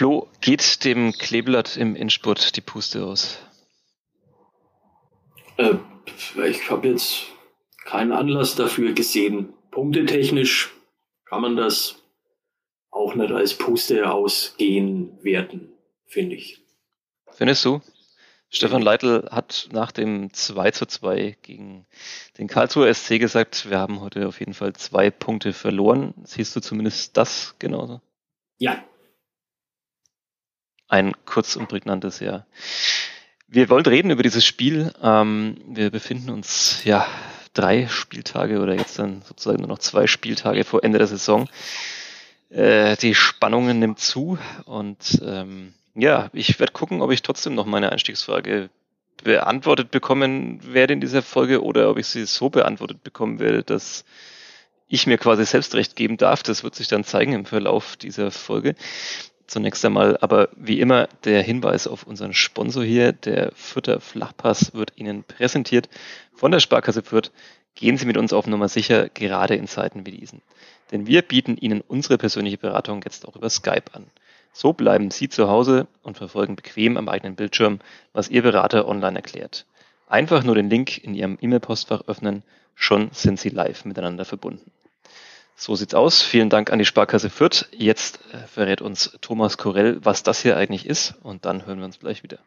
Flo, 0.00 0.28
geht 0.40 0.86
dem 0.86 1.12
Kleeblatt 1.12 1.76
im 1.76 1.94
Endspurt 1.94 2.56
die 2.56 2.62
Puste 2.62 3.04
aus? 3.04 3.38
Äh, 5.58 5.74
ich 6.48 6.70
habe 6.70 6.88
jetzt 6.88 7.26
keinen 7.84 8.12
Anlass 8.12 8.54
dafür 8.54 8.94
gesehen. 8.94 9.52
Punktetechnisch 9.70 10.72
kann 11.26 11.42
man 11.42 11.54
das 11.54 11.96
auch 12.90 13.14
nicht 13.14 13.30
als 13.30 13.52
Puste 13.52 14.10
ausgehen 14.10 15.22
werten, 15.22 15.74
finde 16.06 16.36
ich. 16.36 16.62
Findest 17.32 17.66
du? 17.66 17.82
Stefan 18.48 18.80
Leitl 18.80 19.28
hat 19.30 19.68
nach 19.70 19.92
dem 19.92 20.32
2 20.32 20.70
zu 20.70 20.86
2 20.86 21.36
gegen 21.42 21.84
den 22.38 22.48
Karlsruher 22.48 22.94
SC 22.94 23.18
gesagt, 23.18 23.68
wir 23.68 23.78
haben 23.78 24.00
heute 24.00 24.26
auf 24.28 24.40
jeden 24.40 24.54
Fall 24.54 24.72
zwei 24.72 25.10
Punkte 25.10 25.52
verloren. 25.52 26.14
Siehst 26.24 26.56
du 26.56 26.60
zumindest 26.60 27.18
das 27.18 27.54
genauso? 27.58 28.00
Ja. 28.56 28.82
Ein 30.90 31.12
kurz 31.24 31.54
und 31.54 31.68
prägnantes 31.68 32.18
Ja. 32.18 32.44
Wir 33.46 33.68
wollen 33.70 33.86
reden 33.86 34.10
über 34.10 34.24
dieses 34.24 34.44
Spiel. 34.44 34.92
Ähm, 35.00 35.56
wir 35.68 35.90
befinden 35.90 36.30
uns 36.30 36.82
ja 36.82 37.06
drei 37.54 37.86
Spieltage 37.86 38.58
oder 38.58 38.74
jetzt 38.74 38.98
dann 38.98 39.22
sozusagen 39.22 39.60
nur 39.60 39.68
noch 39.68 39.78
zwei 39.78 40.08
Spieltage 40.08 40.64
vor 40.64 40.82
Ende 40.82 40.98
der 40.98 41.06
Saison. 41.06 41.48
Äh, 42.50 42.96
die 42.96 43.14
Spannungen 43.14 43.78
nimmt 43.78 44.00
zu 44.00 44.36
und 44.64 45.22
ähm, 45.24 45.74
ja, 45.94 46.28
ich 46.32 46.58
werde 46.58 46.72
gucken, 46.72 47.02
ob 47.02 47.12
ich 47.12 47.22
trotzdem 47.22 47.54
noch 47.54 47.66
meine 47.66 47.92
Einstiegsfrage 47.92 48.68
beantwortet 49.22 49.92
bekommen 49.92 50.60
werde 50.74 50.94
in 50.94 51.00
dieser 51.00 51.22
Folge 51.22 51.62
oder 51.62 51.88
ob 51.90 51.98
ich 51.98 52.08
sie 52.08 52.26
so 52.26 52.50
beantwortet 52.50 53.04
bekommen 53.04 53.38
werde, 53.38 53.62
dass 53.62 54.04
ich 54.88 55.06
mir 55.06 55.18
quasi 55.18 55.44
selbst 55.44 55.72
recht 55.76 55.94
geben 55.94 56.16
darf. 56.16 56.42
Das 56.42 56.64
wird 56.64 56.74
sich 56.74 56.88
dann 56.88 57.04
zeigen 57.04 57.32
im 57.32 57.44
Verlauf 57.44 57.96
dieser 57.96 58.32
Folge. 58.32 58.74
Zunächst 59.50 59.84
einmal 59.84 60.16
aber 60.20 60.48
wie 60.54 60.78
immer 60.78 61.08
der 61.24 61.42
Hinweis 61.42 61.88
auf 61.88 62.04
unseren 62.04 62.32
Sponsor 62.34 62.84
hier. 62.84 63.10
Der 63.10 63.50
Fürther 63.56 63.98
Flachpass 63.98 64.74
wird 64.74 64.92
Ihnen 64.94 65.24
präsentiert 65.24 65.88
von 66.32 66.52
der 66.52 66.60
Sparkasse 66.60 67.02
Fürth. 67.02 67.32
Gehen 67.74 67.96
Sie 67.96 68.06
mit 68.06 68.16
uns 68.16 68.32
auf 68.32 68.46
Nummer 68.46 68.68
sicher, 68.68 69.08
gerade 69.08 69.56
in 69.56 69.66
Zeiten 69.66 70.06
wie 70.06 70.12
diesen. 70.12 70.40
Denn 70.92 71.08
wir 71.08 71.22
bieten 71.22 71.56
Ihnen 71.56 71.80
unsere 71.80 72.16
persönliche 72.16 72.58
Beratung 72.58 73.02
jetzt 73.02 73.26
auch 73.26 73.34
über 73.34 73.50
Skype 73.50 73.92
an. 73.92 74.06
So 74.52 74.72
bleiben 74.72 75.10
Sie 75.10 75.28
zu 75.28 75.48
Hause 75.48 75.88
und 76.04 76.16
verfolgen 76.16 76.54
bequem 76.54 76.96
am 76.96 77.08
eigenen 77.08 77.34
Bildschirm, 77.34 77.80
was 78.12 78.28
Ihr 78.28 78.42
Berater 78.42 78.86
online 78.86 79.16
erklärt. 79.16 79.66
Einfach 80.06 80.44
nur 80.44 80.54
den 80.54 80.70
Link 80.70 81.02
in 81.02 81.16
Ihrem 81.16 81.36
E-Mail-Postfach 81.40 82.02
öffnen, 82.06 82.44
schon 82.76 83.10
sind 83.10 83.40
Sie 83.40 83.48
live 83.48 83.84
miteinander 83.84 84.24
verbunden. 84.24 84.70
So 85.62 85.74
sieht's 85.74 85.92
aus. 85.92 86.22
Vielen 86.22 86.48
Dank 86.48 86.72
an 86.72 86.78
die 86.78 86.86
Sparkasse 86.86 87.28
Fürth. 87.28 87.68
Jetzt 87.70 88.20
äh, 88.32 88.38
verrät 88.46 88.80
uns 88.80 89.18
Thomas 89.20 89.58
Korell, 89.58 89.98
was 90.02 90.22
das 90.22 90.40
hier 90.40 90.56
eigentlich 90.56 90.86
ist 90.86 91.16
und 91.22 91.44
dann 91.44 91.66
hören 91.66 91.80
wir 91.80 91.84
uns 91.84 91.98
gleich 91.98 92.22
wieder. 92.22 92.38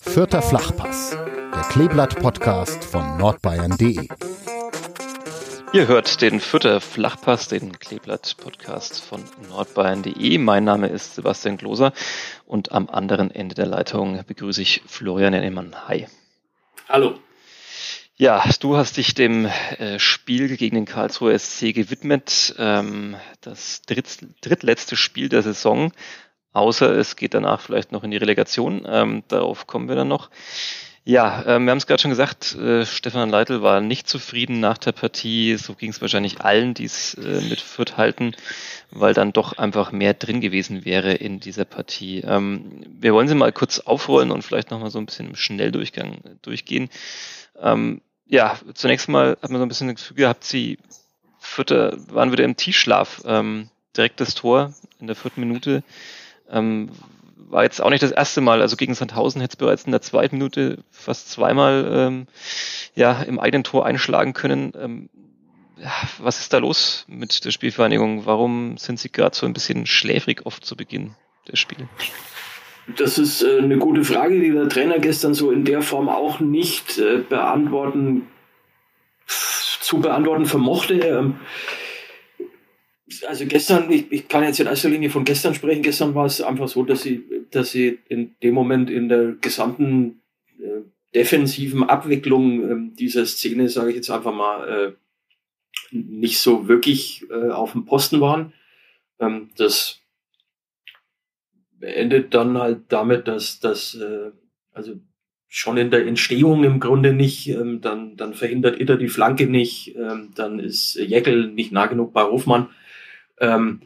Vierter 0.00 0.42
Flachpass, 0.42 1.16
der 1.54 1.62
Kleeblatt-Podcast 1.70 2.84
von 2.84 3.16
nordbayern.de. 3.16 4.08
Ihr 5.72 5.86
hört 5.86 6.20
den 6.20 6.40
Fütter 6.40 6.80
Flachpass, 6.80 7.46
den 7.46 7.78
Kleeblatt-Podcast 7.78 9.00
von 9.00 9.22
nordbayern.de. 9.50 10.38
Mein 10.38 10.64
Name 10.64 10.88
ist 10.88 11.14
Sebastian 11.14 11.58
Gloser 11.58 11.92
und 12.44 12.72
am 12.72 12.90
anderen 12.90 13.30
Ende 13.30 13.54
der 13.54 13.66
Leitung 13.66 14.20
begrüße 14.26 14.62
ich 14.62 14.82
Florian 14.88 15.32
Ennemann. 15.32 15.76
Hi. 15.86 16.08
Hallo. 16.88 17.20
Ja, 18.16 18.44
du 18.60 18.76
hast 18.76 18.96
dich 18.96 19.14
dem 19.14 19.46
äh, 19.46 19.98
Spiel 19.98 20.56
gegen 20.56 20.76
den 20.76 20.84
Karlsruher 20.84 21.36
SC 21.36 21.74
gewidmet. 21.74 22.54
Ähm, 22.58 23.16
das 23.40 23.82
dritt, 23.82 24.18
drittletzte 24.40 24.94
Spiel 24.94 25.28
der 25.28 25.42
Saison, 25.42 25.90
außer 26.52 26.92
es 26.92 27.16
geht 27.16 27.34
danach 27.34 27.60
vielleicht 27.60 27.90
noch 27.90 28.04
in 28.04 28.12
die 28.12 28.16
Relegation. 28.16 28.86
Ähm, 28.88 29.24
darauf 29.26 29.66
kommen 29.66 29.88
wir 29.88 29.96
dann 29.96 30.06
noch. 30.06 30.30
Ja, 31.02 31.42
äh, 31.42 31.58
wir 31.58 31.72
haben 31.72 31.78
es 31.78 31.88
gerade 31.88 32.00
schon 32.00 32.12
gesagt, 32.12 32.54
äh, 32.54 32.86
Stefan 32.86 33.30
Leitl 33.30 33.62
war 33.62 33.80
nicht 33.80 34.08
zufrieden 34.08 34.60
nach 34.60 34.78
der 34.78 34.92
Partie. 34.92 35.56
So 35.56 35.74
ging 35.74 35.90
es 35.90 36.00
wahrscheinlich 36.00 36.40
allen, 36.40 36.72
die 36.72 36.84
es 36.84 37.14
äh, 37.14 37.40
mit 37.48 37.60
Fürth 37.60 37.96
halten, 37.96 38.36
weil 38.92 39.12
dann 39.12 39.32
doch 39.32 39.58
einfach 39.58 39.90
mehr 39.90 40.14
drin 40.14 40.40
gewesen 40.40 40.84
wäre 40.84 41.14
in 41.14 41.40
dieser 41.40 41.64
Partie. 41.64 42.20
Ähm, 42.20 42.84
wir 42.86 43.12
wollen 43.12 43.26
sie 43.26 43.34
mal 43.34 43.52
kurz 43.52 43.80
aufrollen 43.80 44.30
und 44.30 44.42
vielleicht 44.42 44.70
nochmal 44.70 44.90
so 44.90 45.00
ein 45.00 45.06
bisschen 45.06 45.30
im 45.30 45.36
Schnelldurchgang 45.36 46.22
durchgehen. 46.42 46.88
Ähm, 47.60 48.00
ja, 48.26 48.58
zunächst 48.74 49.08
mal 49.08 49.36
hat 49.42 49.50
man 49.50 49.58
so 49.58 49.64
ein 49.64 49.68
bisschen 49.68 49.88
das 49.88 49.96
Gefühl 49.96 50.16
gehabt, 50.16 50.44
sie 50.44 50.78
Fürther 51.38 51.96
waren 52.08 52.32
wieder 52.32 52.44
im 52.44 52.56
Tiefschlaf. 52.56 53.22
Ähm, 53.26 53.68
direkt 53.96 54.20
das 54.20 54.34
Tor 54.34 54.74
in 55.00 55.06
der 55.06 55.16
vierten 55.16 55.40
Minute. 55.40 55.82
Ähm, 56.50 56.90
war 57.36 57.62
jetzt 57.62 57.80
auch 57.80 57.90
nicht 57.90 58.02
das 58.02 58.10
erste 58.10 58.40
Mal. 58.40 58.60
Also 58.60 58.76
gegen 58.76 58.94
Sandhausen 58.94 59.40
hätte 59.40 59.52
es 59.52 59.56
bereits 59.56 59.84
in 59.84 59.92
der 59.92 60.02
zweiten 60.02 60.38
Minute 60.38 60.82
fast 60.90 61.30
zweimal 61.30 61.88
ähm, 61.92 62.26
ja, 62.94 63.22
im 63.22 63.38
eigenen 63.38 63.64
Tor 63.64 63.86
einschlagen 63.86 64.32
können. 64.32 64.72
Ähm, 64.76 65.10
ja, 65.76 65.92
was 66.18 66.40
ist 66.40 66.52
da 66.52 66.58
los 66.58 67.04
mit 67.08 67.44
der 67.44 67.50
Spielvereinigung? 67.50 68.26
Warum 68.26 68.78
sind 68.78 68.98
sie 68.98 69.10
gerade 69.10 69.36
so 69.36 69.46
ein 69.46 69.52
bisschen 69.52 69.86
schläfrig 69.86 70.46
oft 70.46 70.64
zu 70.64 70.76
Beginn 70.76 71.14
der 71.48 71.56
Spiele? 71.56 71.88
Das 72.96 73.18
ist 73.18 73.42
äh, 73.42 73.58
eine 73.58 73.78
gute 73.78 74.04
Frage, 74.04 74.38
die 74.40 74.50
der 74.50 74.68
Trainer 74.68 74.98
gestern 74.98 75.34
so 75.34 75.50
in 75.50 75.64
der 75.64 75.82
Form 75.82 76.08
auch 76.08 76.40
nicht 76.40 76.98
äh, 76.98 77.18
beantworten 77.28 78.28
zu 79.26 80.00
beantworten 80.00 80.46
vermochte. 80.46 80.94
Ähm, 80.94 81.36
also 83.26 83.46
gestern, 83.46 83.90
ich, 83.90 84.10
ich 84.10 84.28
kann 84.28 84.44
jetzt 84.44 84.60
in 84.60 84.66
erster 84.66 84.88
Linie 84.88 85.10
von 85.10 85.24
gestern 85.24 85.54
sprechen. 85.54 85.82
Gestern 85.82 86.14
war 86.14 86.26
es 86.26 86.40
einfach 86.40 86.68
so, 86.68 86.82
dass 86.82 87.02
sie, 87.02 87.24
dass 87.50 87.70
sie 87.70 87.98
in 88.08 88.34
dem 88.42 88.54
Moment 88.54 88.90
in 88.90 89.08
der 89.08 89.32
gesamten 89.40 90.22
äh, 90.58 90.82
defensiven 91.14 91.84
Abwicklung 91.84 92.90
äh, 92.92 92.96
dieser 92.96 93.24
Szene, 93.26 93.68
sage 93.68 93.90
ich 93.90 93.96
jetzt 93.96 94.10
einfach 94.10 94.34
mal, 94.34 94.96
nicht 95.90 96.38
so 96.38 96.66
wirklich 96.66 97.24
auf 97.30 97.72
dem 97.72 97.84
Posten 97.84 98.20
waren. 98.20 98.52
Ähm, 99.20 99.50
das 99.56 100.00
endet 101.80 102.34
dann 102.34 102.58
halt 102.58 102.80
damit, 102.88 103.28
dass 103.28 103.60
das, 103.60 103.94
äh, 103.94 104.30
also 104.72 105.00
schon 105.48 105.76
in 105.76 105.90
der 105.90 106.06
Entstehung 106.06 106.64
im 106.64 106.80
Grunde 106.80 107.12
nicht, 107.12 107.48
ähm, 107.48 107.80
dann, 107.80 108.16
dann 108.16 108.34
verhindert 108.34 108.80
Itter 108.80 108.96
die 108.96 109.08
Flanke 109.08 109.46
nicht, 109.46 109.94
ähm, 109.96 110.32
dann 110.34 110.58
ist 110.58 110.96
Jäckel 110.96 111.48
nicht 111.48 111.70
nah 111.70 111.86
genug 111.86 112.12
bei 112.12 112.22
Hofmann. 112.24 112.70
Ähm, 113.38 113.82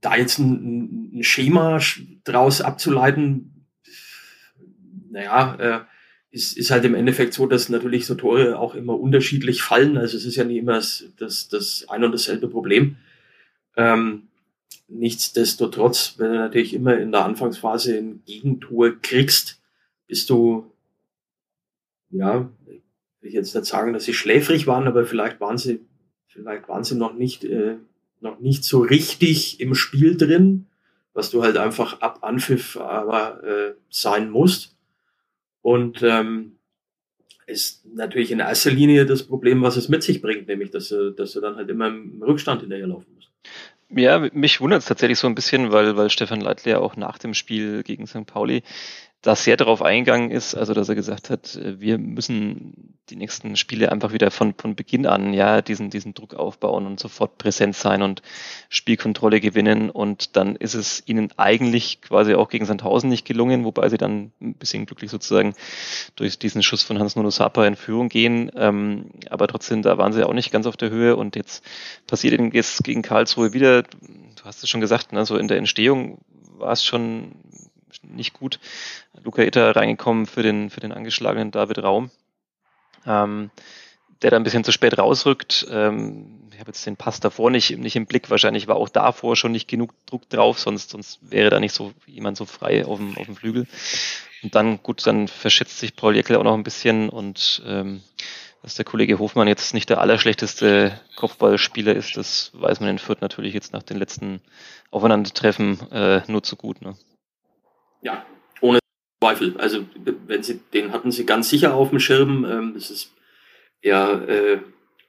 da 0.00 0.16
jetzt 0.16 0.38
ein, 0.38 1.18
ein, 1.18 1.22
Schema 1.24 1.80
draus 2.22 2.60
abzuleiten, 2.60 3.66
naja, 5.10 5.56
äh, 5.58 5.80
ist, 6.30 6.56
ist 6.56 6.70
halt 6.70 6.84
im 6.84 6.94
Endeffekt 6.94 7.34
so, 7.34 7.46
dass 7.46 7.68
natürlich 7.68 8.06
so 8.06 8.14
Tore 8.14 8.58
auch 8.58 8.74
immer 8.74 9.00
unterschiedlich 9.00 9.62
fallen. 9.62 9.96
Also 9.96 10.16
es 10.16 10.24
ist 10.24 10.36
ja 10.36 10.44
nicht 10.44 10.58
immer 10.58 10.74
das, 10.74 11.04
das, 11.16 11.48
das 11.48 11.86
ein 11.88 12.04
und 12.04 12.12
dasselbe 12.12 12.48
Problem. 12.48 12.96
Ähm, 13.76 14.25
nichtsdestotrotz, 14.88 16.14
wenn 16.18 16.32
du 16.32 16.38
natürlich 16.38 16.74
immer 16.74 16.96
in 16.98 17.12
der 17.12 17.24
Anfangsphase 17.24 17.96
ein 17.96 18.22
Gegentor 18.24 18.92
kriegst, 19.00 19.60
bist 20.06 20.30
du, 20.30 20.70
ja, 22.10 22.50
will 22.64 22.82
ich 23.20 23.34
jetzt 23.34 23.54
nicht 23.54 23.66
sagen, 23.66 23.92
dass 23.92 24.04
sie 24.04 24.14
schläfrig 24.14 24.66
waren, 24.66 24.86
aber 24.86 25.06
vielleicht 25.06 25.40
waren 25.40 25.58
sie 25.58 25.80
vielleicht 26.36 26.68
waren 26.68 26.84
sie 26.84 26.96
noch 26.96 27.14
nicht, 27.14 27.44
äh, 27.44 27.76
noch 28.20 28.40
nicht 28.40 28.64
so 28.64 28.80
richtig 28.80 29.60
im 29.60 29.74
Spiel 29.74 30.16
drin, 30.16 30.66
was 31.12 31.30
du 31.30 31.42
halt 31.42 31.56
einfach 31.56 32.00
ab 32.00 32.18
Anpfiff 32.22 32.76
aber 32.76 33.42
äh, 33.42 33.74
sein 33.88 34.30
musst. 34.30 34.76
Und 35.62 36.02
ähm, 36.02 36.52
ist 37.46 37.84
natürlich 37.86 38.30
in 38.30 38.40
erster 38.40 38.70
Linie 38.70 39.06
das 39.06 39.22
Problem, 39.22 39.62
was 39.62 39.76
es 39.76 39.88
mit 39.88 40.02
sich 40.02 40.20
bringt, 40.20 40.48
nämlich 40.48 40.70
dass 40.70 40.94
dass 41.16 41.32
du 41.32 41.40
dann 41.40 41.56
halt 41.56 41.68
immer 41.70 41.88
im 41.88 42.22
Rückstand 42.22 42.60
hinterherlaufen 42.60 43.14
musst. 43.14 43.30
Ja, 43.88 44.18
mich 44.32 44.60
wundert 44.60 44.80
es 44.80 44.86
tatsächlich 44.86 45.18
so 45.18 45.28
ein 45.28 45.36
bisschen, 45.36 45.70
weil, 45.70 45.96
weil 45.96 46.10
Stefan 46.10 46.40
Leitler 46.40 46.72
ja 46.72 46.78
auch 46.80 46.96
nach 46.96 47.18
dem 47.18 47.34
Spiel 47.34 47.84
gegen 47.84 48.06
St. 48.08 48.26
Pauli 48.26 48.64
da 49.26 49.34
sehr 49.34 49.56
darauf 49.56 49.82
eingegangen 49.82 50.30
ist, 50.30 50.54
also 50.54 50.72
dass 50.72 50.88
er 50.88 50.94
gesagt 50.94 51.30
hat, 51.30 51.56
äh, 51.56 51.80
wir 51.80 51.98
müssen 51.98 52.96
die 53.10 53.16
nächsten 53.16 53.56
Spiele 53.56 53.90
einfach 53.90 54.12
wieder 54.12 54.30
von, 54.30 54.54
von 54.54 54.74
Beginn 54.74 55.06
an 55.06 55.32
ja 55.32 55.62
diesen, 55.62 55.90
diesen 55.90 56.14
Druck 56.14 56.34
aufbauen 56.34 56.86
und 56.86 57.00
sofort 57.00 57.38
präsent 57.38 57.74
sein 57.76 58.02
und 58.02 58.22
Spielkontrolle 58.68 59.40
gewinnen. 59.40 59.90
Und 59.90 60.36
dann 60.36 60.56
ist 60.56 60.74
es 60.74 61.02
ihnen 61.06 61.30
eigentlich 61.36 62.00
quasi 62.02 62.34
auch 62.34 62.48
gegen 62.48 62.66
Sandhausen 62.66 63.10
nicht 63.10 63.24
gelungen, 63.24 63.64
wobei 63.64 63.88
sie 63.88 63.98
dann 63.98 64.32
ein 64.40 64.54
bisschen 64.54 64.86
glücklich 64.86 65.10
sozusagen 65.10 65.54
durch 66.16 66.38
diesen 66.38 66.62
Schuss 66.62 66.82
von 66.82 66.98
Hans 66.98 67.16
Nuno 67.16 67.30
Sapa 67.30 67.66
in 67.66 67.76
Führung 67.76 68.08
gehen. 68.08 68.50
Ähm, 68.56 69.10
aber 69.30 69.46
trotzdem, 69.48 69.82
da 69.82 69.98
waren 69.98 70.12
sie 70.12 70.24
auch 70.24 70.34
nicht 70.34 70.52
ganz 70.52 70.66
auf 70.66 70.76
der 70.76 70.90
Höhe 70.90 71.16
und 71.16 71.36
jetzt 71.36 71.64
passiert 72.06 72.34
ihnen 72.34 72.52
jetzt 72.52 72.82
gegen 72.84 73.02
Karlsruhe 73.02 73.52
wieder, 73.52 73.82
du 73.82 74.44
hast 74.44 74.62
es 74.62 74.68
schon 74.68 74.80
gesagt, 74.80 75.12
ne, 75.12 75.24
so 75.26 75.36
in 75.36 75.48
der 75.48 75.58
Entstehung 75.58 76.18
war 76.58 76.72
es 76.72 76.84
schon 76.84 77.32
nicht 78.02 78.32
gut. 78.32 78.60
Luca 79.22 79.42
Itter 79.42 79.74
reingekommen 79.74 80.26
für 80.26 80.42
den, 80.42 80.70
für 80.70 80.80
den 80.80 80.92
angeschlagenen 80.92 81.50
David 81.50 81.82
Raum. 81.82 82.10
Ähm, 83.06 83.50
der 84.22 84.30
da 84.30 84.36
ein 84.36 84.44
bisschen 84.44 84.64
zu 84.64 84.72
spät 84.72 84.98
rausrückt. 84.98 85.66
Ähm, 85.70 86.48
ich 86.52 86.60
habe 86.60 86.70
jetzt 86.70 86.86
den 86.86 86.96
Pass 86.96 87.20
davor 87.20 87.50
nicht, 87.50 87.76
nicht 87.78 87.96
im 87.96 88.06
Blick. 88.06 88.30
Wahrscheinlich 88.30 88.66
war 88.66 88.76
auch 88.76 88.88
davor 88.88 89.36
schon 89.36 89.52
nicht 89.52 89.68
genug 89.68 89.92
Druck 90.06 90.28
drauf, 90.30 90.58
sonst, 90.58 90.90
sonst 90.90 91.18
wäre 91.20 91.50
da 91.50 91.60
nicht 91.60 91.74
so 91.74 91.92
jemand 92.06 92.36
so 92.36 92.46
frei 92.46 92.86
auf 92.86 92.98
dem, 92.98 93.16
auf 93.18 93.26
dem 93.26 93.36
Flügel. 93.36 93.66
Und 94.42 94.54
dann, 94.54 94.82
gut, 94.82 95.06
dann 95.06 95.28
verschätzt 95.28 95.78
sich 95.78 95.96
Paul 95.96 96.16
Jeckel 96.16 96.36
auch 96.36 96.44
noch 96.44 96.54
ein 96.54 96.64
bisschen 96.64 97.08
und 97.08 97.62
ähm, 97.66 98.02
dass 98.62 98.74
der 98.74 98.84
Kollege 98.84 99.18
Hofmann 99.18 99.48
jetzt 99.48 99.74
nicht 99.74 99.90
der 99.90 100.00
allerschlechteste 100.00 100.98
Kopfballspieler 101.14 101.94
ist, 101.94 102.16
das 102.16 102.50
weiß 102.54 102.80
man 102.80 102.90
in 102.90 102.98
Fürth 102.98 103.20
natürlich 103.20 103.54
jetzt 103.54 103.72
nach 103.72 103.82
den 103.82 103.96
letzten 103.96 104.40
Aufeinandertreffen 104.90 105.90
äh, 105.92 106.22
nur 106.26 106.42
zu 106.42 106.56
gut. 106.56 106.80
Ne? 106.82 106.96
Ja, 108.02 108.24
ohne 108.60 108.78
Zweifel. 109.22 109.56
Also 109.58 109.86
wenn 110.26 110.42
sie, 110.42 110.60
den 110.72 110.92
hatten 110.92 111.10
sie 111.10 111.26
ganz 111.26 111.48
sicher 111.48 111.74
auf 111.74 111.90
dem 111.90 112.00
Schirm. 112.00 112.44
Ähm, 112.44 112.74
es 112.76 112.90
ist 112.90 113.12
ja 113.82 114.20
äh, 114.24 114.60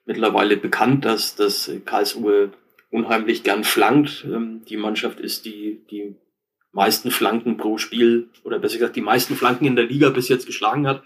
mittlerweile 0.06 0.58
bekannt, 0.58 1.06
dass 1.06 1.36
das 1.36 1.72
Karlsruhe 1.86 2.52
unheimlich 2.90 3.44
gern 3.44 3.64
flankt. 3.64 4.26
Ähm, 4.26 4.64
die 4.68 4.78
Mannschaft 4.78 5.20
ist 5.20 5.46
die, 5.46 5.82
die 5.92 6.16
meisten 6.72 7.12
Flanken 7.12 7.58
pro 7.58 7.78
Spiel 7.78 8.30
oder 8.44 8.60
besser 8.60 8.78
gesagt 8.78 8.96
die 8.96 9.02
meisten 9.02 9.36
Flanken 9.36 9.66
in 9.66 9.76
der 9.76 9.86
Liga 9.86 10.10
bis 10.10 10.30
jetzt 10.30 10.46
geschlagen 10.46 10.88
hat. 10.88 11.04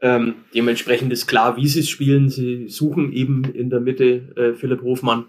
Ähm, 0.00 0.34
dementsprechend 0.54 1.12
ist 1.12 1.26
klar, 1.26 1.56
wie 1.56 1.68
sie 1.68 1.80
es 1.80 1.88
spielen. 1.88 2.28
Sie 2.28 2.68
suchen 2.68 3.12
eben 3.12 3.44
in 3.44 3.70
der 3.70 3.80
Mitte 3.80 4.32
äh, 4.36 4.54
Philipp 4.54 4.82
Hofmann 4.82 5.26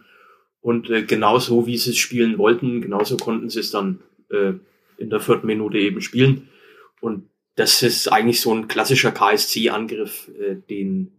und 0.61 0.89
äh, 0.89 1.03
genauso 1.03 1.67
wie 1.67 1.77
sie 1.77 1.91
es 1.91 1.97
spielen 1.97 2.37
wollten, 2.37 2.81
genauso 2.81 3.17
konnten 3.17 3.49
sie 3.49 3.59
es 3.59 3.69
dann 3.69 3.99
äh, 4.31 4.53
in 4.97 5.09
der 5.09 5.19
vierten 5.19 5.47
Minute 5.47 5.77
eben 5.77 6.01
spielen. 6.01 6.49
Und 7.01 7.29
das 7.55 7.83
ist 7.83 8.11
eigentlich 8.11 8.41
so 8.41 8.53
ein 8.53 8.67
klassischer 8.67 9.11
KSC-Angriff, 9.11 10.29
äh, 10.39 10.55
den 10.55 11.11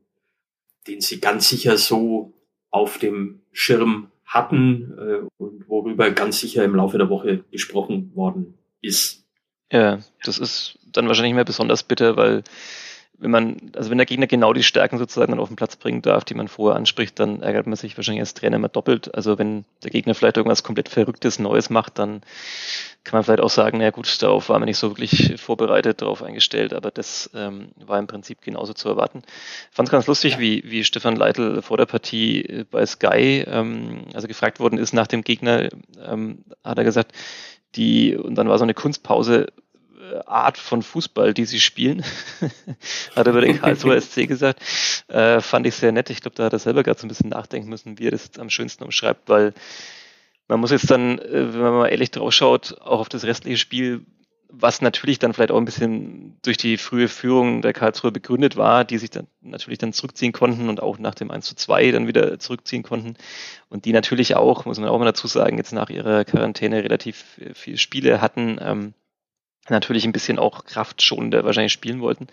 den 0.86 1.00
sie 1.00 1.20
ganz 1.20 1.48
sicher 1.48 1.78
so 1.78 2.32
auf 2.70 2.98
dem 2.98 3.40
Schirm 3.52 4.10
hatten 4.24 4.92
äh, 4.98 5.26
und 5.38 5.68
worüber 5.68 6.10
ganz 6.10 6.40
sicher 6.40 6.64
im 6.64 6.74
Laufe 6.74 6.98
der 6.98 7.08
Woche 7.08 7.44
gesprochen 7.50 8.14
worden 8.14 8.58
ist. 8.80 9.24
Ja, 9.70 10.00
das 10.24 10.38
ist 10.38 10.78
dann 10.86 11.08
wahrscheinlich 11.08 11.34
mehr 11.34 11.44
besonders 11.44 11.82
bitter, 11.82 12.16
weil 12.16 12.42
wenn 13.18 13.30
man, 13.30 13.56
also 13.76 13.90
wenn 13.90 13.98
der 13.98 14.06
Gegner 14.06 14.26
genau 14.26 14.52
die 14.52 14.62
Stärken 14.62 14.98
sozusagen 14.98 15.32
dann 15.32 15.40
auf 15.40 15.48
den 15.48 15.56
Platz 15.56 15.76
bringen 15.76 16.02
darf, 16.02 16.24
die 16.24 16.34
man 16.34 16.48
vorher 16.48 16.76
anspricht, 16.76 17.18
dann 17.20 17.42
ärgert 17.42 17.66
man 17.66 17.76
sich 17.76 17.96
wahrscheinlich 17.96 18.22
als 18.22 18.34
Trainer 18.34 18.56
immer 18.56 18.68
doppelt. 18.68 19.14
Also 19.14 19.38
wenn 19.38 19.64
der 19.82 19.90
Gegner 19.90 20.14
vielleicht 20.14 20.36
irgendwas 20.36 20.62
komplett 20.62 20.88
Verrücktes, 20.88 21.38
Neues 21.38 21.70
macht, 21.70 21.98
dann 21.98 22.22
kann 23.04 23.18
man 23.18 23.24
vielleicht 23.24 23.40
auch 23.40 23.50
sagen, 23.50 23.78
na 23.78 23.90
gut, 23.90 24.22
darauf 24.22 24.48
war 24.48 24.58
man 24.58 24.66
nicht 24.66 24.78
so 24.78 24.90
wirklich 24.90 25.40
vorbereitet, 25.40 26.02
darauf 26.02 26.22
eingestellt, 26.22 26.72
aber 26.72 26.90
das 26.90 27.30
ähm, 27.34 27.68
war 27.76 27.98
im 27.98 28.06
Prinzip 28.06 28.40
genauso 28.40 28.72
zu 28.72 28.88
erwarten. 28.88 29.22
Ich 29.70 29.76
fand 29.76 29.88
es 29.88 29.92
ganz 29.92 30.06
lustig, 30.06 30.38
wie, 30.38 30.62
wie 30.66 30.84
Stefan 30.84 31.14
Leitl 31.14 31.62
vor 31.62 31.76
der 31.76 31.86
Partie 31.86 32.42
äh, 32.42 32.64
bei 32.68 32.84
Sky, 32.84 33.44
ähm, 33.46 34.06
also 34.14 34.26
gefragt 34.26 34.58
worden 34.58 34.78
ist 34.78 34.92
nach 34.92 35.06
dem 35.06 35.22
Gegner, 35.22 35.68
ähm, 36.04 36.44
hat 36.64 36.78
er 36.78 36.84
gesagt, 36.84 37.12
die, 37.76 38.16
und 38.16 38.36
dann 38.36 38.48
war 38.48 38.58
so 38.58 38.64
eine 38.64 38.74
Kunstpause, 38.74 39.46
Art 40.26 40.58
von 40.58 40.82
Fußball, 40.82 41.34
die 41.34 41.44
sie 41.44 41.60
spielen, 41.60 42.04
hat 43.16 43.26
er 43.26 43.32
über 43.32 43.40
den 43.40 43.60
Karlsruher 43.60 44.00
SC 44.00 44.26
gesagt, 44.26 44.60
äh, 45.08 45.40
fand 45.40 45.66
ich 45.66 45.74
sehr 45.74 45.92
nett. 45.92 46.10
Ich 46.10 46.20
glaube, 46.20 46.36
da 46.36 46.44
hat 46.44 46.52
er 46.52 46.58
selber 46.58 46.82
gerade 46.82 46.98
so 46.98 47.06
ein 47.06 47.08
bisschen 47.08 47.30
nachdenken 47.30 47.68
müssen, 47.68 47.98
wie 47.98 48.06
er 48.06 48.10
das 48.10 48.38
am 48.38 48.50
schönsten 48.50 48.84
umschreibt, 48.84 49.28
weil 49.28 49.54
man 50.48 50.60
muss 50.60 50.70
jetzt 50.70 50.90
dann, 50.90 51.18
äh, 51.18 51.52
wenn 51.52 51.60
man 51.60 51.72
mal 51.72 51.88
ehrlich 51.88 52.10
drauf 52.10 52.32
schaut, 52.32 52.80
auch 52.80 53.00
auf 53.00 53.08
das 53.08 53.24
restliche 53.24 53.58
Spiel, 53.58 54.04
was 54.56 54.82
natürlich 54.82 55.18
dann 55.18 55.32
vielleicht 55.32 55.50
auch 55.50 55.58
ein 55.58 55.64
bisschen 55.64 56.36
durch 56.42 56.56
die 56.56 56.76
frühe 56.76 57.08
Führung 57.08 57.60
der 57.60 57.72
Karlsruhe 57.72 58.12
begründet 58.12 58.56
war, 58.56 58.84
die 58.84 58.98
sich 58.98 59.10
dann 59.10 59.26
natürlich 59.40 59.78
dann 59.78 59.92
zurückziehen 59.92 60.32
konnten 60.32 60.68
und 60.68 60.80
auch 60.80 60.98
nach 60.98 61.14
dem 61.14 61.30
1 61.30 61.46
zu 61.46 61.56
2 61.56 61.90
dann 61.90 62.06
wieder 62.06 62.38
zurückziehen 62.38 62.84
konnten. 62.84 63.16
Und 63.68 63.84
die 63.84 63.92
natürlich 63.92 64.36
auch, 64.36 64.64
muss 64.64 64.78
man 64.78 64.88
auch 64.88 64.98
mal 64.98 65.06
dazu 65.06 65.26
sagen, 65.26 65.56
jetzt 65.56 65.72
nach 65.72 65.90
ihrer 65.90 66.24
Quarantäne 66.24 66.84
relativ 66.84 67.24
viele 67.54 67.78
Spiele 67.78 68.20
hatten. 68.20 68.58
Ähm, 68.60 68.94
natürlich 69.68 70.04
ein 70.04 70.12
bisschen 70.12 70.38
auch 70.38 70.64
kraftschonender 70.64 71.44
wahrscheinlich 71.44 71.72
spielen 71.72 72.00
wollten. 72.00 72.28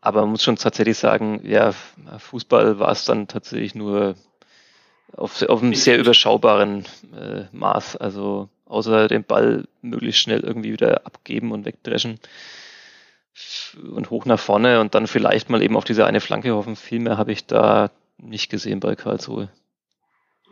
Aber 0.00 0.22
man 0.22 0.30
muss 0.30 0.42
schon 0.42 0.56
tatsächlich 0.56 0.98
sagen, 0.98 1.40
ja, 1.44 1.72
Fußball 2.18 2.78
war 2.78 2.90
es 2.90 3.04
dann 3.04 3.28
tatsächlich 3.28 3.74
nur 3.74 4.16
auf, 5.16 5.42
auf 5.42 5.62
einem 5.62 5.74
sehr 5.74 5.98
überschaubaren 5.98 6.84
äh, 7.16 7.44
Maß. 7.52 7.96
Also 7.96 8.48
außer 8.66 9.08
den 9.08 9.24
Ball 9.24 9.68
möglichst 9.80 10.20
schnell 10.20 10.40
irgendwie 10.40 10.72
wieder 10.72 11.06
abgeben 11.06 11.52
und 11.52 11.64
wegdreschen 11.66 12.18
und 13.94 14.10
hoch 14.10 14.24
nach 14.24 14.40
vorne 14.40 14.80
und 14.80 14.94
dann 14.94 15.06
vielleicht 15.06 15.50
mal 15.50 15.62
eben 15.62 15.76
auf 15.76 15.84
diese 15.84 16.06
eine 16.06 16.20
Flanke 16.20 16.54
hoffen. 16.54 16.76
Viel 16.76 16.98
mehr 17.00 17.16
habe 17.16 17.32
ich 17.32 17.46
da 17.46 17.90
nicht 18.18 18.50
gesehen 18.50 18.80
bei 18.80 18.94
Karlsruhe. 18.94 19.50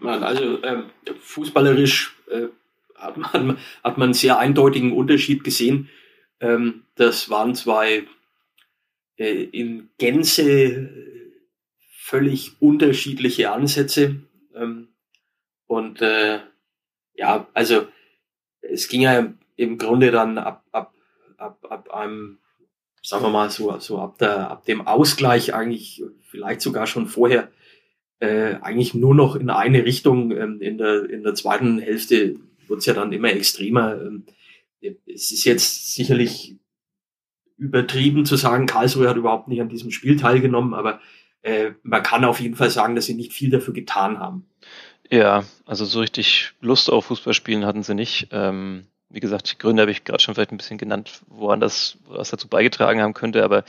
Also 0.03 0.63
ähm, 0.63 0.85
fußballerisch 1.21 2.17
äh, 2.31 2.47
hat, 2.95 3.17
man, 3.17 3.59
hat 3.85 3.99
man 3.99 4.07
einen 4.09 4.15
sehr 4.15 4.39
eindeutigen 4.39 4.93
Unterschied 4.93 5.45
gesehen. 5.45 5.91
Ähm, 6.41 6.85
das 6.95 7.31
waren 7.31 7.55
zwei 7.55 8.05
äh, 9.17 9.45
in 9.45 9.91
Gänze 9.99 10.91
völlig 11.91 12.61
unterschiedliche 12.61 13.53
Ansätze. 13.53 14.17
Ähm, 14.55 14.89
und 15.67 16.03
äh, 16.03 16.41
ja, 17.15 17.47
also 17.55 17.87
es 18.63 18.89
ging 18.89 19.03
ja 19.03 19.33
im 19.57 19.79
Grunde 19.79 20.11
dann 20.11 20.39
ab, 20.39 20.65
ab, 20.73 20.95
ab, 21.37 21.67
ab 21.69 21.91
einem, 21.93 22.39
sagen 23.03 23.25
wir 23.25 23.31
mal 23.31 23.51
so, 23.51 23.79
so 23.79 23.99
ab, 23.99 24.19
der, 24.19 24.51
ab 24.51 24.65
dem 24.65 24.87
Ausgleich 24.87 25.55
eigentlich, 25.55 26.03
vielleicht 26.23 26.63
sogar 26.63 26.87
schon 26.87 27.07
vorher, 27.07 27.51
äh, 28.21 28.57
eigentlich 28.63 28.95
nur 28.95 29.15
noch 29.15 29.37
in 29.37 29.51
eine 29.51 29.85
Richtung. 29.85 30.31
Ähm, 30.33 30.61
in, 30.61 30.79
der, 30.79 31.09
in 31.09 31.23
der 31.23 31.35
zweiten 31.35 31.79
Hälfte 31.79 32.37
wird 32.67 32.81
es 32.81 32.87
ja 32.87 32.95
dann 32.95 33.13
immer 33.13 33.31
extremer. 33.31 34.01
Ähm, 34.01 34.25
es 35.07 35.31
ist 35.31 35.45
jetzt 35.45 35.95
sicherlich 35.95 36.57
übertrieben 37.57 38.25
zu 38.25 38.37
sagen, 38.37 38.67
Karlsruhe 38.67 39.09
hat 39.09 39.17
überhaupt 39.17 39.49
nicht 39.49 39.61
an 39.61 39.69
diesem 39.69 39.91
Spiel 39.91 40.17
teilgenommen, 40.17 40.75
aber 40.75 41.01
äh, 41.43 41.73
man 41.83 42.03
kann 42.03 42.25
auf 42.25 42.41
jeden 42.41 42.57
Fall 42.57 42.71
sagen, 42.71 42.95
dass 42.95 43.07
sie 43.07 43.15
nicht 43.15 43.33
viel 43.33 43.51
dafür 43.51 43.75
getan 43.75 44.19
haben. 44.19 44.49
Ja, 45.11 45.45
also 45.67 45.85
so 45.85 46.01
richtig 46.01 46.53
Lust 46.61 46.91
auf 46.91 47.07
Fußballspielen 47.07 47.67
hatten 47.67 47.83
sie 47.83 47.95
nicht. 47.95 48.29
Ähm, 48.31 48.87
wie 49.11 49.21
gesagt, 49.21 49.53
die 49.53 49.59
Gründe 49.59 49.83
habe 49.83 49.91
ich 49.91 50.05
gerade 50.05 50.23
schon 50.23 50.35
vielleicht 50.35 50.53
ein 50.53 50.57
bisschen 50.57 50.79
genannt, 50.79 51.23
woran 51.27 51.61
das 51.61 51.99
was 52.07 52.31
dazu 52.31 52.49
beigetragen 52.49 53.01
haben 53.01 53.15
könnte, 53.15 53.43
aber 53.43 53.65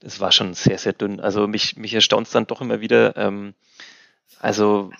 das 0.00 0.20
war 0.20 0.30
schon 0.30 0.54
sehr, 0.54 0.78
sehr 0.78 0.92
dünn. 0.92 1.20
Also 1.20 1.48
mich, 1.48 1.76
mich 1.76 1.92
erstaunt 1.92 2.28
es 2.28 2.32
dann 2.32 2.46
doch 2.46 2.60
immer 2.60 2.80
wieder. 2.80 3.16
Ähm, 3.16 3.54
also 4.38 4.92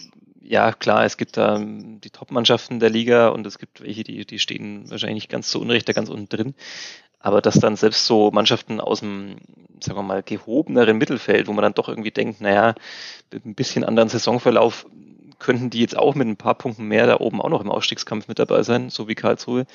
ja, 0.49 0.73
klar, 0.73 1.05
es 1.05 1.19
gibt 1.19 1.37
da 1.37 1.57
ähm, 1.57 2.01
die 2.01 2.09
Top-Mannschaften 2.09 2.81
der 2.81 2.89
Liga 2.89 3.29
und 3.29 3.47
es 3.47 3.59
gibt 3.59 3.83
welche, 3.83 4.03
die, 4.03 4.25
die 4.25 4.39
stehen 4.39 4.91
wahrscheinlich 4.91 5.17
nicht 5.17 5.31
ganz 5.31 5.51
so 5.51 5.61
unrecht 5.61 5.87
da 5.89 5.93
ganz 5.93 6.09
unten 6.09 6.29
drin. 6.29 6.55
Aber 7.21 7.43
dass 7.43 7.61
dann 7.61 7.77
selbst 7.77 8.07
so 8.07 8.31
Mannschaften 8.31 8.81
aus 8.81 9.01
dem, 9.01 9.37
sagen 9.81 9.99
wir 9.99 10.03
mal, 10.03 10.23
gehobeneren 10.23 10.97
Mittelfeld, 10.97 11.49
wo 11.49 11.53
man 11.53 11.63
dann 11.63 11.75
doch 11.75 11.89
irgendwie 11.89 12.13
denkt, 12.13 12.41
naja, 12.41 12.75
mit 13.31 13.45
ein 13.45 13.55
bisschen 13.55 13.85
anderen 13.85 14.09
Saisonverlauf 14.09 14.87
könnten 15.39 15.69
die 15.71 15.81
jetzt 15.81 15.97
auch 15.97 16.15
mit 16.15 16.27
ein 16.27 16.37
paar 16.37 16.55
Punkten 16.55 16.85
mehr 16.85 17.07
da 17.07 17.21
oben 17.21 17.43
auch 17.43 17.51
noch 17.51 17.61
im 17.61 17.71
Ausstiegskampf 17.71 18.27
mit 18.27 18.39
dabei 18.39 18.63
sein, 18.63 18.89
so 18.89 19.07
wie 19.07 19.15
Karlsruhe. 19.15 19.67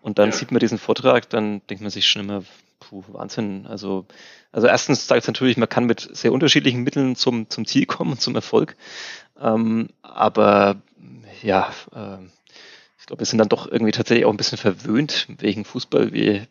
Und 0.00 0.18
dann 0.18 0.30
ja. 0.30 0.36
sieht 0.36 0.52
man 0.52 0.60
diesen 0.60 0.78
Vortrag, 0.78 1.28
dann 1.28 1.60
denkt 1.68 1.82
man 1.82 1.90
sich 1.90 2.06
schon 2.06 2.22
immer, 2.22 2.44
puh, 2.80 3.04
Wahnsinn. 3.08 3.66
Also, 3.66 4.06
also 4.50 4.66
erstens 4.66 5.06
sagt 5.06 5.22
es 5.22 5.28
natürlich, 5.28 5.56
man 5.56 5.68
kann 5.68 5.84
mit 5.84 6.08
sehr 6.12 6.32
unterschiedlichen 6.32 6.82
Mitteln 6.82 7.14
zum, 7.14 7.48
zum 7.48 7.66
Ziel 7.66 7.86
kommen 7.86 8.12
und 8.12 8.20
zum 8.20 8.34
Erfolg. 8.34 8.76
Ähm, 9.40 9.90
aber 10.02 10.82
ja, 11.42 11.72
äh, 11.94 12.18
ich 12.98 13.06
glaube, 13.06 13.20
wir 13.20 13.26
sind 13.26 13.38
dann 13.38 13.48
doch 13.48 13.70
irgendwie 13.70 13.92
tatsächlich 13.92 14.24
auch 14.24 14.30
ein 14.30 14.36
bisschen 14.36 14.58
verwöhnt, 14.58 15.26
wegen 15.38 15.64
Fußball 15.64 16.12
wir 16.12 16.46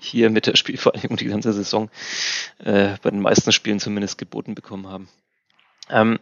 hier 0.00 0.30
mit 0.30 0.46
der 0.46 0.56
Spielvereinigung 0.56 1.16
die 1.16 1.26
ganze 1.26 1.52
Saison 1.52 1.90
äh, 2.58 2.96
bei 3.02 3.10
den 3.10 3.20
meisten 3.20 3.52
Spielen 3.52 3.80
zumindest 3.80 4.18
geboten 4.18 4.54
bekommen 4.54 4.88
haben. 4.88 5.08
Ähm, 5.90 6.18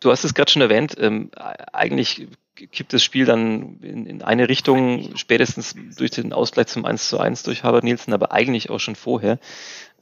du 0.00 0.10
hast 0.10 0.24
es 0.24 0.34
gerade 0.34 0.50
schon 0.50 0.62
erwähnt, 0.62 0.94
ähm, 0.98 1.30
eigentlich 1.72 2.28
kippt 2.66 2.92
das 2.92 3.02
Spiel 3.02 3.24
dann 3.24 3.78
in, 3.82 4.06
in, 4.06 4.22
eine 4.22 4.48
Richtung, 4.48 5.16
spätestens 5.16 5.74
durch 5.96 6.10
den 6.10 6.32
Ausgleich 6.32 6.66
zum 6.66 6.84
1 6.84 7.08
zu 7.08 7.18
1 7.18 7.42
durch 7.44 7.62
Harvard 7.62 7.84
Nielsen, 7.84 8.12
aber 8.12 8.32
eigentlich 8.32 8.70
auch 8.70 8.80
schon 8.80 8.96
vorher. 8.96 9.38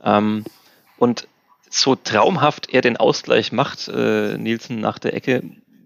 Ähm, 0.03 0.45
und 0.99 1.29
so 1.69 1.95
traumhaft 1.95 2.73
er 2.73 2.81
den 2.81 2.97
Ausgleich 2.97 3.53
macht, 3.53 3.89
äh, 3.89 4.39
Nielsen 4.39 4.81
nach 4.81 4.99
der 4.99 5.15
Ecke, 5.15 5.43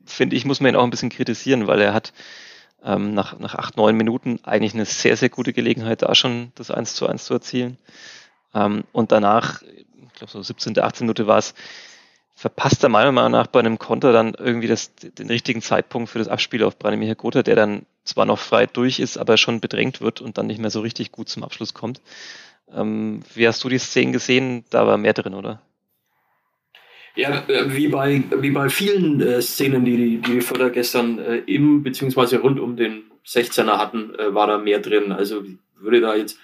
finde 0.06 0.36
ich, 0.36 0.44
muss 0.44 0.60
man 0.60 0.72
ihn 0.72 0.76
auch 0.76 0.84
ein 0.84 0.90
bisschen 0.90 1.10
kritisieren, 1.10 1.66
weil 1.66 1.80
er 1.80 1.94
hat 1.94 2.12
ähm, 2.84 3.14
nach, 3.14 3.38
nach 3.38 3.54
acht, 3.54 3.76
neun 3.76 3.96
Minuten 3.96 4.40
eigentlich 4.42 4.74
eine 4.74 4.84
sehr, 4.84 5.16
sehr 5.16 5.28
gute 5.28 5.52
Gelegenheit, 5.52 6.02
da 6.02 6.14
schon 6.14 6.52
das 6.54 6.70
1 6.70 6.94
zu 6.94 7.06
1 7.06 7.24
zu 7.24 7.34
erzielen. 7.34 7.78
Ähm, 8.54 8.84
und 8.92 9.12
danach, 9.12 9.62
ich 9.62 10.14
glaube 10.14 10.32
so 10.32 10.42
17., 10.42 10.78
18. 10.78 11.06
Minute 11.06 11.26
war 11.26 11.38
es, 11.38 11.54
verpasst 12.40 12.82
er 12.82 12.88
meiner 12.88 13.12
Meinung 13.12 13.32
nach 13.32 13.48
bei 13.48 13.60
einem 13.60 13.78
Konter 13.78 14.14
dann 14.14 14.32
irgendwie 14.32 14.66
das, 14.66 14.94
den 14.94 15.28
richtigen 15.28 15.60
Zeitpunkt 15.60 16.08
für 16.08 16.18
das 16.18 16.28
Abspiel 16.28 16.64
auf 16.64 16.78
Branimir 16.78 17.14
Gotha, 17.14 17.42
der 17.42 17.54
dann 17.54 17.84
zwar 18.02 18.24
noch 18.24 18.38
frei 18.38 18.64
durch 18.64 18.98
ist, 18.98 19.18
aber 19.18 19.36
schon 19.36 19.60
bedrängt 19.60 20.00
wird 20.00 20.22
und 20.22 20.38
dann 20.38 20.46
nicht 20.46 20.58
mehr 20.58 20.70
so 20.70 20.80
richtig 20.80 21.12
gut 21.12 21.28
zum 21.28 21.44
Abschluss 21.44 21.74
kommt. 21.74 22.00
Ähm, 22.74 23.20
wie 23.34 23.46
hast 23.46 23.62
du 23.62 23.68
die 23.68 23.76
Szenen 23.76 24.14
gesehen? 24.14 24.64
Da 24.70 24.86
war 24.86 24.96
mehr 24.96 25.12
drin, 25.12 25.34
oder? 25.34 25.60
Ja, 27.14 27.46
äh, 27.46 27.76
wie 27.76 27.88
bei, 27.88 28.22
wie 28.34 28.52
bei 28.52 28.70
vielen 28.70 29.20
äh, 29.20 29.42
Szenen, 29.42 29.84
die 29.84 29.98
die, 29.98 30.18
die 30.22 30.40
Förder 30.40 30.70
gestern 30.70 31.18
äh, 31.18 31.36
im 31.40 31.82
beziehungsweise 31.82 32.38
rund 32.38 32.58
um 32.58 32.74
den 32.74 33.02
16er 33.26 33.76
hatten, 33.76 34.14
äh, 34.18 34.32
war 34.32 34.46
da 34.46 34.56
mehr 34.56 34.78
drin. 34.78 35.12
Also 35.12 35.44
würde 35.76 36.00
da 36.00 36.14
jetzt, 36.14 36.38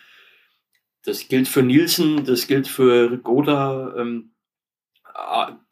das 1.06 1.26
gilt 1.28 1.48
für 1.48 1.62
Nielsen, 1.62 2.26
das 2.26 2.46
gilt 2.48 2.68
für 2.68 3.12
Rigoda 3.12 3.94
ähm, 3.96 4.32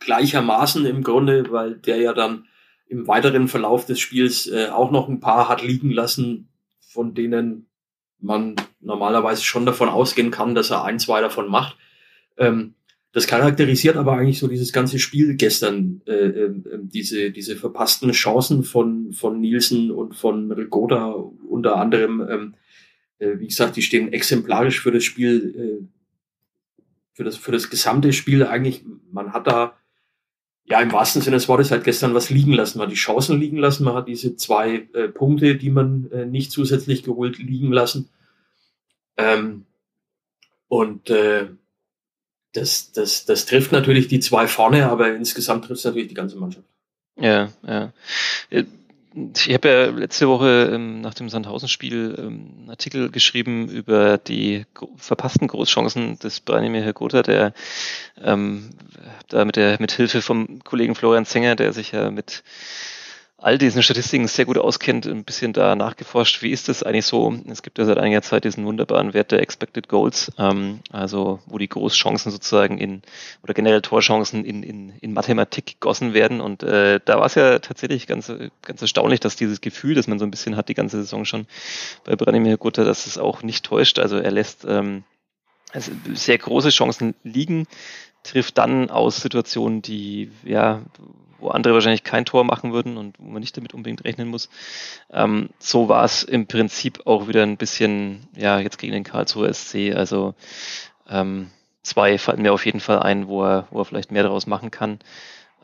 gleichermaßen 0.00 0.86
im 0.86 1.02
Grunde, 1.02 1.50
weil 1.50 1.76
der 1.76 1.98
ja 1.98 2.12
dann 2.12 2.46
im 2.88 3.06
weiteren 3.08 3.48
Verlauf 3.48 3.86
des 3.86 4.00
Spiels 4.00 4.46
äh, 4.46 4.68
auch 4.68 4.90
noch 4.90 5.08
ein 5.08 5.20
paar 5.20 5.48
hat 5.48 5.62
liegen 5.62 5.90
lassen, 5.90 6.48
von 6.80 7.14
denen 7.14 7.66
man 8.20 8.56
normalerweise 8.80 9.42
schon 9.42 9.66
davon 9.66 9.88
ausgehen 9.88 10.30
kann, 10.30 10.54
dass 10.54 10.70
er 10.70 10.84
ein, 10.84 10.98
zwei 10.98 11.20
davon 11.20 11.48
macht. 11.48 11.76
Ähm, 12.36 12.74
das 13.12 13.28
charakterisiert 13.28 13.96
aber 13.96 14.14
eigentlich 14.14 14.40
so 14.40 14.48
dieses 14.48 14.72
ganze 14.72 14.98
Spiel 14.98 15.36
gestern, 15.36 16.02
äh, 16.06 16.12
äh, 16.12 16.54
diese, 16.82 17.30
diese 17.30 17.54
verpassten 17.54 18.10
Chancen 18.10 18.64
von, 18.64 19.12
von 19.12 19.40
Nielsen 19.40 19.92
und 19.92 20.16
von 20.16 20.50
Rigoda 20.50 21.14
unter 21.48 21.76
anderem. 21.76 22.26
Ähm, 22.28 22.54
äh, 23.18 23.38
wie 23.38 23.46
gesagt, 23.46 23.76
die 23.76 23.82
stehen 23.82 24.12
exemplarisch 24.12 24.80
für 24.80 24.90
das 24.90 25.04
Spiel, 25.04 25.54
äh, 25.56 25.93
für, 27.14 27.24
das, 27.24 27.36
für 27.36 27.52
das 27.52 27.70
gesamte 27.70 28.12
Spiel 28.12 28.44
eigentlich. 28.44 28.84
Man 29.10 29.32
hat 29.32 29.46
da 29.46 29.74
ja 30.64 30.80
im 30.80 30.92
wahrsten 30.92 31.22
Sinne 31.22 31.36
des 31.36 31.48
Wortes 31.48 31.70
halt 31.70 31.84
gestern 31.84 32.14
was 32.14 32.30
liegen 32.30 32.52
lassen. 32.52 32.78
Man 32.78 32.86
hat 32.86 32.92
die 32.92 32.98
Chancen 32.98 33.40
liegen 33.40 33.58
lassen, 33.58 33.84
man 33.84 33.94
hat 33.94 34.08
diese 34.08 34.36
zwei 34.36 34.88
äh, 34.92 35.08
Punkte, 35.08 35.56
die 35.56 35.70
man 35.70 36.10
äh, 36.10 36.26
nicht 36.26 36.50
zusätzlich 36.50 37.02
geholt, 37.02 37.38
liegen 37.38 37.72
lassen. 37.72 38.10
Ähm, 39.16 39.64
und 40.68 41.08
äh, 41.10 41.48
das, 42.52 42.92
das, 42.92 43.24
das 43.26 43.46
trifft 43.46 43.72
natürlich 43.72 44.08
die 44.08 44.20
zwei 44.20 44.46
vorne, 44.46 44.88
aber 44.88 45.14
insgesamt 45.14 45.64
trifft 45.64 45.78
es 45.78 45.84
natürlich 45.84 46.08
die 46.08 46.14
ganze 46.14 46.36
Mannschaft. 46.36 46.66
Ja, 47.16 47.50
ja. 47.66 47.92
Ich 49.16 49.54
habe 49.54 49.68
ja 49.68 49.84
letzte 49.90 50.28
Woche 50.28 50.70
ähm, 50.72 51.00
nach 51.00 51.14
dem 51.14 51.28
Sandhausen-Spiel 51.28 52.16
ähm, 52.18 52.50
einen 52.58 52.70
Artikel 52.70 53.10
geschrieben 53.10 53.68
über 53.68 54.18
die 54.18 54.66
verpassten 54.96 55.46
Großchancen 55.46 56.18
des 56.18 56.40
Branimir 56.40 56.92
Gotha, 56.92 57.22
der 57.22 57.52
ähm, 58.20 58.70
da 59.28 59.44
mit 59.44 59.54
der 59.54 59.76
mit 59.78 59.92
Hilfe 59.92 60.20
vom 60.20 60.64
Kollegen 60.64 60.96
Florian 60.96 61.26
Zenger, 61.26 61.54
der 61.54 61.72
sich 61.72 61.92
ja 61.92 62.10
mit 62.10 62.42
all 63.44 63.58
diesen 63.58 63.82
Statistiken 63.82 64.26
sehr 64.26 64.46
gut 64.46 64.56
auskennt, 64.56 65.04
ein 65.04 65.22
bisschen 65.22 65.52
da 65.52 65.76
nachgeforscht, 65.76 66.40
wie 66.40 66.50
ist 66.50 66.70
das 66.70 66.82
eigentlich 66.82 67.04
so? 67.04 67.38
Es 67.46 67.62
gibt 67.62 67.76
ja 67.76 67.84
seit 67.84 67.98
einiger 67.98 68.22
Zeit 68.22 68.44
diesen 68.44 68.64
wunderbaren 68.64 69.12
Wert 69.12 69.32
der 69.32 69.40
Expected 69.40 69.86
Goals, 69.86 70.32
ähm, 70.38 70.80
also 70.90 71.40
wo 71.44 71.58
die 71.58 71.68
Großchancen 71.68 72.32
sozusagen 72.32 72.78
in, 72.78 73.02
oder 73.42 73.52
generell 73.52 73.82
Torchancen 73.82 74.46
in, 74.46 74.62
in, 74.62 74.94
in 74.98 75.12
Mathematik 75.12 75.66
gegossen 75.66 76.14
werden. 76.14 76.40
Und 76.40 76.62
äh, 76.62 77.00
da 77.04 77.18
war 77.18 77.26
es 77.26 77.34
ja 77.34 77.58
tatsächlich 77.58 78.06
ganz, 78.06 78.32
ganz 78.62 78.80
erstaunlich, 78.80 79.20
dass 79.20 79.36
dieses 79.36 79.60
Gefühl, 79.60 79.94
das 79.94 80.06
man 80.06 80.18
so 80.18 80.24
ein 80.24 80.30
bisschen 80.30 80.56
hat, 80.56 80.70
die 80.70 80.74
ganze 80.74 80.96
Saison 80.96 81.26
schon 81.26 81.46
bei 82.04 82.16
Branimir 82.16 82.56
Gutta, 82.56 82.82
dass 82.84 83.06
es 83.06 83.18
auch 83.18 83.42
nicht 83.42 83.66
täuscht. 83.66 83.98
Also 83.98 84.16
er 84.16 84.30
lässt 84.30 84.64
ähm, 84.66 85.04
also 85.70 85.92
sehr 86.14 86.38
große 86.38 86.70
Chancen 86.70 87.14
liegen, 87.24 87.66
trifft 88.22 88.56
dann 88.56 88.88
aus 88.88 89.20
Situationen, 89.20 89.82
die 89.82 90.30
ja 90.44 90.80
wo 91.44 91.50
andere 91.50 91.74
wahrscheinlich 91.74 92.02
kein 92.02 92.24
Tor 92.24 92.42
machen 92.44 92.72
würden 92.72 92.96
und 92.96 93.18
wo 93.18 93.30
man 93.30 93.40
nicht 93.40 93.56
damit 93.56 93.74
unbedingt 93.74 94.04
rechnen 94.04 94.28
muss. 94.28 94.48
Ähm, 95.12 95.50
so 95.58 95.88
war 95.88 96.04
es 96.04 96.22
im 96.22 96.46
Prinzip 96.46 97.06
auch 97.06 97.28
wieder 97.28 97.42
ein 97.42 97.56
bisschen, 97.56 98.26
ja, 98.34 98.58
jetzt 98.58 98.78
gegen 98.78 98.94
den 98.94 99.04
Karlsruher 99.04 99.52
SC. 99.52 99.94
Also 99.94 100.34
ähm, 101.08 101.50
zwei 101.82 102.18
fallen 102.18 102.42
mir 102.42 102.52
auf 102.52 102.64
jeden 102.66 102.80
Fall 102.80 103.00
ein, 103.00 103.28
wo 103.28 103.44
er, 103.44 103.68
wo 103.70 103.80
er 103.80 103.84
vielleicht 103.84 104.10
mehr 104.10 104.22
daraus 104.22 104.46
machen 104.46 104.70
kann. 104.70 104.98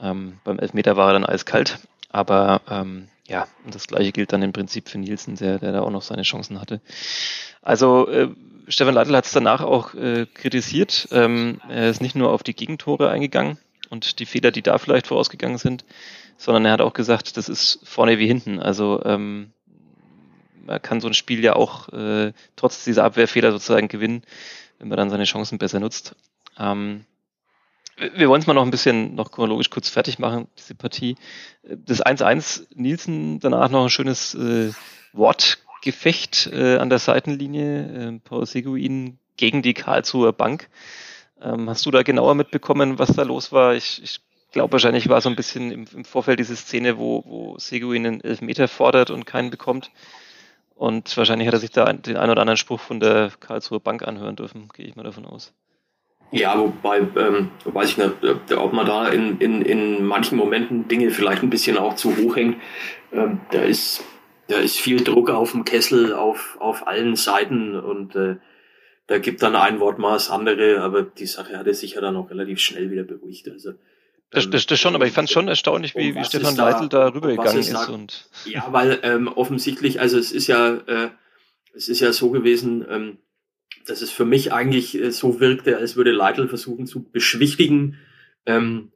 Ähm, 0.01 0.39
beim 0.45 0.59
Elfmeter 0.59 0.97
war 0.97 1.09
er 1.09 1.15
dann 1.15 1.27
eiskalt, 1.27 1.79
aber 2.11 2.61
ähm, 2.71 3.09
ja, 3.27 3.47
und 3.65 3.75
das 3.75 3.87
gleiche 3.87 4.13
gilt 4.13 4.33
dann 4.33 4.43
im 4.43 4.53
Prinzip 4.53 4.89
für 4.89 4.99
Nielsen, 4.99 5.37
der, 5.37 5.59
der 5.59 5.73
da 5.73 5.81
auch 5.83 5.91
noch 5.91 6.03
seine 6.03 6.23
Chancen 6.23 6.61
hatte. 6.61 6.81
Also 7.63 8.09
äh, 8.09 8.29
Stefan 8.69 8.95
Leitl 8.95 9.17
hat 9.17 9.25
es 9.25 9.33
danach 9.33 9.63
auch 9.63 9.95
äh, 9.95 10.27
kritisiert. 10.33 11.09
Ähm, 11.11 11.61
er 11.69 11.91
ist 11.91 12.01
nicht 12.01 12.17
nur 12.17 12.33
auf 12.33 12.43
die 12.43 12.55
Gegentore 12.55 13.11
eingegangen, 13.11 13.59
und 13.91 14.19
die 14.19 14.27
Fehler, 14.27 14.51
die 14.51 14.63
da 14.63 14.79
vielleicht 14.79 15.09
vorausgegangen 15.09 15.59
sind, 15.59 15.85
sondern 16.39 16.65
er 16.65 16.73
hat 16.73 16.81
auch 16.81 16.95
gesagt, 16.95 17.37
das 17.37 17.49
ist 17.49 17.81
vorne 17.85 18.19
wie 18.19 18.27
hinten. 18.27 18.59
Also 18.59 19.03
ähm, 19.05 19.53
man 20.65 20.81
kann 20.81 21.01
so 21.01 21.09
ein 21.09 21.15
Spiel 21.15 21.45
ja 21.45 21.55
auch 21.57 21.89
äh, 21.91 22.33
trotz 22.57 22.85
dieser 22.85 23.05
Abwehrfehler 23.05 23.53
sozusagen 23.53 23.89
gewinnen, 23.89 24.23
wenn 24.79 24.89
man 24.89 24.97
dann 24.97 25.11
seine 25.11 25.25
Chancen 25.25 25.59
besser 25.59 25.81
nutzt. 25.81 26.17
Ähm, 26.59 27.05
wir 28.15 28.29
wollen 28.29 28.41
es 28.41 28.47
mal 28.47 28.55
noch 28.55 28.65
ein 28.65 28.71
bisschen 28.71 29.15
noch 29.15 29.31
chronologisch 29.31 29.69
kurz 29.69 29.91
fertig 29.91 30.19
machen, 30.19 30.49
diese 30.57 30.75
Partie. 30.75 31.17
Das 31.63 32.03
1-1, 32.03 32.67
Nielsen, 32.75 33.41
danach 33.41 33.69
noch 33.69 33.83
ein 33.83 33.91
schönes 33.91 34.35
äh, 34.35 34.73
Wortgefecht 35.13 36.49
äh, 36.53 36.79
an 36.79 36.89
der 36.89 36.99
Seitenlinie. 36.99 38.09
Äh, 38.09 38.21
Paul 38.25 38.47
Seguin 38.47 39.19
gegen 39.37 39.61
die 39.63 39.75
Karlsruher 39.75 40.33
Bank. 40.33 40.71
Ähm, 41.43 41.69
hast 41.69 41.87
du 41.87 41.91
da 41.91 42.03
genauer 42.03 42.35
mitbekommen, 42.35 42.99
was 42.99 43.15
da 43.15 43.23
los 43.23 43.53
war? 43.53 43.75
Ich, 43.75 44.03
ich 44.03 44.21
glaube, 44.53 44.73
wahrscheinlich 44.73 45.09
war 45.09 45.21
so 45.21 45.29
ein 45.29 45.37
bisschen 45.37 45.71
im, 45.71 45.87
im 45.95 46.05
Vorfeld 46.05 46.39
diese 46.39 46.57
Szene, 46.57 46.99
wo, 46.99 47.25
wo 47.27 47.59
Seguin 47.59 48.07
einen 48.07 48.21
Elfmeter 48.21 48.69
fordert 48.69 49.11
und 49.11 49.27
keinen 49.27 49.51
bekommt. 49.51 49.91
Und 50.75 51.15
wahrscheinlich 51.17 51.47
hat 51.47 51.55
er 51.55 51.61
sich 51.61 51.71
da 51.71 51.93
den 51.93 52.17
einen 52.17 52.33
oder 52.33 52.41
anderen 52.41 52.57
Spruch 52.57 52.81
von 52.81 53.01
der 53.01 53.33
Karlsruher 53.39 53.81
Bank 53.81 54.07
anhören 54.07 54.37
dürfen, 54.37 54.69
gehe 54.75 54.87
ich 54.87 54.97
mal 54.97 55.03
davon 55.03 55.27
aus. 55.27 55.53
Ja, 56.33 56.59
wobei, 56.59 57.01
ähm, 57.17 57.51
weiß 57.65 57.91
ich 57.91 57.99
nicht, 57.99 58.13
ob 58.57 58.73
man 58.73 58.87
da 58.87 59.09
in, 59.09 59.39
in, 59.39 59.63
in 59.63 60.05
manchen 60.05 60.39
Momenten 60.39 60.87
Dinge 60.87 61.11
vielleicht 61.11 61.43
ein 61.43 61.51
bisschen 61.51 61.77
auch 61.77 61.97
zu 61.97 62.17
hoch 62.17 62.37
hängt. 62.37 62.57
Ähm, 63.13 63.41
da 63.51 63.61
ist, 63.61 64.05
da 64.47 64.57
ist 64.57 64.79
viel 64.79 65.03
Druck 65.03 65.29
auf 65.29 65.53
dem 65.53 65.65
Kessel 65.65 66.15
auf, 66.15 66.57
auf 66.61 66.87
allen 66.87 67.17
Seiten 67.17 67.79
und 67.79 68.15
äh, 68.15 68.37
da 69.07 69.19
gibt 69.19 69.43
dann 69.43 69.57
ein 69.57 69.81
Wort 69.81 69.99
mal 69.99 70.15
das 70.15 70.31
andere, 70.31 70.81
aber 70.81 71.03
die 71.03 71.27
Sache 71.27 71.59
hatte 71.59 71.75
sich 71.75 71.95
ja 71.95 72.01
dann 72.01 72.17
auch 72.17 72.31
relativ 72.31 72.61
schnell 72.61 72.91
wieder 72.91 73.05
beruhigt. 73.05 73.49
Also, 73.49 73.73
das, 74.31 74.49
das, 74.49 74.67
das 74.67 74.79
schon, 74.79 74.95
aber 74.95 75.07
ich 75.07 75.13
fand 75.13 75.29
es 75.29 75.33
schon 75.33 75.49
erstaunlich, 75.49 75.97
wie, 75.97 76.15
wie 76.15 76.25
Stefan 76.25 76.55
da, 76.57 76.71
Leitl 76.71 76.89
da 76.89 77.09
rübergegangen 77.09 77.59
ist. 77.59 77.73
Da, 77.73 77.87
und 77.87 78.29
ja, 78.45 78.69
weil 78.71 79.01
ähm, 79.03 79.27
offensichtlich, 79.27 80.01
also 80.01 80.19
es 80.19 80.31
ist 80.31 80.47
ja, 80.47 80.77
äh, 80.87 81.11
es 81.75 81.89
ist 81.89 81.99
ja 81.99 82.13
so 82.13 82.31
gewesen, 82.31 82.87
ähm, 82.89 83.19
dass 83.87 84.03
es 84.03 84.11
für 84.13 84.25
mich 84.25 84.53
eigentlich 84.53 84.95
äh, 84.95 85.11
so 85.11 85.41
wirkte, 85.41 85.79
als 85.79 85.97
würde 85.97 86.13
Leitl 86.13 86.47
versuchen 86.49 86.87
zu 86.87 87.03
beschwichtigen, 87.03 87.99
ähm, 88.47 88.93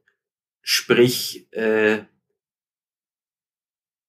sprich, 0.61 1.51
äh, 1.51 1.99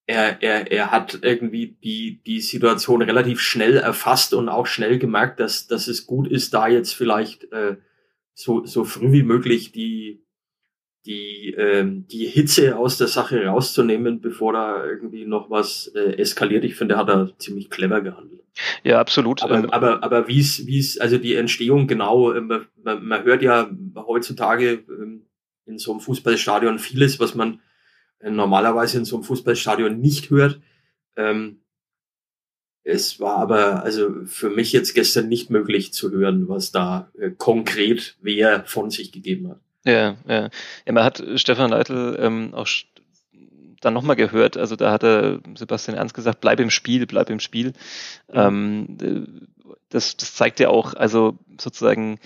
er, 0.07 0.41
er, 0.43 0.71
er 0.71 0.91
hat 0.93 1.19
irgendwie 1.23 1.77
die, 1.83 2.23
die 2.25 2.41
Situation 2.41 3.03
relativ 3.03 3.41
schnell 3.41 3.77
erfasst 3.77 4.35
und 4.35 4.49
auch 4.49 4.67
schnell 4.67 4.99
gemerkt, 4.99 5.41
dass, 5.41 5.67
dass 5.67 5.89
es 5.89 6.07
gut 6.07 6.29
ist, 6.29 6.55
da 6.55 6.69
jetzt 6.69 6.95
vielleicht 6.95 7.53
äh, 7.53 7.77
so, 8.35 8.65
so 8.65 8.85
früh 8.85 9.11
wie 9.13 9.25
möglich 9.25 9.73
die, 9.73 10.25
die, 11.07 11.55
ähm, 11.59 12.07
die 12.09 12.27
Hitze 12.27 12.77
aus 12.77 12.99
der 12.99 13.09
Sache 13.09 13.47
rauszunehmen, 13.47 14.21
bevor 14.21 14.53
da 14.53 14.85
irgendwie 14.85 15.25
noch 15.25 15.51
was 15.51 15.89
äh, 15.95 16.17
eskaliert. 16.19 16.65
Ich 16.65 16.77
finde, 16.77 16.95
er 16.95 16.99
hat 16.99 17.09
da 17.09 17.31
ziemlich 17.39 17.69
clever 17.69 18.01
gehandelt. 18.01 18.43
Ja, 18.85 19.01
absolut. 19.01 19.43
Aber, 19.43 19.57
ähm, 19.57 19.71
aber, 19.71 20.03
aber 20.05 20.29
wie 20.29 20.41
es, 20.41 20.67
wie 20.67 20.79
es, 20.79 20.99
also 20.99 21.19
die 21.19 21.35
Entstehung 21.35 21.89
genau, 21.89 22.33
äh, 22.33 22.41
man, 22.41 22.67
man 22.85 23.25
hört 23.25 23.43
ja 23.43 23.69
heutzutage 23.97 24.73
äh, 24.73 25.21
in 25.67 25.79
so 25.79 25.91
einem 25.91 26.01
Fußballstadion 26.01 26.79
vieles, 26.79 27.19
was 27.19 27.35
man 27.35 27.61
normalerweise 28.23 28.99
in 28.99 29.05
so 29.05 29.17
einem 29.17 29.25
Fußballstadion 29.25 30.01
nicht 30.01 30.31
hört. 30.31 30.61
Ähm, 31.17 31.61
es 32.83 33.19
war 33.19 33.39
aber 33.39 33.83
also 33.83 34.25
für 34.27 34.49
mich 34.49 34.73
jetzt 34.73 34.95
gestern 34.95 35.29
nicht 35.29 35.51
möglich 35.51 35.93
zu 35.93 36.11
hören, 36.13 36.49
was 36.49 36.71
da 36.71 37.11
äh, 37.19 37.31
konkret 37.31 38.17
wer 38.21 38.65
von 38.65 38.91
sich 38.91 39.11
gegeben 39.11 39.49
hat. 39.49 39.61
Ja, 39.85 40.17
ja. 40.29 40.51
ja 40.87 40.93
man 40.93 41.05
hat 41.05 41.23
Stefan 41.35 41.71
Leitl 41.71 42.17
ähm, 42.21 42.55
auch 42.55 42.69
dann 43.81 43.95
nochmal 43.95 44.17
gehört, 44.17 44.57
also 44.57 44.77
da 44.77 44.93
hat 44.93 45.05
er 45.05 45.41
Sebastian 45.57 45.97
Ernst 45.97 46.15
gesagt, 46.15 46.41
bleib 46.41 46.61
im 46.61 46.71
Spiel, 46.71 47.07
bleib 47.07 47.29
im 47.31 47.41
Spiel. 47.41 47.73
Mhm. 48.33 48.35
Ähm, 48.99 49.49
das, 49.89 50.17
das 50.17 50.35
zeigt 50.35 50.61
ja 50.61 50.69
auch, 50.69 50.95
also 50.95 51.39
sozusagen, 51.61 52.15
äh, 52.15 52.19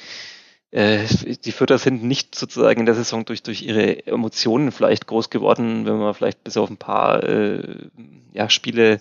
die 0.73 1.53
Fürther 1.53 1.79
sind 1.79 2.05
nicht 2.05 2.37
sozusagen 2.37 2.81
in 2.81 2.87
der 2.87 2.95
Saison 2.95 3.25
durch, 3.25 3.43
durch 3.43 3.62
ihre 3.62 4.07
Emotionen 4.07 4.71
vielleicht 4.71 5.09
groß 5.09 5.29
geworden, 5.29 5.85
wenn 5.85 5.99
man 5.99 6.15
vielleicht 6.15 6.45
bis 6.45 6.57
auf 6.57 6.71
ein 6.71 6.77
paar 6.77 7.25
äh, 7.25 7.89
ja, 8.33 8.49
Spiele 8.49 9.00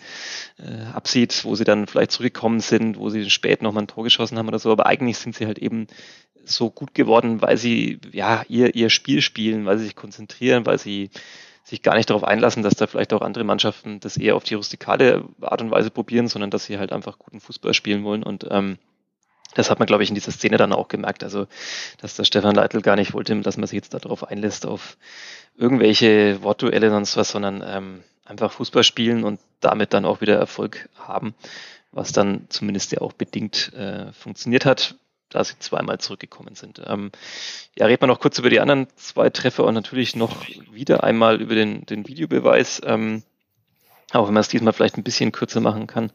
äh, 0.57 0.83
absieht, 0.93 1.45
wo 1.45 1.53
sie 1.53 1.65
dann 1.65 1.85
vielleicht 1.85 2.11
zurückgekommen 2.11 2.59
sind, 2.59 2.97
wo 2.97 3.09
sie 3.09 3.29
spät 3.29 3.61
nochmal 3.61 3.83
ein 3.83 3.87
Tor 3.87 4.03
geschossen 4.03 4.39
haben 4.39 4.47
oder 4.47 4.57
so, 4.57 4.71
aber 4.71 4.87
eigentlich 4.87 5.19
sind 5.19 5.35
sie 5.35 5.45
halt 5.45 5.59
eben 5.59 5.85
so 6.43 6.71
gut 6.71 6.95
geworden, 6.95 7.41
weil 7.43 7.57
sie 7.57 7.99
ja 8.11 8.43
ihr, 8.49 8.73
ihr 8.73 8.89
Spiel 8.89 9.21
spielen, 9.21 9.67
weil 9.67 9.77
sie 9.77 9.85
sich 9.85 9.95
konzentrieren, 9.95 10.65
weil 10.65 10.79
sie 10.79 11.11
sich 11.63 11.83
gar 11.83 11.95
nicht 11.95 12.09
darauf 12.09 12.23
einlassen, 12.23 12.63
dass 12.63 12.73
da 12.75 12.87
vielleicht 12.87 13.13
auch 13.13 13.21
andere 13.21 13.43
Mannschaften 13.43 13.99
das 13.99 14.17
eher 14.17 14.35
auf 14.35 14.43
die 14.43 14.55
rustikale 14.55 15.25
Art 15.41 15.61
und 15.61 15.69
Weise 15.69 15.91
probieren, 15.91 16.27
sondern 16.27 16.49
dass 16.49 16.65
sie 16.65 16.79
halt 16.79 16.91
einfach 16.91 17.19
guten 17.19 17.39
Fußball 17.39 17.75
spielen 17.75 18.03
wollen. 18.03 18.23
Und 18.23 18.47
ähm, 18.49 18.79
das 19.55 19.69
hat 19.69 19.79
man, 19.79 19.87
glaube 19.87 20.03
ich, 20.03 20.09
in 20.09 20.15
dieser 20.15 20.31
Szene 20.31 20.57
dann 20.57 20.73
auch 20.73 20.87
gemerkt. 20.87 21.23
Also, 21.23 21.47
dass 21.99 22.15
der 22.15 22.23
Stefan 22.23 22.55
Leitl 22.55 22.81
gar 22.81 22.95
nicht 22.95 23.13
wollte, 23.13 23.39
dass 23.41 23.57
man 23.57 23.67
sich 23.67 23.75
jetzt 23.75 23.93
darauf 23.93 24.23
einlässt, 24.23 24.65
auf 24.65 24.97
irgendwelche 25.57 26.41
Wortduelle 26.43 26.95
und 26.95 27.17
was, 27.17 27.29
sondern 27.29 27.63
ähm, 27.65 28.03
einfach 28.25 28.51
Fußball 28.51 28.83
spielen 28.83 29.23
und 29.23 29.39
damit 29.59 29.93
dann 29.93 30.05
auch 30.05 30.21
wieder 30.21 30.35
Erfolg 30.35 30.87
haben, 30.95 31.33
was 31.91 32.11
dann 32.11 32.45
zumindest 32.49 32.91
ja 32.91 33.01
auch 33.01 33.13
bedingt 33.13 33.73
äh, 33.73 34.13
funktioniert 34.13 34.65
hat, 34.65 34.95
da 35.29 35.43
sie 35.43 35.57
zweimal 35.59 35.99
zurückgekommen 35.99 36.55
sind. 36.55 36.81
Ähm, 36.85 37.11
ja, 37.75 37.87
reden 37.87 38.03
wir 38.03 38.07
noch 38.07 38.19
kurz 38.19 38.37
über 38.37 38.49
die 38.49 38.59
anderen 38.59 38.87
zwei 38.95 39.29
Treffer 39.29 39.65
und 39.65 39.73
natürlich 39.73 40.15
noch 40.15 40.45
wieder 40.71 41.03
einmal 41.03 41.41
über 41.41 41.55
den, 41.55 41.85
den 41.85 42.07
Videobeweis. 42.07 42.81
Ähm, 42.85 43.23
auch 44.13 44.27
wenn 44.27 44.33
man 44.33 44.41
es 44.41 44.47
diesmal 44.47 44.73
vielleicht 44.73 44.97
ein 44.97 45.03
bisschen 45.03 45.31
kürzer 45.31 45.61
machen 45.61 45.87
kann 45.87 46.11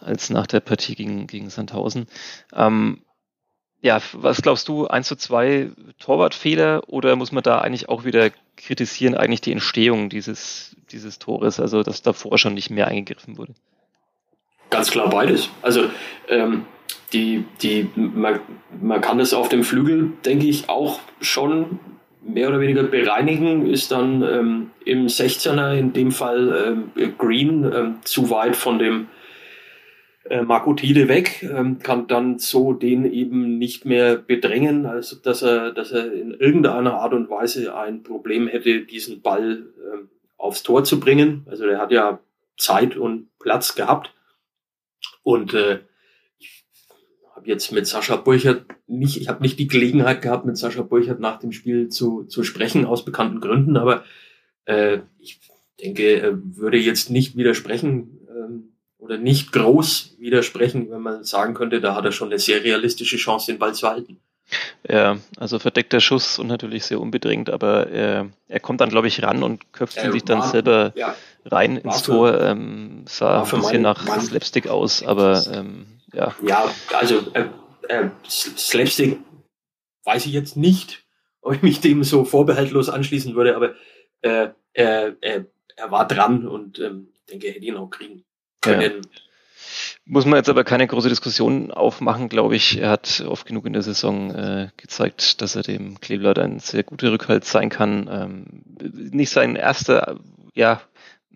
als 0.00 0.30
nach 0.30 0.46
der 0.46 0.60
Partie 0.60 0.94
gegen, 0.94 1.26
gegen 1.26 1.50
Sandhausen. 1.50 2.06
Ähm, 2.54 3.02
ja, 3.82 4.00
was 4.12 4.42
glaubst 4.42 4.68
du, 4.68 4.86
1 4.86 5.06
zu 5.06 5.16
2 5.16 5.70
Torwartfehler 5.98 6.82
oder 6.88 7.14
muss 7.16 7.32
man 7.32 7.42
da 7.42 7.58
eigentlich 7.58 7.88
auch 7.88 8.04
wieder 8.04 8.30
kritisieren, 8.56 9.14
eigentlich 9.14 9.42
die 9.42 9.52
Entstehung 9.52 10.08
dieses, 10.08 10.74
dieses 10.90 11.18
Tores, 11.18 11.60
also 11.60 11.82
dass 11.82 12.02
davor 12.02 12.38
schon 12.38 12.54
nicht 12.54 12.70
mehr 12.70 12.88
eingegriffen 12.88 13.36
wurde? 13.36 13.54
Ganz 14.70 14.90
klar 14.90 15.08
beides. 15.10 15.50
Also 15.62 15.90
ähm, 16.28 16.64
die, 17.12 17.44
die, 17.62 17.88
man, 17.94 18.40
man 18.80 19.00
kann 19.00 19.18
das 19.18 19.34
auf 19.34 19.48
dem 19.48 19.62
Flügel, 19.62 20.12
denke 20.24 20.46
ich, 20.46 20.68
auch 20.68 20.98
schon 21.20 21.78
mehr 22.26 22.48
oder 22.48 22.60
weniger 22.60 22.82
bereinigen, 22.82 23.66
ist 23.66 23.92
dann 23.92 24.22
ähm, 24.22 24.70
im 24.84 25.06
16er, 25.06 25.76
in 25.78 25.92
dem 25.92 26.10
Fall 26.10 26.90
ähm, 26.96 27.16
Green, 27.18 27.64
ähm, 27.72 27.94
zu 28.02 28.30
weit 28.30 28.56
von 28.56 28.78
dem 28.78 29.08
äh, 30.28 30.42
Marco 30.42 30.74
Thiele 30.74 31.08
weg, 31.08 31.42
ähm, 31.42 31.78
kann 31.78 32.06
dann 32.06 32.38
so 32.38 32.72
den 32.72 33.10
eben 33.10 33.58
nicht 33.58 33.84
mehr 33.84 34.16
bedrängen, 34.16 34.86
also 34.86 35.16
dass 35.16 35.42
er, 35.42 35.72
dass 35.72 35.92
er 35.92 36.12
in 36.12 36.32
irgendeiner 36.34 36.94
Art 36.94 37.12
und 37.14 37.30
Weise 37.30 37.76
ein 37.76 38.02
Problem 38.02 38.48
hätte, 38.48 38.80
diesen 38.80 39.22
Ball 39.22 39.66
ähm, 39.92 40.08
aufs 40.36 40.62
Tor 40.62 40.84
zu 40.84 41.00
bringen. 41.00 41.46
Also 41.48 41.66
der 41.66 41.78
hat 41.78 41.92
ja 41.92 42.18
Zeit 42.56 42.96
und 42.96 43.28
Platz 43.38 43.74
gehabt. 43.74 44.12
Und 45.22 45.54
äh, 45.54 45.80
habe 47.46 47.52
jetzt 47.52 47.70
mit 47.70 47.86
Sascha 47.86 48.16
Burchert 48.16 48.64
nicht, 48.88 49.20
ich 49.20 49.28
habe 49.28 49.40
nicht 49.42 49.58
die 49.58 49.68
Gelegenheit 49.68 50.20
gehabt, 50.20 50.44
mit 50.46 50.58
Sascha 50.58 50.82
Burchert 50.82 51.20
nach 51.20 51.38
dem 51.38 51.52
Spiel 51.52 51.88
zu, 51.88 52.24
zu 52.24 52.42
sprechen, 52.42 52.84
aus 52.84 53.04
bekannten 53.04 53.40
Gründen, 53.40 53.76
aber 53.76 54.02
äh, 54.64 54.98
ich 55.20 55.38
denke, 55.80 56.20
er 56.20 56.32
würde 56.34 56.76
jetzt 56.76 57.10
nicht 57.10 57.36
widersprechen 57.36 58.18
ähm, 58.28 58.72
oder 58.98 59.16
nicht 59.16 59.52
groß 59.52 60.16
widersprechen, 60.18 60.90
wenn 60.90 61.02
man 61.02 61.22
sagen 61.22 61.54
könnte, 61.54 61.80
da 61.80 61.94
hat 61.94 62.04
er 62.04 62.12
schon 62.12 62.28
eine 62.28 62.40
sehr 62.40 62.64
realistische 62.64 63.16
Chance, 63.16 63.52
den 63.52 63.60
Ball 63.60 63.74
zu 63.74 63.88
halten. 63.88 64.18
Ja, 64.88 65.18
also 65.36 65.60
verdeckter 65.60 66.00
Schuss 66.00 66.40
und 66.40 66.48
natürlich 66.48 66.84
sehr 66.84 67.00
unbedingt, 67.00 67.50
aber 67.50 67.88
er, 67.88 68.28
er 68.48 68.60
kommt 68.60 68.80
dann, 68.80 68.90
glaube 68.90 69.06
ich, 69.06 69.22
ran 69.22 69.44
und 69.44 69.72
köpft 69.72 70.02
ihn 70.02 70.12
sich 70.12 70.24
dann 70.24 70.40
war, 70.40 70.48
selber 70.48 70.92
ja, 70.96 71.14
rein 71.44 71.76
ins 71.76 72.02
für, 72.02 72.12
Tor. 72.12 72.40
Ähm, 72.40 73.04
sah 73.06 73.42
ein 73.42 73.50
bisschen 73.50 73.82
nach 73.82 74.20
Slapstick 74.20 74.68
aus, 74.68 75.04
aber 75.04 75.44
ähm, 75.52 75.95
ja. 76.12 76.34
Ja, 76.42 76.70
also 76.92 77.32
äh, 77.34 77.46
äh, 77.88 78.10
Slapstick 78.28 79.18
weiß 80.04 80.26
ich 80.26 80.32
jetzt 80.32 80.56
nicht, 80.56 81.04
ob 81.40 81.54
ich 81.54 81.62
mich 81.62 81.80
dem 81.80 82.04
so 82.04 82.24
vorbehaltlos 82.24 82.88
anschließen 82.88 83.34
würde, 83.34 83.56
aber 83.56 83.74
äh, 84.22 84.50
er, 84.72 85.46
war 85.88 86.06
dran 86.06 86.46
und 86.46 86.78
ähm, 86.78 87.08
denke, 87.30 87.48
er 87.48 87.54
hätte 87.54 87.66
ihn 87.66 87.76
auch 87.76 87.90
kriegen 87.90 88.24
können. 88.60 89.02
Ja. 89.02 89.20
Muss 90.04 90.24
man 90.24 90.36
jetzt 90.36 90.48
aber 90.48 90.62
keine 90.62 90.86
große 90.86 91.08
Diskussion 91.08 91.72
aufmachen, 91.72 92.28
glaube 92.28 92.54
ich. 92.54 92.78
Er 92.78 92.90
hat 92.90 93.24
oft 93.26 93.46
genug 93.46 93.66
in 93.66 93.72
der 93.72 93.82
Saison 93.82 94.32
äh, 94.32 94.68
gezeigt, 94.76 95.42
dass 95.42 95.56
er 95.56 95.62
dem 95.62 96.00
Kleeblatt 96.00 96.38
ein 96.38 96.60
sehr 96.60 96.84
guter 96.84 97.10
Rückhalt 97.10 97.44
sein 97.44 97.70
kann. 97.70 98.08
Ähm, 98.10 98.62
nicht 99.12 99.30
sein 99.30 99.56
erster, 99.56 100.20
ja, 100.54 100.80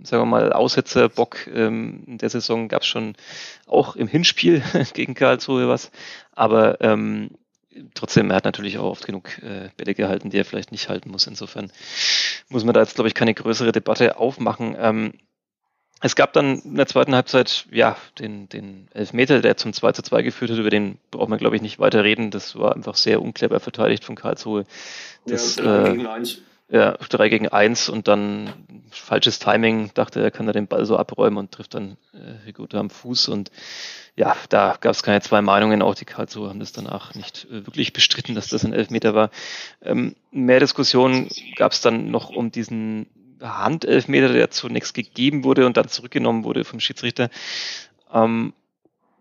sagen 0.02 0.22
wir 0.22 0.26
mal, 0.26 0.52
Aussetzerbock 0.52 1.46
ähm, 1.48 2.02
in 2.06 2.18
der 2.18 2.30
Saison 2.30 2.68
gab 2.68 2.82
es 2.82 2.88
schon 2.88 3.14
auch 3.66 3.96
im 3.96 4.08
Hinspiel 4.08 4.62
gegen 4.94 5.14
Karlsruhe 5.14 5.68
was. 5.68 5.90
Aber 6.32 6.80
ähm, 6.80 7.30
trotzdem, 7.94 8.30
er 8.30 8.36
hat 8.36 8.44
natürlich 8.44 8.78
auch 8.78 8.90
oft 8.90 9.06
genug 9.06 9.38
äh, 9.42 9.70
Bälle 9.76 9.94
gehalten, 9.94 10.30
die 10.30 10.38
er 10.38 10.44
vielleicht 10.44 10.72
nicht 10.72 10.88
halten 10.88 11.10
muss. 11.10 11.26
Insofern 11.26 11.70
muss 12.48 12.64
man 12.64 12.74
da 12.74 12.80
jetzt, 12.80 12.94
glaube 12.94 13.08
ich, 13.08 13.14
keine 13.14 13.34
größere 13.34 13.72
Debatte 13.72 14.18
aufmachen. 14.18 14.76
Ähm, 14.78 15.12
es 16.02 16.16
gab 16.16 16.32
dann 16.32 16.60
in 16.60 16.76
der 16.76 16.86
zweiten 16.86 17.14
Halbzeit, 17.14 17.66
ja, 17.70 17.96
den, 18.18 18.48
den 18.48 18.88
Elfmeter, 18.94 19.42
der 19.42 19.58
zum 19.58 19.74
2 19.74 19.92
zu 19.92 20.02
2 20.02 20.22
geführt 20.22 20.50
hat, 20.50 20.58
über 20.58 20.70
den 20.70 20.96
braucht 21.10 21.28
man, 21.28 21.38
glaube 21.38 21.56
ich, 21.56 21.62
nicht 21.62 21.78
weiter 21.78 22.04
reden. 22.04 22.30
Das 22.30 22.56
war 22.56 22.74
einfach 22.74 22.96
sehr 22.96 23.20
unclever 23.20 23.60
verteidigt 23.60 24.04
von 24.04 24.14
Karlsruhe. 24.14 24.64
Das, 25.26 25.56
ja, 25.56 25.62
drei 25.92 26.18
äh. 26.18 26.22
Ja, 26.72 26.92
3 26.92 27.28
gegen 27.28 27.48
1 27.48 27.88
und 27.88 28.06
dann 28.06 28.52
falsches 28.90 29.40
Timing, 29.40 29.90
dachte 29.94 30.20
er, 30.22 30.30
kann 30.30 30.46
er 30.46 30.52
den 30.52 30.68
Ball 30.68 30.86
so 30.86 30.96
abräumen 30.96 31.38
und 31.38 31.52
trifft 31.52 31.74
dann 31.74 31.96
äh, 32.12 32.46
Rigotta 32.46 32.78
am 32.78 32.90
Fuß 32.90 33.28
und 33.28 33.50
ja, 34.16 34.36
da 34.50 34.76
gab 34.80 34.92
es 34.92 35.02
keine 35.02 35.20
zwei 35.20 35.42
Meinungen, 35.42 35.82
auch 35.82 35.94
die 35.94 36.04
Karlsruhe 36.04 36.48
haben 36.48 36.60
das 36.60 36.72
danach 36.72 37.14
nicht 37.14 37.46
äh, 37.50 37.66
wirklich 37.66 37.92
bestritten, 37.92 38.34
dass 38.34 38.48
das 38.48 38.64
ein 38.64 38.72
Elfmeter 38.72 39.14
war. 39.14 39.30
Ähm, 39.82 40.14
mehr 40.30 40.60
Diskussionen 40.60 41.28
gab 41.56 41.72
es 41.72 41.80
dann 41.80 42.10
noch 42.10 42.30
um 42.30 42.52
diesen 42.52 43.06
Handelfmeter, 43.40 44.32
der 44.32 44.50
zunächst 44.50 44.94
gegeben 44.94 45.44
wurde 45.44 45.66
und 45.66 45.76
dann 45.76 45.88
zurückgenommen 45.88 46.44
wurde 46.44 46.64
vom 46.64 46.80
Schiedsrichter. 46.80 47.30
Ähm, 48.12 48.52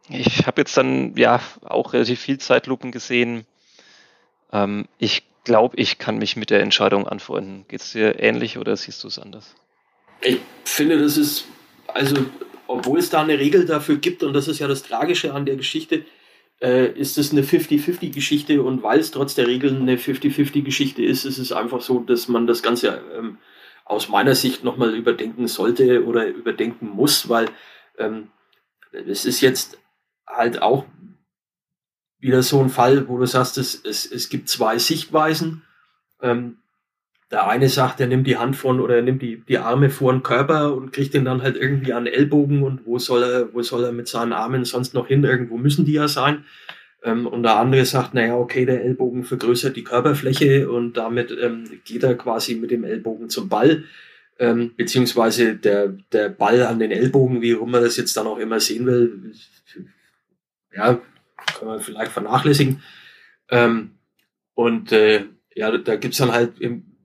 ich 0.09 0.45
habe 0.47 0.61
jetzt 0.61 0.75
dann 0.75 1.15
ja 1.15 1.39
auch 1.63 1.93
relativ 1.93 2.19
viel 2.19 2.39
Zeitlupen 2.39 2.91
gesehen. 2.91 3.45
Ähm, 4.51 4.87
ich 4.97 5.23
glaube, 5.43 5.77
ich 5.77 5.97
kann 5.97 6.17
mich 6.17 6.35
mit 6.35 6.49
der 6.49 6.61
Entscheidung 6.61 7.07
anfreunden. 7.07 7.65
Geht 7.67 7.81
es 7.81 7.91
dir 7.91 8.19
ähnlich 8.19 8.57
oder 8.57 8.75
siehst 8.75 9.03
du 9.03 9.07
es 9.07 9.19
anders? 9.19 9.55
Ich 10.21 10.39
finde, 10.65 10.99
das 10.99 11.17
ist, 11.17 11.45
also, 11.87 12.25
obwohl 12.67 12.99
es 12.99 13.09
da 13.09 13.21
eine 13.21 13.39
Regel 13.39 13.65
dafür 13.65 13.97
gibt, 13.97 14.23
und 14.23 14.33
das 14.33 14.47
ist 14.47 14.59
ja 14.59 14.67
das 14.67 14.83
Tragische 14.83 15.33
an 15.33 15.45
der 15.45 15.55
Geschichte, 15.55 16.05
äh, 16.61 16.91
ist 16.91 17.17
es 17.17 17.31
eine 17.31 17.43
50-50-Geschichte 17.43 18.61
und 18.61 18.83
weil 18.83 18.99
es 18.99 19.11
trotz 19.11 19.35
der 19.35 19.47
Regeln 19.47 19.81
eine 19.81 19.95
50-50-Geschichte 19.95 21.03
ist, 21.03 21.25
ist 21.25 21.37
es 21.37 21.51
einfach 21.51 21.81
so, 21.81 21.99
dass 21.99 22.27
man 22.27 22.47
das 22.47 22.61
Ganze 22.61 23.01
ähm, 23.17 23.37
aus 23.85 24.09
meiner 24.09 24.35
Sicht 24.35 24.63
nochmal 24.63 24.93
überdenken 24.93 25.47
sollte 25.47 26.05
oder 26.05 26.27
überdenken 26.27 26.89
muss, 26.89 27.29
weil 27.29 27.47
ähm, 27.97 28.27
es 28.91 29.25
ist 29.25 29.41
jetzt 29.41 29.77
halt 30.27 30.61
auch 30.61 30.85
wieder 32.19 32.43
so 32.43 32.61
ein 32.61 32.69
Fall, 32.69 33.07
wo 33.07 33.17
du 33.17 33.25
sagst, 33.25 33.57
es, 33.57 33.81
es, 33.83 34.05
es 34.11 34.29
gibt 34.29 34.49
zwei 34.49 34.77
Sichtweisen. 34.77 35.63
Ähm, 36.21 36.57
der 37.31 37.47
eine 37.47 37.69
sagt, 37.69 37.99
er 37.99 38.07
nimmt 38.07 38.25
die 38.25 38.37
Hand 38.37 38.55
von 38.55 38.79
oder 38.79 38.95
er 38.95 39.01
nimmt 39.03 39.21
die, 39.21 39.43
die 39.47 39.59
Arme 39.59 39.89
vor 39.89 40.11
den 40.11 40.23
Körper 40.23 40.73
und 40.73 40.91
kriegt 40.91 41.13
den 41.13 41.25
dann 41.25 41.43
halt 41.43 41.57
irgendwie 41.57 41.93
an 41.93 42.05
den 42.05 42.13
Ellbogen 42.13 42.63
und 42.63 42.85
wo 42.85 42.97
soll 42.97 43.23
er, 43.23 43.53
wo 43.53 43.61
soll 43.61 43.83
er 43.83 43.91
mit 43.91 44.07
seinen 44.07 44.33
Armen 44.33 44.65
sonst 44.65 44.93
noch 44.93 45.07
hin? 45.07 45.23
Irgendwo 45.23 45.57
müssen 45.57 45.85
die 45.85 45.93
ja 45.93 46.07
sein. 46.07 46.45
Ähm, 47.03 47.27
und 47.27 47.43
der 47.43 47.57
andere 47.57 47.85
sagt, 47.85 48.13
naja, 48.13 48.35
okay, 48.35 48.65
der 48.65 48.83
Ellbogen 48.83 49.23
vergrößert 49.23 49.75
die 49.75 49.83
Körperfläche 49.83 50.69
und 50.69 50.97
damit 50.97 51.31
ähm, 51.39 51.65
geht 51.85 52.03
er 52.03 52.15
quasi 52.15 52.55
mit 52.55 52.71
dem 52.71 52.83
Ellbogen 52.83 53.29
zum 53.29 53.47
Ball, 53.47 53.83
ähm, 54.39 54.71
beziehungsweise 54.75 55.55
der, 55.55 55.95
der 56.11 56.29
Ball 56.29 56.63
an 56.63 56.79
den 56.79 56.91
Ellbogen, 56.91 57.41
wie 57.41 57.51
rum 57.51 57.71
man 57.71 57.83
das 57.83 57.95
jetzt 57.95 58.17
dann 58.17 58.27
auch 58.27 58.39
immer 58.39 58.59
sehen 58.59 58.85
will, 58.85 59.33
ja, 60.75 60.99
kann 61.59 61.67
man 61.67 61.81
vielleicht 61.81 62.11
vernachlässigen. 62.11 62.81
Ähm, 63.49 63.91
und 64.53 64.91
äh, 64.91 65.25
ja, 65.55 65.77
da 65.77 65.95
gibt's 65.97 66.17
dann 66.17 66.31
halt 66.31 66.53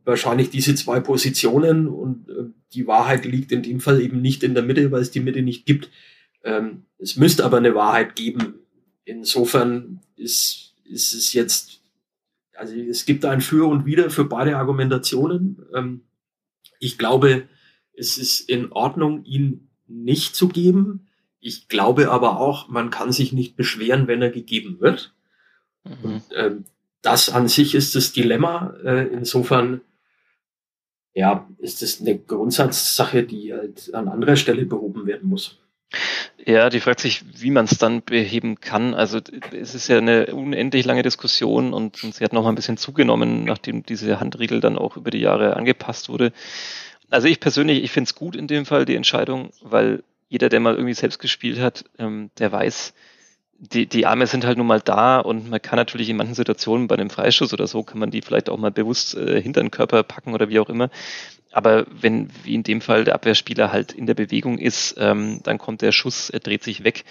wahrscheinlich 0.05 0.51
diese 0.51 0.75
zwei 0.75 1.01
Positionen 1.01 1.89
und 1.89 2.29
äh, 2.29 2.45
die 2.73 2.87
Wahrheit 2.87 3.25
liegt 3.25 3.53
in 3.53 3.63
dem 3.63 3.81
Fall 3.81 4.01
eben 4.01 4.21
nicht 4.21 4.43
in 4.43 4.55
der 4.55 4.63
Mitte, 4.63 4.91
weil 4.93 5.03
es 5.03 5.11
die 5.11 5.21
Mitte 5.21 5.43
nicht 5.43 5.67
gibt. 5.67 5.91
Ähm, 6.43 6.85
es 6.99 7.17
müsste 7.17 7.45
aber 7.45 7.59
eine 7.59 7.75
Wahrheit 7.75 8.17
geben, 8.17 8.55
insofern 9.05 10.01
ist, 10.17 10.75
ist 10.85 11.13
es 11.15 11.33
jetzt, 11.33 11.81
also 12.55 12.75
es 12.75 13.07
gibt 13.07 13.25
ein 13.25 13.41
Für 13.41 13.69
und 13.69 13.87
Wider 13.87 14.11
für 14.11 14.25
beide 14.25 14.57
Argumentationen. 14.57 15.65
Ähm, 15.75 16.03
ich 16.81 16.99
glaube, 16.99 17.49
es 17.95 18.19
ist 18.19 18.49
in 18.49 18.73
Ordnung, 18.73 19.25
ihn 19.25 19.69
nicht 19.87 20.35
zu 20.35 20.49
geben. 20.49 21.07
Ich 21.47 21.69
glaube 21.69 22.11
aber 22.11 22.41
auch, 22.41 22.69
man 22.69 22.89
kann 22.89 23.13
sich 23.13 23.35
nicht 23.35 23.55
beschweren, 23.55 24.07
wenn 24.07 24.23
er 24.23 24.31
gegeben 24.31 24.81
wird. 24.81 25.13
Mhm. 25.85 25.93
Und, 26.03 26.23
ähm, 26.35 26.65
das 27.03 27.29
an 27.29 27.49
sich 27.49 27.75
ist 27.75 27.95
das 27.95 28.15
Dilemma. 28.15 28.75
Äh, 28.83 29.09
insofern, 29.09 29.83
ja, 31.13 31.47
ist 31.59 31.83
es 31.83 32.01
eine 32.01 32.19
Grundsatzsache, 32.19 33.25
die 33.25 33.53
halt 33.53 33.93
an 33.93 34.09
anderer 34.09 34.37
Stelle 34.37 34.65
behoben 34.65 35.05
werden 35.05 35.29
muss. 35.29 35.61
Ja, 36.47 36.71
die 36.71 36.81
fragt 36.81 37.01
sich, 37.01 37.23
wie 37.39 37.51
man 37.51 37.67
es 37.67 37.77
dann 37.77 38.03
beheben 38.03 38.59
kann. 38.61 38.95
Also 38.95 39.21
es 39.53 39.75
ist 39.75 39.89
ja 39.89 39.99
eine 39.99 40.35
unendlich 40.35 40.87
lange 40.87 41.03
Diskussion 41.03 41.75
und, 41.75 42.03
und 42.03 42.15
sie 42.15 42.25
hat 42.25 42.33
noch 42.33 42.45
mal 42.45 42.49
ein 42.49 42.55
bisschen 42.55 42.79
zugenommen, 42.79 43.45
nachdem 43.45 43.83
diese 43.83 44.19
Handriegel 44.19 44.61
dann 44.61 44.79
auch 44.79 44.97
über 44.97 45.11
die 45.11 45.21
Jahre 45.21 45.57
angepasst 45.57 46.09
wurde. 46.09 46.33
Also 47.11 47.29
ich 47.29 47.39
persönlich, 47.39 47.85
ich 47.85 47.91
finde 47.91 48.09
es 48.09 48.15
gut 48.15 48.35
in 48.35 48.47
dem 48.47 48.65
Fall, 48.65 48.87
die 48.87 48.97
Entscheidung, 48.97 49.51
weil 49.61 50.03
jeder, 50.35 50.49
der 50.49 50.59
mal 50.59 50.75
irgendwie 50.75 50.95
selbst 50.95 51.21
gespielt 51.21 51.61
hat, 51.61 51.85
ähm, 51.97 52.31
der 52.41 52.51
weiß, 52.51 52.93
die, 53.57 53.87
die 53.87 54.05
Arme 54.05 54.27
sind 54.27 54.45
halt 54.45 54.59
nun 54.59 54.67
mal 54.67 54.81
da 54.81 55.21
und 55.21 55.49
man 55.49 55.63
kann 55.63 55.77
natürlich 55.77 56.09
in 56.11 56.17
manchen 56.17 56.35
Situationen 56.35 56.89
bei 56.89 56.97
einem 56.97 57.09
Freistoß 57.09 57.53
oder 57.53 57.69
so, 57.69 57.85
kann 57.85 58.01
man 58.01 58.11
die 58.11 58.21
vielleicht 58.21 58.51
auch 58.51 58.59
mal 58.59 58.73
bewusst 58.73 59.15
äh, 59.15 59.41
hinter 59.41 59.61
den 59.61 59.71
Körper 59.71 60.03
packen 60.03 60.35
oder 60.35 60.49
wie 60.49 60.59
auch 60.59 60.69
immer. 60.69 60.91
Aber 61.53 61.87
wenn, 61.89 62.31
wie 62.43 62.55
in 62.55 62.65
dem 62.65 62.81
Fall, 62.81 63.05
der 63.05 63.15
Abwehrspieler 63.15 63.71
halt 63.71 63.93
in 63.93 64.07
der 64.07 64.15
Bewegung 64.15 64.59
ist, 64.59 64.97
ähm, 64.99 65.39
dann 65.45 65.59
kommt 65.59 65.83
der 65.83 65.93
Schuss, 65.93 66.31
er 66.31 66.41
dreht 66.41 66.65
sich 66.65 66.83
weg. 66.83 67.05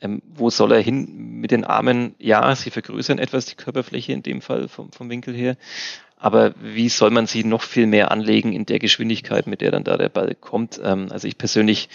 Ähm, 0.00 0.22
wo 0.34 0.48
soll 0.48 0.72
er 0.72 0.80
hin 0.80 1.40
mit 1.40 1.50
den 1.50 1.64
Armen? 1.64 2.14
Ja, 2.18 2.56
sie 2.56 2.70
vergrößern 2.70 3.18
etwas 3.18 3.44
die 3.44 3.54
Körperfläche 3.54 4.14
in 4.14 4.22
dem 4.22 4.40
Fall 4.40 4.66
vom, 4.68 4.90
vom 4.92 5.10
Winkel 5.10 5.34
her. 5.34 5.58
Aber 6.16 6.54
wie 6.62 6.88
soll 6.88 7.10
man 7.10 7.26
sie 7.26 7.44
noch 7.44 7.62
viel 7.62 7.86
mehr 7.86 8.12
anlegen 8.12 8.52
in 8.52 8.64
der 8.64 8.78
Geschwindigkeit, 8.78 9.48
mit 9.48 9.60
der 9.60 9.72
dann 9.72 9.82
da 9.84 9.98
der 9.98 10.08
Ball 10.08 10.36
kommt? 10.36 10.80
Ähm, 10.82 11.08
also 11.10 11.28
ich 11.28 11.36
persönlich 11.36 11.88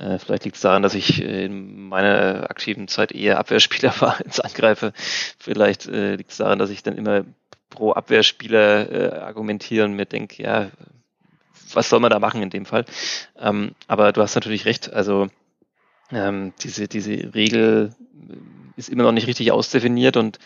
äh, 0.00 0.18
vielleicht 0.18 0.44
liegt 0.44 0.56
es 0.56 0.62
daran, 0.62 0.82
dass 0.82 0.94
ich 0.94 1.22
äh, 1.22 1.44
in 1.44 1.88
meiner 1.88 2.50
aktiven 2.50 2.88
Zeit 2.88 3.12
eher 3.12 3.38
Abwehrspieler 3.38 3.92
war 4.00 4.18
als 4.24 4.40
Angreifer. 4.40 4.92
Vielleicht 5.38 5.86
äh, 5.86 6.16
liegt 6.16 6.30
es 6.30 6.38
daran, 6.38 6.58
dass 6.58 6.70
ich 6.70 6.82
dann 6.82 6.96
immer 6.96 7.24
pro 7.68 7.92
Abwehrspieler 7.92 8.90
äh, 8.90 9.18
argumentiere 9.20 9.84
und 9.84 9.94
mir 9.94 10.06
denke, 10.06 10.42
ja, 10.42 10.70
was 11.72 11.88
soll 11.88 12.00
man 12.00 12.10
da 12.10 12.18
machen 12.18 12.42
in 12.42 12.50
dem 12.50 12.66
Fall? 12.66 12.84
Ähm, 13.38 13.72
aber 13.86 14.12
du 14.12 14.22
hast 14.22 14.34
natürlich 14.34 14.64
recht, 14.64 14.92
also 14.92 15.28
ähm, 16.10 16.52
diese, 16.62 16.88
diese 16.88 17.34
Regel 17.34 17.94
ist 18.76 18.88
immer 18.88 19.04
noch 19.04 19.12
nicht 19.12 19.28
richtig 19.28 19.52
ausdefiniert 19.52 20.16
und 20.16 20.38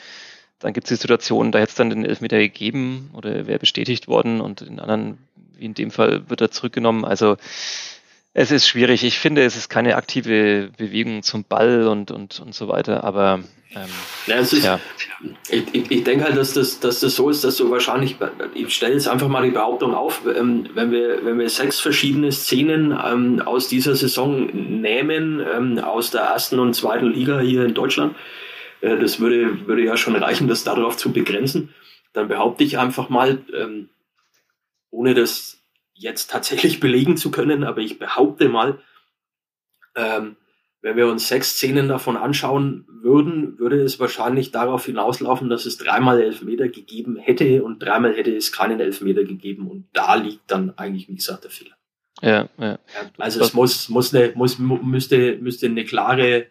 dann 0.58 0.72
gibt 0.72 0.86
es 0.86 0.88
die 0.88 1.00
Situation, 1.00 1.52
da 1.52 1.60
hätte 1.60 1.70
es 1.70 1.76
dann 1.76 1.90
den 1.90 2.04
Elfmeter 2.04 2.38
gegeben 2.38 3.10
oder 3.14 3.46
wäre 3.46 3.58
bestätigt 3.58 4.08
worden 4.08 4.40
und 4.40 4.62
in 4.62 4.80
anderen, 4.80 5.18
wie 5.56 5.64
in 5.64 5.74
dem 5.74 5.90
Fall, 5.90 6.28
wird 6.28 6.40
er 6.40 6.50
zurückgenommen. 6.50 7.04
Also 7.04 7.36
es 8.34 8.50
ist 8.50 8.68
schwierig. 8.68 9.04
Ich 9.04 9.18
finde, 9.18 9.42
es 9.44 9.56
ist 9.56 9.68
keine 9.68 9.96
aktive 9.96 10.70
Bewegung 10.76 11.22
zum 11.22 11.44
Ball 11.44 11.86
und, 11.86 12.10
und, 12.10 12.40
und 12.40 12.54
so 12.54 12.68
weiter, 12.68 13.04
aber 13.04 13.40
ähm, 13.74 13.88
ja, 14.26 14.36
ist, 14.36 14.52
ja. 14.52 14.80
Ich, 15.48 15.64
ich, 15.72 15.90
ich 15.90 16.04
denke 16.04 16.24
halt, 16.24 16.36
dass 16.36 16.52
das, 16.52 16.80
dass 16.80 17.00
das 17.00 17.14
so 17.14 17.30
ist, 17.30 17.44
dass 17.44 17.56
du 17.56 17.70
wahrscheinlich, 17.70 18.16
ich 18.54 18.74
stelle 18.74 18.94
jetzt 18.94 19.08
einfach 19.08 19.28
mal 19.28 19.42
die 19.42 19.50
Behauptung 19.50 19.94
auf, 19.94 20.22
ähm, 20.26 20.68
wenn 20.74 20.90
wir, 20.90 21.24
wenn 21.24 21.38
wir 21.38 21.48
sechs 21.48 21.80
verschiedene 21.80 22.30
Szenen 22.32 22.90
ähm, 22.92 23.40
aus 23.44 23.68
dieser 23.68 23.94
Saison 23.94 24.46
nehmen, 24.46 25.40
ähm, 25.40 25.78
aus 25.78 26.10
der 26.10 26.22
ersten 26.22 26.58
und 26.58 26.74
zweiten 26.74 27.12
Liga 27.12 27.40
hier 27.40 27.64
in 27.64 27.74
Deutschland, 27.74 28.16
äh, 28.80 28.96
das 28.96 29.20
würde, 29.20 29.66
würde 29.66 29.84
ja 29.84 29.96
schon 29.96 30.16
reichen, 30.16 30.48
das 30.48 30.64
darauf 30.64 30.96
zu 30.96 31.12
begrenzen, 31.12 31.74
dann 32.12 32.28
behaupte 32.28 32.64
ich 32.64 32.78
einfach 32.78 33.08
mal, 33.08 33.38
ähm, 33.56 33.88
ohne 34.90 35.14
das 35.14 35.63
jetzt 35.94 36.30
tatsächlich 36.30 36.80
belegen 36.80 37.16
zu 37.16 37.30
können, 37.30 37.64
aber 37.64 37.80
ich 37.80 37.98
behaupte 37.98 38.48
mal, 38.48 38.78
ähm, 39.96 40.36
wenn 40.82 40.98
wir 40.98 41.06
uns 41.06 41.28
sechs 41.28 41.52
Szenen 41.52 41.88
davon 41.88 42.18
anschauen 42.18 42.84
würden, 42.88 43.58
würde 43.58 43.80
es 43.80 43.98
wahrscheinlich 43.98 44.50
darauf 44.50 44.84
hinauslaufen, 44.84 45.48
dass 45.48 45.64
es 45.64 45.78
dreimal 45.78 46.20
Elfmeter 46.20 46.68
gegeben 46.68 47.16
hätte 47.16 47.64
und 47.64 47.82
dreimal 47.82 48.14
hätte 48.14 48.36
es 48.36 48.52
keinen 48.52 48.80
Elfmeter 48.80 49.24
gegeben 49.24 49.70
und 49.70 49.86
da 49.94 50.14
liegt 50.14 50.50
dann 50.50 50.76
eigentlich, 50.76 51.08
wie 51.08 51.14
gesagt, 51.14 51.44
der 51.44 51.50
Fehler. 51.50 51.74
Ja, 52.20 52.48
ja. 52.58 52.78
Also 53.16 53.40
es 53.40 53.54
muss, 53.54 53.88
muss 53.88 54.14
eine, 54.14 54.32
muss, 54.34 54.58
müsste, 54.58 55.38
müsste 55.38 55.66
eine 55.66 55.84
klare, 55.84 56.46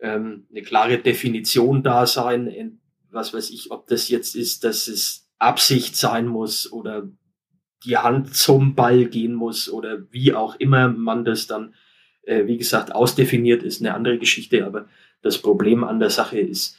ähm, 0.00 0.46
eine 0.50 0.62
klare 0.62 0.98
Definition 0.98 1.84
da 1.84 2.06
sein, 2.06 2.80
was 3.12 3.32
weiß 3.32 3.50
ich, 3.50 3.70
ob 3.70 3.86
das 3.86 4.08
jetzt 4.08 4.34
ist, 4.34 4.64
dass 4.64 4.88
es 4.88 5.30
Absicht 5.38 5.96
sein 5.96 6.26
muss 6.26 6.70
oder 6.72 7.08
die 7.84 7.96
Hand 7.96 8.34
zum 8.34 8.74
Ball 8.74 9.06
gehen 9.06 9.34
muss 9.34 9.70
oder 9.70 10.02
wie 10.10 10.34
auch 10.34 10.56
immer 10.56 10.88
man 10.88 11.24
das 11.24 11.46
dann, 11.46 11.74
äh, 12.22 12.46
wie 12.46 12.56
gesagt, 12.56 12.94
ausdefiniert, 12.94 13.62
ist 13.62 13.80
eine 13.80 13.94
andere 13.94 14.18
Geschichte. 14.18 14.64
Aber 14.64 14.88
das 15.22 15.38
Problem 15.38 15.84
an 15.84 15.98
der 15.98 16.10
Sache 16.10 16.38
ist, 16.38 16.78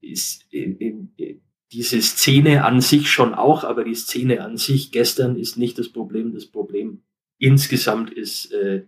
ist 0.00 0.52
äh, 0.52 0.94
äh, 1.18 1.40
diese 1.72 2.02
Szene 2.02 2.64
an 2.64 2.80
sich 2.80 3.10
schon 3.10 3.34
auch, 3.34 3.64
aber 3.64 3.84
die 3.84 3.94
Szene 3.94 4.42
an 4.42 4.56
sich 4.56 4.90
gestern 4.90 5.36
ist 5.36 5.56
nicht 5.56 5.78
das 5.78 5.88
Problem. 5.88 6.32
Das 6.32 6.46
Problem 6.46 7.02
insgesamt 7.38 8.10
ist 8.10 8.52
äh, 8.52 8.86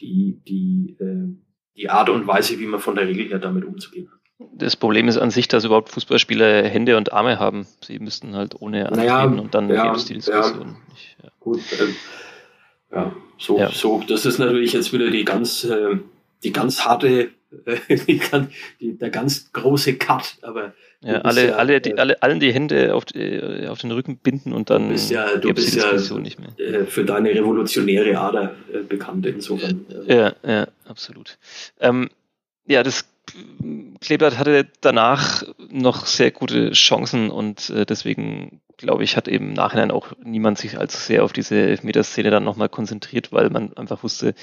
die, 0.00 0.40
die, 0.46 0.96
äh, 0.98 1.28
die 1.76 1.90
Art 1.90 2.08
und 2.08 2.26
Weise, 2.26 2.58
wie 2.58 2.66
man 2.66 2.80
von 2.80 2.96
der 2.96 3.06
Regel 3.06 3.28
her 3.28 3.38
damit 3.38 3.64
umzugehen 3.64 4.10
hat. 4.10 4.20
Das 4.38 4.74
Problem 4.76 5.06
ist 5.08 5.16
an 5.16 5.30
sich, 5.30 5.46
dass 5.46 5.64
überhaupt 5.64 5.90
Fußballspieler 5.90 6.64
Hände 6.64 6.96
und 6.96 7.12
Arme 7.12 7.38
haben. 7.38 7.66
Sie 7.80 7.98
müssten 8.00 8.34
halt 8.34 8.60
ohne 8.60 8.86
antreten 8.86 9.06
naja, 9.06 9.24
und 9.24 9.54
dann 9.54 9.68
ja, 9.68 9.84
gäbe 9.84 9.96
es 9.96 10.04
die 10.06 10.14
Diskussion 10.14 10.60
ja, 10.60 10.92
nicht. 10.92 11.16
Ja. 11.22 11.30
Gut, 11.38 11.60
ähm, 11.80 11.94
ja, 12.92 13.12
so, 13.38 13.58
ja. 13.58 13.70
so, 13.70 14.02
das 14.06 14.26
ist 14.26 14.38
natürlich 14.38 14.72
jetzt 14.72 14.92
wieder 14.92 15.10
die 15.10 15.24
ganz, 15.24 15.64
äh, 15.64 15.98
die 16.42 16.52
ganz 16.52 16.84
harte, 16.84 17.30
äh, 17.64 17.96
die, 18.06 18.20
die, 18.80 18.98
der 18.98 19.10
ganz 19.10 19.52
große 19.52 19.94
Cut, 19.98 20.36
aber 20.42 20.74
ja, 21.00 21.20
alle, 21.20 21.48
ja, 21.48 21.54
alle, 21.56 21.80
die, 21.80 21.90
äh, 21.90 21.98
alle, 21.98 22.22
allen 22.22 22.40
die 22.40 22.52
Hände 22.52 22.94
auf, 22.94 23.04
die, 23.04 23.66
auf 23.68 23.78
den 23.80 23.92
Rücken 23.92 24.16
binden 24.16 24.52
und 24.52 24.70
dann 24.70 24.88
bist 24.88 25.10
ja, 25.10 25.36
du 25.36 25.52
bist 25.52 25.76
ja 25.76 25.92
nicht 26.18 26.40
mehr. 26.40 26.58
Äh, 26.58 26.86
für 26.86 27.04
deine 27.04 27.30
revolutionäre 27.30 28.18
Ader 28.18 28.54
äh, 28.72 28.78
bekannt 28.78 29.26
insofern. 29.26 29.86
Ja, 30.06 30.34
ja, 30.42 30.66
absolut. 30.86 31.38
Ähm, 31.78 32.08
ja, 32.66 32.82
das 32.82 33.06
Kleeblatt 34.00 34.38
hatte 34.38 34.66
danach 34.80 35.42
noch 35.70 36.06
sehr 36.06 36.30
gute 36.30 36.72
Chancen 36.72 37.30
und 37.30 37.70
äh, 37.70 37.86
deswegen 37.86 38.60
glaube 38.76 39.04
ich, 39.04 39.16
hat 39.16 39.28
eben 39.28 39.48
im 39.48 39.52
Nachhinein 39.54 39.90
auch 39.90 40.12
niemand 40.22 40.58
sich 40.58 40.78
allzu 40.78 40.98
sehr 40.98 41.24
auf 41.24 41.32
diese 41.32 41.56
Elfmeterszene 41.56 42.30
dann 42.30 42.44
nochmal 42.44 42.68
konzentriert, 42.68 43.32
weil 43.32 43.50
man 43.50 43.76
einfach 43.76 44.02
wusste, 44.02 44.34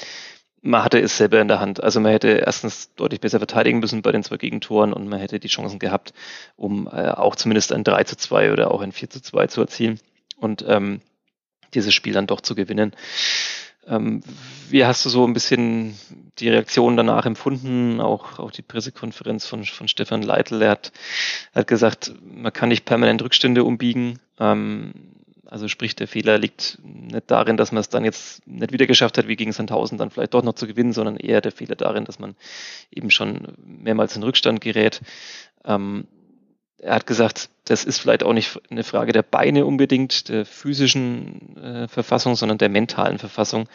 man 0.62 0.84
hatte 0.84 1.00
es 1.00 1.18
selber 1.18 1.42
in 1.42 1.48
der 1.48 1.60
Hand. 1.60 1.82
Also 1.84 2.00
man 2.00 2.12
hätte 2.12 2.30
erstens 2.30 2.94
deutlich 2.96 3.20
besser 3.20 3.40
verteidigen 3.40 3.80
müssen 3.80 4.02
bei 4.02 4.12
den 4.12 4.24
zwei 4.24 4.38
Gegentoren 4.38 4.94
und 4.94 5.08
man 5.08 5.20
hätte 5.20 5.40
die 5.40 5.48
Chancen 5.48 5.80
gehabt, 5.80 6.14
um 6.56 6.88
äh, 6.88 7.10
auch 7.10 7.36
zumindest 7.36 7.74
ein 7.74 7.84
3 7.84 8.04
zu 8.04 8.16
2 8.16 8.52
oder 8.52 8.72
auch 8.72 8.82
ein 8.82 8.92
4 8.92 9.10
zu 9.10 9.22
2 9.22 9.48
zu 9.48 9.62
erzielen 9.62 10.00
und 10.38 10.64
ähm, 10.68 11.02
dieses 11.74 11.94
Spiel 11.94 12.14
dann 12.14 12.28
doch 12.28 12.42
zu 12.42 12.54
gewinnen. 12.54 12.94
Ähm, 13.88 14.22
wie 14.70 14.86
hast 14.86 15.06
du 15.06 15.10
so 15.10 15.26
ein 15.26 15.34
bisschen 15.34 15.98
die 16.40 16.50
Reaktion 16.50 16.98
danach 16.98 17.26
empfunden? 17.26 18.00
Auch, 18.00 18.40
auch 18.40 18.52
die 18.52 18.62
Pressekonferenz 18.62 19.48
von, 19.48 19.66
von 19.66 19.88
Stefan 19.88 20.22
Leitl. 20.22 20.62
Er 20.62 20.72
hat, 20.72 20.92
hat 21.54 21.68
gesagt, 21.68 22.14
man 22.24 22.54
kann 22.54 22.70
nicht 22.70 22.86
permanent 22.86 23.22
Rückstände 23.22 23.64
umbiegen. 23.64 24.20
Ähm, 24.40 24.94
also 25.52 25.68
sprich, 25.68 25.98
der 25.98 26.08
Fehler 26.08 26.38
liegt 26.38 26.80
nicht 26.82 27.30
darin, 27.30 27.58
dass 27.58 27.74
man 27.74 27.82
es 27.82 27.90
dann 27.90 28.06
jetzt 28.06 28.48
nicht 28.48 28.72
wieder 28.72 28.88
geschafft 28.88 29.18
hat, 29.18 29.28
wie 29.28 29.36
gegen 29.36 29.52
Sandhausen 29.52 29.98
dann 29.98 30.10
vielleicht 30.10 30.34
doch 30.34 30.44
noch 30.44 30.54
zu 30.54 30.66
gewinnen, 30.66 30.94
sondern 30.94 31.18
eher 31.18 31.42
der 31.42 31.52
Fehler 31.52 31.76
darin, 31.76 32.06
dass 32.06 32.20
man 32.20 32.36
eben 32.90 33.12
schon 33.12 33.54
mehrmals 33.58 34.16
in 34.16 34.24
Rückstand 34.24 34.62
gerät. 34.62 35.02
Ähm, 35.66 36.08
er 36.78 36.96
hat 36.96 37.06
gesagt, 37.06 37.50
das 37.72 37.86
ist 37.86 38.00
vielleicht 38.00 38.24
auch 38.24 38.34
nicht 38.34 38.60
eine 38.70 38.84
Frage 38.84 39.14
der 39.14 39.24
Beine 39.24 39.66
unbedingt, 39.66 40.28
der 40.28 40.46
physischen 40.46 41.56
äh, 41.56 41.88
Verfassung, 41.88 42.36
sondern 42.36 42.58
der 42.58 42.68
mentalen 42.68 43.18
Verfassung. 43.18 43.70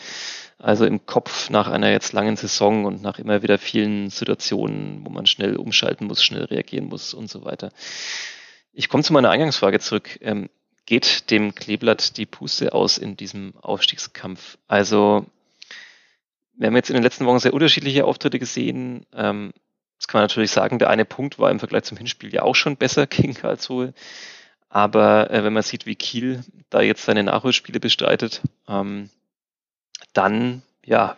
Also 0.59 0.85
im 0.85 1.07
Kopf 1.07 1.49
nach 1.49 1.69
einer 1.69 1.91
jetzt 1.91 2.13
langen 2.13 2.37
Saison 2.37 2.85
und 2.85 3.01
nach 3.01 3.19
immer 3.19 3.43
wieder 3.43 3.57
vielen 3.57 4.11
Situationen, 4.11 5.01
wo 5.03 5.11
man 5.11 5.25
schnell 5.25 5.57
umschalten 5.57 6.07
muss, 6.07 6.23
schnell 6.23 6.45
reagieren 6.45 6.89
muss 6.89 7.15
und 7.15 7.31
so 7.31 7.47
weiter. 7.47 7.71
Ich 8.75 8.91
komme 8.91 9.03
zu 9.03 9.15
meiner 9.15 9.31
Eingangsfrage 9.31 9.81
zurück. 9.81 10.19
Ähm, 10.21 10.51
geht 10.85 11.31
dem 11.31 11.55
Kleeblatt 11.55 12.19
die 12.19 12.27
Puste 12.27 12.75
aus 12.75 12.99
in 12.99 13.17
diesem 13.17 13.55
Aufstiegskampf? 13.63 14.59
Also 14.69 15.25
wir 16.55 16.67
haben 16.67 16.77
jetzt 16.77 16.91
in 16.91 16.95
den 16.97 17.03
letzten 17.03 17.25
Wochen 17.25 17.39
sehr 17.39 17.55
unterschiedliche 17.55 18.05
Auftritte 18.05 18.39
gesehen. 18.39 19.07
Ähm, 19.15 19.55
das 20.07 20.13
kann 20.13 20.21
man 20.21 20.27
natürlich 20.27 20.53
sagen, 20.53 20.79
der 20.79 20.89
eine 20.89 21.05
Punkt 21.05 21.41
war 21.41 21.51
im 21.51 21.59
Vergleich 21.59 21.83
zum 21.83 21.99
Hinspiel 21.99 22.33
ja 22.33 22.43
auch 22.43 22.55
schon 22.55 22.77
besser 22.77 23.07
gegen 23.09 23.35
Karlsruhe. 23.35 23.93
Aber 24.69 25.33
äh, 25.33 25.43
wenn 25.43 25.53
man 25.53 25.65
sieht, 25.65 25.85
wie 25.85 25.97
Kiel 25.97 26.45
da 26.71 26.81
jetzt 26.81 27.05
seine 27.05 27.25
Nachholspiele 27.25 27.81
bestreitet, 27.81 28.41
ähm, 28.69 29.11
dann 30.13 30.63
ja, 30.85 31.17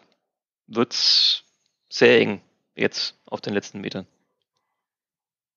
wird's 0.69 1.45
sehr 1.91 2.19
eng 2.19 2.41
jetzt 2.77 3.15
auf 3.27 3.43
den 3.43 3.53
letzten 3.53 3.83
Metern. 3.83 4.07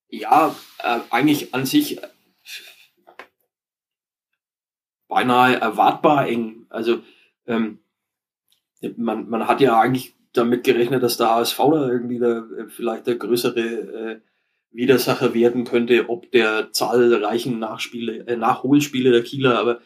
Ja, 0.09 0.53
äh, 0.79 0.99
eigentlich 1.09 1.53
an 1.53 1.65
sich 1.65 2.01
beinahe 5.07 5.55
erwartbar 5.55 6.27
eng. 6.27 6.65
Also 6.69 7.01
ähm, 7.47 7.79
man, 8.97 9.29
man 9.29 9.47
hat 9.47 9.61
ja 9.61 9.79
eigentlich 9.79 10.15
damit 10.33 10.63
gerechnet, 10.63 11.03
dass 11.03 11.17
der 11.17 11.29
HSV 11.29 11.57
da 11.57 11.89
irgendwie 11.89 12.19
der, 12.19 12.45
äh, 12.57 12.69
vielleicht 12.69 13.07
der 13.07 13.15
größere 13.15 13.59
äh, 13.59 14.19
Widersacher 14.71 15.33
werden 15.33 15.65
könnte, 15.65 16.09
ob 16.09 16.31
der 16.31 16.71
zahlreichen 16.71 17.59
Nachspiele, 17.59 18.25
äh, 18.27 18.37
Nachholspiele 18.37 19.11
der 19.11 19.23
Kieler, 19.23 19.59
aber 19.59 19.81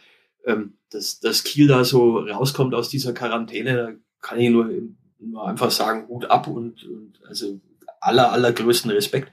ähm, 0.45 0.77
dass, 0.91 1.19
dass 1.19 1.43
Kiel 1.43 1.67
da 1.67 1.83
so 1.83 2.19
rauskommt 2.19 2.75
aus 2.75 2.89
dieser 2.89 3.13
Quarantäne, 3.13 3.75
da 3.75 3.91
kann 4.21 4.39
ich 4.39 4.49
nur, 4.49 4.69
nur 5.19 5.47
einfach 5.47 5.71
sagen, 5.71 6.07
Hut 6.07 6.25
ab 6.25 6.47
und, 6.47 6.83
und 6.85 7.19
also 7.27 7.59
aller, 7.99 8.31
allergrößten 8.31 8.91
Respekt. 8.91 9.31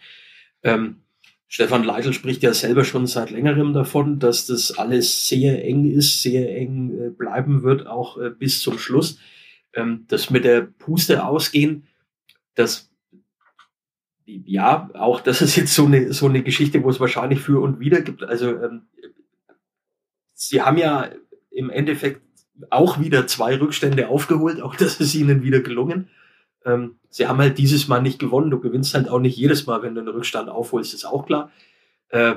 Ähm, 0.62 1.03
Stefan 1.48 1.85
Leitl 1.85 2.14
spricht 2.14 2.42
ja 2.42 2.55
selber 2.55 2.83
schon 2.83 3.07
seit 3.07 3.31
längerem 3.31 3.75
davon, 3.75 4.18
dass 4.18 4.46
das 4.46 4.79
alles 4.79 5.29
sehr 5.29 5.62
eng 5.62 5.90
ist, 5.90 6.22
sehr 6.22 6.57
eng 6.57 6.98
äh, 6.98 7.11
bleiben 7.11 7.62
wird, 7.62 7.87
auch 7.87 8.16
äh, 8.16 8.31
bis 8.31 8.62
zum 8.62 8.79
Schluss 8.79 9.18
ähm, 9.74 10.04
das 10.08 10.30
mit 10.30 10.44
der 10.44 10.62
Puste 10.62 11.24
ausgehen, 11.24 11.87
das 12.54 12.90
ja, 14.24 14.88
auch 14.94 15.20
das 15.20 15.42
ist 15.42 15.56
jetzt 15.56 15.74
so 15.74 15.87
eine, 15.87 16.12
so 16.12 16.26
eine 16.26 16.42
Geschichte, 16.42 16.82
wo 16.82 16.90
es 16.90 17.00
wahrscheinlich 17.00 17.40
für 17.40 17.61
und 17.61 17.80
wieder 17.80 18.00
gibt. 18.00 18.22
Also 18.22 18.50
ähm, 18.50 18.82
sie 20.35 20.62
haben 20.62 20.78
ja 20.78 21.11
im 21.50 21.70
Endeffekt 21.70 22.22
auch 22.70 23.00
wieder 23.00 23.26
zwei 23.26 23.58
Rückstände 23.58 24.08
aufgeholt, 24.08 24.61
auch 24.61 24.76
das 24.76 25.00
ist 25.00 25.14
ihnen 25.14 25.42
wieder 25.42 25.61
gelungen. 25.61 26.08
Ähm, 26.64 26.96
sie 27.11 27.26
haben 27.26 27.38
halt 27.38 27.58
dieses 27.58 27.88
Mal 27.88 28.00
nicht 28.00 28.18
gewonnen. 28.18 28.50
Du 28.50 28.61
gewinnst 28.61 28.94
halt 28.94 29.08
auch 29.08 29.18
nicht 29.18 29.37
jedes 29.37 29.66
Mal, 29.66 29.82
wenn 29.82 29.94
du 29.94 30.00
einen 30.00 30.11
Rückstand 30.11 30.48
aufholst, 30.48 30.94
ist 30.94 31.04
auch 31.04 31.26
klar. 31.26 31.50
Äh, 32.08 32.37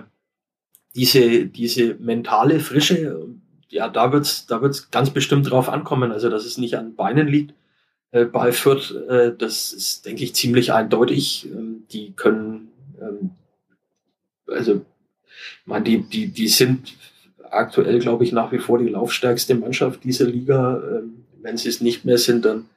diese, 0.95 1.45
diese 1.45 1.95
mentale 1.95 2.59
Frische, 2.59 3.27
ja, 3.69 3.89
da 3.89 4.11
wird's, 4.11 4.45
da 4.45 4.61
wird's 4.61 4.91
ganz 4.91 5.09
bestimmt 5.09 5.49
drauf 5.49 5.69
ankommen. 5.69 6.11
Also, 6.11 6.29
dass 6.29 6.45
es 6.45 6.57
nicht 6.57 6.77
an 6.77 6.95
Beinen 6.95 7.27
liegt 7.27 7.53
äh, 8.11 8.25
bei 8.25 8.51
Fürth, 8.51 8.91
äh, 9.09 9.33
das 9.37 9.73
ist, 9.73 10.05
denke 10.05 10.23
ich, 10.23 10.35
ziemlich 10.35 10.71
eindeutig. 10.71 11.47
Ähm, 11.51 11.83
die 11.91 12.13
können, 12.13 12.69
ähm, 13.01 13.31
also, 14.47 14.85
man, 15.65 15.83
die, 15.83 16.01
die, 16.01 16.27
die 16.27 16.47
sind 16.47 16.93
aktuell, 17.49 17.99
glaube 17.99 18.23
ich, 18.23 18.31
nach 18.31 18.51
wie 18.51 18.59
vor 18.59 18.79
die 18.79 18.87
laufstärkste 18.89 19.55
Mannschaft 19.55 20.03
dieser 20.03 20.25
Liga. 20.25 20.81
Ähm, 20.81 21.25
wenn 21.41 21.57
sie 21.57 21.69
es 21.69 21.81
nicht 21.81 22.05
mehr 22.05 22.17
sind, 22.17 22.45
dann 22.45 22.69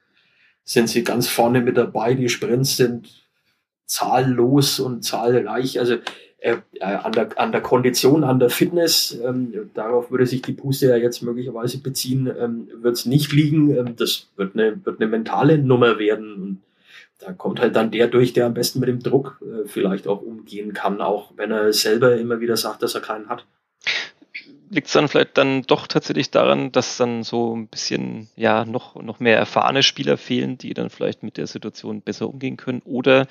sind 0.64 0.88
sie 0.88 1.04
ganz 1.04 1.28
vorne 1.28 1.60
mit 1.60 1.76
dabei. 1.76 2.14
Die 2.14 2.28
Sprints 2.28 2.76
sind 2.76 3.08
zahllos 3.86 4.80
und 4.80 5.04
zahlreich. 5.04 5.78
Also 5.78 5.98
äh, 6.38 6.56
äh, 6.74 6.84
an, 6.84 7.12
der, 7.12 7.28
an 7.38 7.52
der 7.52 7.60
Kondition, 7.60 8.22
an 8.24 8.38
der 8.38 8.50
Fitness, 8.50 9.18
ähm, 9.24 9.70
darauf 9.74 10.10
würde 10.10 10.26
sich 10.26 10.42
die 10.42 10.52
Puste 10.52 10.86
ja 10.86 10.96
jetzt 10.96 11.22
möglicherweise 11.22 11.78
beziehen, 11.78 12.30
ähm, 12.38 12.68
wird 12.80 12.96
es 12.96 13.06
nicht 13.06 13.32
liegen. 13.32 13.76
Ähm, 13.76 13.96
das 13.96 14.28
wird 14.36 14.54
eine, 14.54 14.84
wird 14.84 15.00
eine 15.00 15.10
mentale 15.10 15.58
Nummer 15.58 15.98
werden. 15.98 16.34
Und 16.34 16.62
da 17.18 17.32
kommt 17.32 17.60
halt 17.60 17.74
dann 17.74 17.90
der 17.90 18.06
durch, 18.06 18.32
der 18.32 18.46
am 18.46 18.54
besten 18.54 18.78
mit 18.78 18.88
dem 18.88 19.02
Druck 19.02 19.40
äh, 19.42 19.66
vielleicht 19.66 20.06
auch 20.06 20.22
umgehen 20.22 20.74
kann, 20.74 21.00
auch 21.00 21.32
wenn 21.36 21.50
er 21.50 21.72
selber 21.72 22.16
immer 22.16 22.40
wieder 22.40 22.56
sagt, 22.56 22.82
dass 22.82 22.94
er 22.94 23.00
keinen 23.00 23.28
hat 23.28 23.44
liegt 24.70 24.88
es 24.88 24.92
dann 24.92 25.08
vielleicht 25.08 25.38
dann 25.38 25.62
doch 25.62 25.86
tatsächlich 25.86 26.30
daran, 26.30 26.72
dass 26.72 26.96
dann 26.96 27.22
so 27.22 27.56
ein 27.56 27.68
bisschen 27.68 28.28
ja 28.36 28.64
noch, 28.64 28.96
noch 28.96 29.20
mehr 29.20 29.36
erfahrene 29.36 29.82
Spieler 29.82 30.18
fehlen, 30.18 30.58
die 30.58 30.74
dann 30.74 30.90
vielleicht 30.90 31.22
mit 31.22 31.36
der 31.36 31.46
Situation 31.46 32.02
besser 32.02 32.28
umgehen 32.28 32.56
können? 32.56 32.82
Oder 32.84 33.26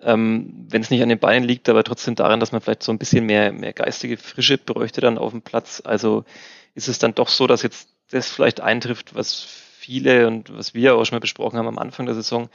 ähm, 0.00 0.66
wenn 0.68 0.82
es 0.82 0.90
nicht 0.90 1.02
an 1.02 1.08
den 1.08 1.18
Beinen 1.18 1.46
liegt, 1.46 1.68
aber 1.68 1.84
trotzdem 1.84 2.14
daran, 2.14 2.40
dass 2.40 2.52
man 2.52 2.60
vielleicht 2.60 2.82
so 2.82 2.92
ein 2.92 2.98
bisschen 2.98 3.24
mehr, 3.24 3.52
mehr 3.52 3.72
geistige 3.72 4.16
Frische 4.16 4.58
bräuchte 4.58 5.00
dann 5.00 5.18
auf 5.18 5.32
dem 5.32 5.42
Platz. 5.42 5.82
Also 5.84 6.24
ist 6.74 6.88
es 6.88 6.98
dann 6.98 7.14
doch 7.14 7.28
so, 7.28 7.46
dass 7.46 7.62
jetzt 7.62 7.88
das 8.10 8.28
vielleicht 8.28 8.60
eintrifft, 8.60 9.14
was 9.14 9.42
viele 9.42 10.26
und 10.26 10.56
was 10.56 10.74
wir 10.74 10.94
auch 10.94 11.04
schon 11.04 11.16
mal 11.16 11.20
besprochen 11.20 11.58
haben 11.58 11.68
am 11.68 11.78
Anfang 11.78 12.06
der 12.06 12.14
Saison, 12.14 12.48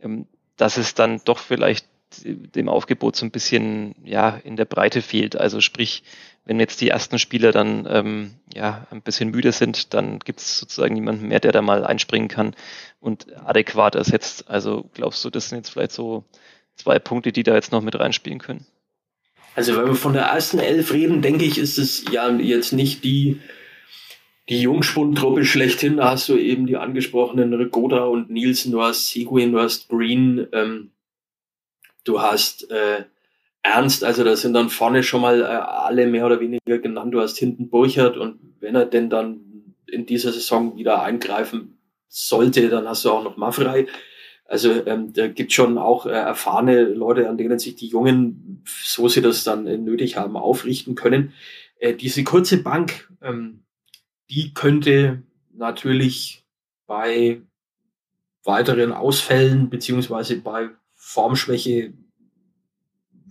ähm, 0.00 0.26
dass 0.56 0.76
es 0.76 0.94
dann 0.94 1.20
doch 1.24 1.38
vielleicht 1.38 1.86
dem 2.24 2.68
Aufgebot 2.68 3.16
so 3.16 3.26
ein 3.26 3.30
bisschen 3.30 3.94
ja 4.04 4.30
in 4.44 4.56
der 4.56 4.64
Breite 4.64 5.02
fehlt. 5.02 5.36
Also 5.36 5.60
sprich, 5.60 6.02
wenn 6.44 6.60
jetzt 6.60 6.80
die 6.80 6.88
ersten 6.88 7.18
Spieler 7.18 7.52
dann 7.52 7.86
ähm, 7.90 8.34
ja 8.54 8.86
ein 8.90 9.02
bisschen 9.02 9.30
müde 9.30 9.52
sind, 9.52 9.92
dann 9.94 10.18
gibt 10.20 10.40
es 10.40 10.58
sozusagen 10.58 10.94
niemanden 10.94 11.28
mehr, 11.28 11.40
der 11.40 11.52
da 11.52 11.62
mal 11.62 11.84
einspringen 11.84 12.28
kann 12.28 12.54
und 13.00 13.26
adäquat 13.44 13.94
ersetzt. 13.94 14.48
Also 14.48 14.88
glaubst 14.94 15.24
du, 15.24 15.30
das 15.30 15.48
sind 15.48 15.58
jetzt 15.58 15.70
vielleicht 15.70 15.92
so 15.92 16.24
zwei 16.74 16.98
Punkte, 16.98 17.32
die 17.32 17.42
da 17.42 17.54
jetzt 17.54 17.72
noch 17.72 17.82
mit 17.82 17.98
reinspielen 17.98 18.38
können? 18.38 18.66
Also 19.54 19.76
wenn 19.76 19.86
wir 19.86 19.94
von 19.94 20.12
der 20.12 20.22
ersten 20.22 20.58
Elf 20.58 20.92
reden, 20.92 21.20
denke 21.20 21.44
ich, 21.44 21.58
ist 21.58 21.78
es 21.78 22.04
ja 22.10 22.30
jetzt 22.30 22.72
nicht 22.72 23.04
die 23.04 23.40
die 24.48 24.62
Jungspundtruppe 24.62 25.44
schlechthin. 25.44 25.98
Da 25.98 26.10
hast 26.12 26.28
du 26.28 26.36
eben 26.36 26.66
die 26.66 26.76
angesprochenen 26.76 27.52
Rigoda 27.52 28.04
und 28.04 28.30
Nielsen, 28.30 28.72
du 28.72 28.82
hast 28.82 29.10
Seguin, 29.10 29.52
du 29.52 29.60
hast 29.60 29.88
Green, 29.88 30.46
ähm, 30.52 30.90
du 32.08 32.20
hast 32.20 32.70
äh, 32.70 33.04
Ernst, 33.62 34.04
also 34.04 34.24
da 34.24 34.34
sind 34.36 34.54
dann 34.54 34.70
vorne 34.70 35.02
schon 35.02 35.20
mal 35.20 35.42
äh, 35.42 35.44
alle 35.44 36.06
mehr 36.06 36.26
oder 36.26 36.40
weniger 36.40 36.78
genannt. 36.78 37.12
Du 37.12 37.20
hast 37.20 37.36
hinten 37.36 37.68
Burchert 37.68 38.16
und 38.16 38.38
wenn 38.60 38.74
er 38.74 38.86
denn 38.86 39.10
dann 39.10 39.40
in 39.86 40.06
dieser 40.06 40.32
Saison 40.32 40.76
wieder 40.76 41.02
eingreifen 41.02 41.78
sollte, 42.08 42.68
dann 42.68 42.88
hast 42.88 43.04
du 43.04 43.10
auch 43.10 43.22
noch 43.22 43.36
Maffrey. 43.36 43.86
Also 44.46 44.86
ähm, 44.86 45.12
da 45.12 45.28
gibt 45.28 45.52
schon 45.52 45.76
auch 45.76 46.06
äh, 46.06 46.10
erfahrene 46.10 46.84
Leute, 46.84 47.28
an 47.28 47.36
denen 47.36 47.58
sich 47.58 47.76
die 47.76 47.88
Jungen, 47.88 48.64
so 48.66 49.08
sie 49.08 49.20
das 49.20 49.44
dann 49.44 49.66
äh, 49.66 49.76
nötig 49.76 50.16
haben, 50.16 50.36
aufrichten 50.36 50.94
können. 50.94 51.34
Äh, 51.78 51.94
diese 51.94 52.24
kurze 52.24 52.62
Bank, 52.62 53.10
ähm, 53.20 53.64
die 54.30 54.54
könnte 54.54 55.22
natürlich 55.52 56.44
bei 56.86 57.42
weiteren 58.44 58.92
Ausfällen 58.92 59.68
beziehungsweise 59.68 60.40
bei 60.40 60.70
Formschwäche 61.08 61.94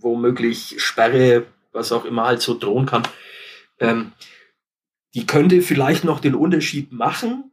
womöglich 0.00 0.82
Sperre, 0.82 1.46
was 1.70 1.92
auch 1.92 2.04
immer 2.04 2.24
halt 2.24 2.42
so 2.42 2.58
drohen 2.58 2.86
kann, 2.86 3.04
ähm, 3.78 4.10
die 5.14 5.26
könnte 5.26 5.62
vielleicht 5.62 6.02
noch 6.02 6.18
den 6.18 6.34
Unterschied 6.34 6.90
machen, 6.90 7.52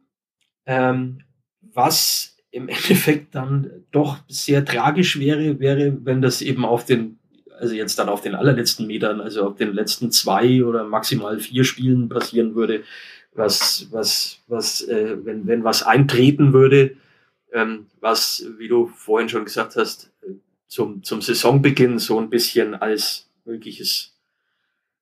ähm, 0.66 1.22
was 1.60 2.38
im 2.50 2.68
Endeffekt 2.68 3.36
dann 3.36 3.70
doch 3.92 4.18
sehr 4.26 4.64
tragisch 4.64 5.20
wäre, 5.20 5.60
wäre, 5.60 5.96
wenn 6.04 6.22
das 6.22 6.42
eben 6.42 6.64
auf 6.64 6.84
den, 6.84 7.20
also 7.60 7.76
jetzt 7.76 7.96
dann 8.00 8.08
auf 8.08 8.20
den 8.20 8.34
allerletzten 8.34 8.88
Metern, 8.88 9.20
also 9.20 9.46
auf 9.46 9.56
den 9.56 9.72
letzten 9.74 10.10
zwei 10.10 10.64
oder 10.64 10.82
maximal 10.82 11.38
vier 11.38 11.62
Spielen 11.62 12.08
passieren 12.08 12.56
würde, 12.56 12.82
was, 13.32 13.86
was, 13.92 14.40
was, 14.48 14.82
äh, 14.82 15.24
wenn, 15.24 15.46
wenn 15.46 15.62
was 15.62 15.84
eintreten 15.84 16.52
würde, 16.52 16.96
ähm, 17.52 17.86
was, 18.00 18.44
wie 18.58 18.68
du 18.68 18.86
vorhin 18.86 19.28
schon 19.28 19.44
gesagt 19.44 19.76
hast, 19.76 20.12
zum, 20.68 21.02
zum 21.02 21.22
Saisonbeginn 21.22 21.98
so 21.98 22.18
ein 22.18 22.30
bisschen 22.30 22.74
als 22.74 23.28
mögliches, 23.44 24.12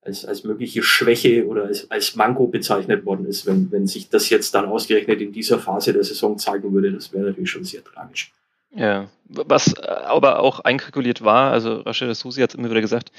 als, 0.01 0.25
als 0.25 0.43
mögliche 0.43 0.83
Schwäche 0.83 1.47
oder 1.47 1.65
als, 1.65 1.89
als 1.89 2.15
Manko 2.15 2.47
bezeichnet 2.47 3.05
worden 3.05 3.25
ist. 3.25 3.45
Wenn, 3.45 3.71
wenn 3.71 3.87
sich 3.87 4.09
das 4.09 4.29
jetzt 4.29 4.53
dann 4.53 4.65
ausgerechnet 4.65 5.21
in 5.21 5.31
dieser 5.31 5.59
Phase 5.59 5.93
der 5.93 6.03
Saison 6.03 6.37
zeigen 6.37 6.73
würde, 6.73 6.91
das 6.91 7.11
wäre 7.13 7.25
natürlich 7.25 7.49
schon 7.49 7.63
sehr 7.63 7.83
tragisch. 7.83 8.31
Ja, 8.75 9.07
was 9.29 9.77
aber 9.79 10.39
auch 10.39 10.59
einkalkuliert 10.59 11.23
war, 11.23 11.51
also 11.51 11.77
Rashid 11.77 12.13
Susi 12.15 12.41
hat 12.41 12.49
es 12.49 12.55
immer 12.55 12.69
wieder 12.69 12.81
gesagt, 12.81 13.11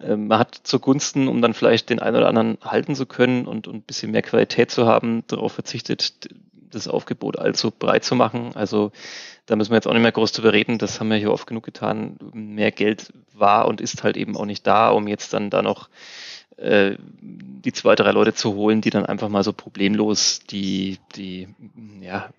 ähm, 0.00 0.28
man 0.28 0.38
hat 0.38 0.54
zugunsten, 0.62 1.28
um 1.28 1.42
dann 1.42 1.54
vielleicht 1.54 1.90
den 1.90 1.98
einen 1.98 2.16
oder 2.16 2.28
anderen 2.28 2.58
halten 2.62 2.94
zu 2.94 3.06
können 3.06 3.46
und, 3.46 3.66
und 3.66 3.76
ein 3.76 3.82
bisschen 3.82 4.12
mehr 4.12 4.22
Qualität 4.22 4.70
zu 4.70 4.86
haben, 4.86 5.24
darauf 5.26 5.52
verzichtet, 5.52 6.28
das 6.70 6.88
Aufgebot 6.88 7.38
allzu 7.38 7.70
breit 7.70 8.04
zu 8.04 8.14
machen. 8.14 8.52
Also 8.54 8.92
da 9.46 9.56
müssen 9.56 9.70
wir 9.70 9.76
jetzt 9.76 9.86
auch 9.86 9.92
nicht 9.92 10.02
mehr 10.02 10.12
groß 10.12 10.32
drüber 10.32 10.52
reden. 10.52 10.78
Das 10.78 11.00
haben 11.00 11.10
wir 11.10 11.16
hier 11.16 11.32
oft 11.32 11.46
genug 11.46 11.64
getan. 11.64 12.16
Mehr 12.32 12.70
Geld 12.70 13.12
war 13.34 13.66
und 13.66 13.80
ist 13.80 14.04
halt 14.04 14.16
eben 14.16 14.36
auch 14.36 14.44
nicht 14.44 14.66
da, 14.66 14.90
um 14.90 15.08
jetzt 15.08 15.32
dann 15.32 15.50
da 15.50 15.62
noch 15.62 15.88
äh, 16.56 16.96
die 17.20 17.72
zwei, 17.72 17.94
drei 17.94 18.12
Leute 18.12 18.34
zu 18.34 18.54
holen, 18.54 18.80
die 18.80 18.90
dann 18.90 19.06
einfach 19.06 19.28
mal 19.28 19.42
so 19.42 19.52
problemlos 19.52 20.40
die, 20.40 20.98
die 21.16 21.48
ja, 22.00 22.30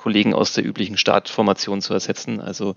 Kollegen 0.00 0.32
aus 0.32 0.54
der 0.54 0.64
üblichen 0.64 0.96
Startformation 0.96 1.82
zu 1.82 1.92
ersetzen. 1.92 2.40
Also 2.40 2.74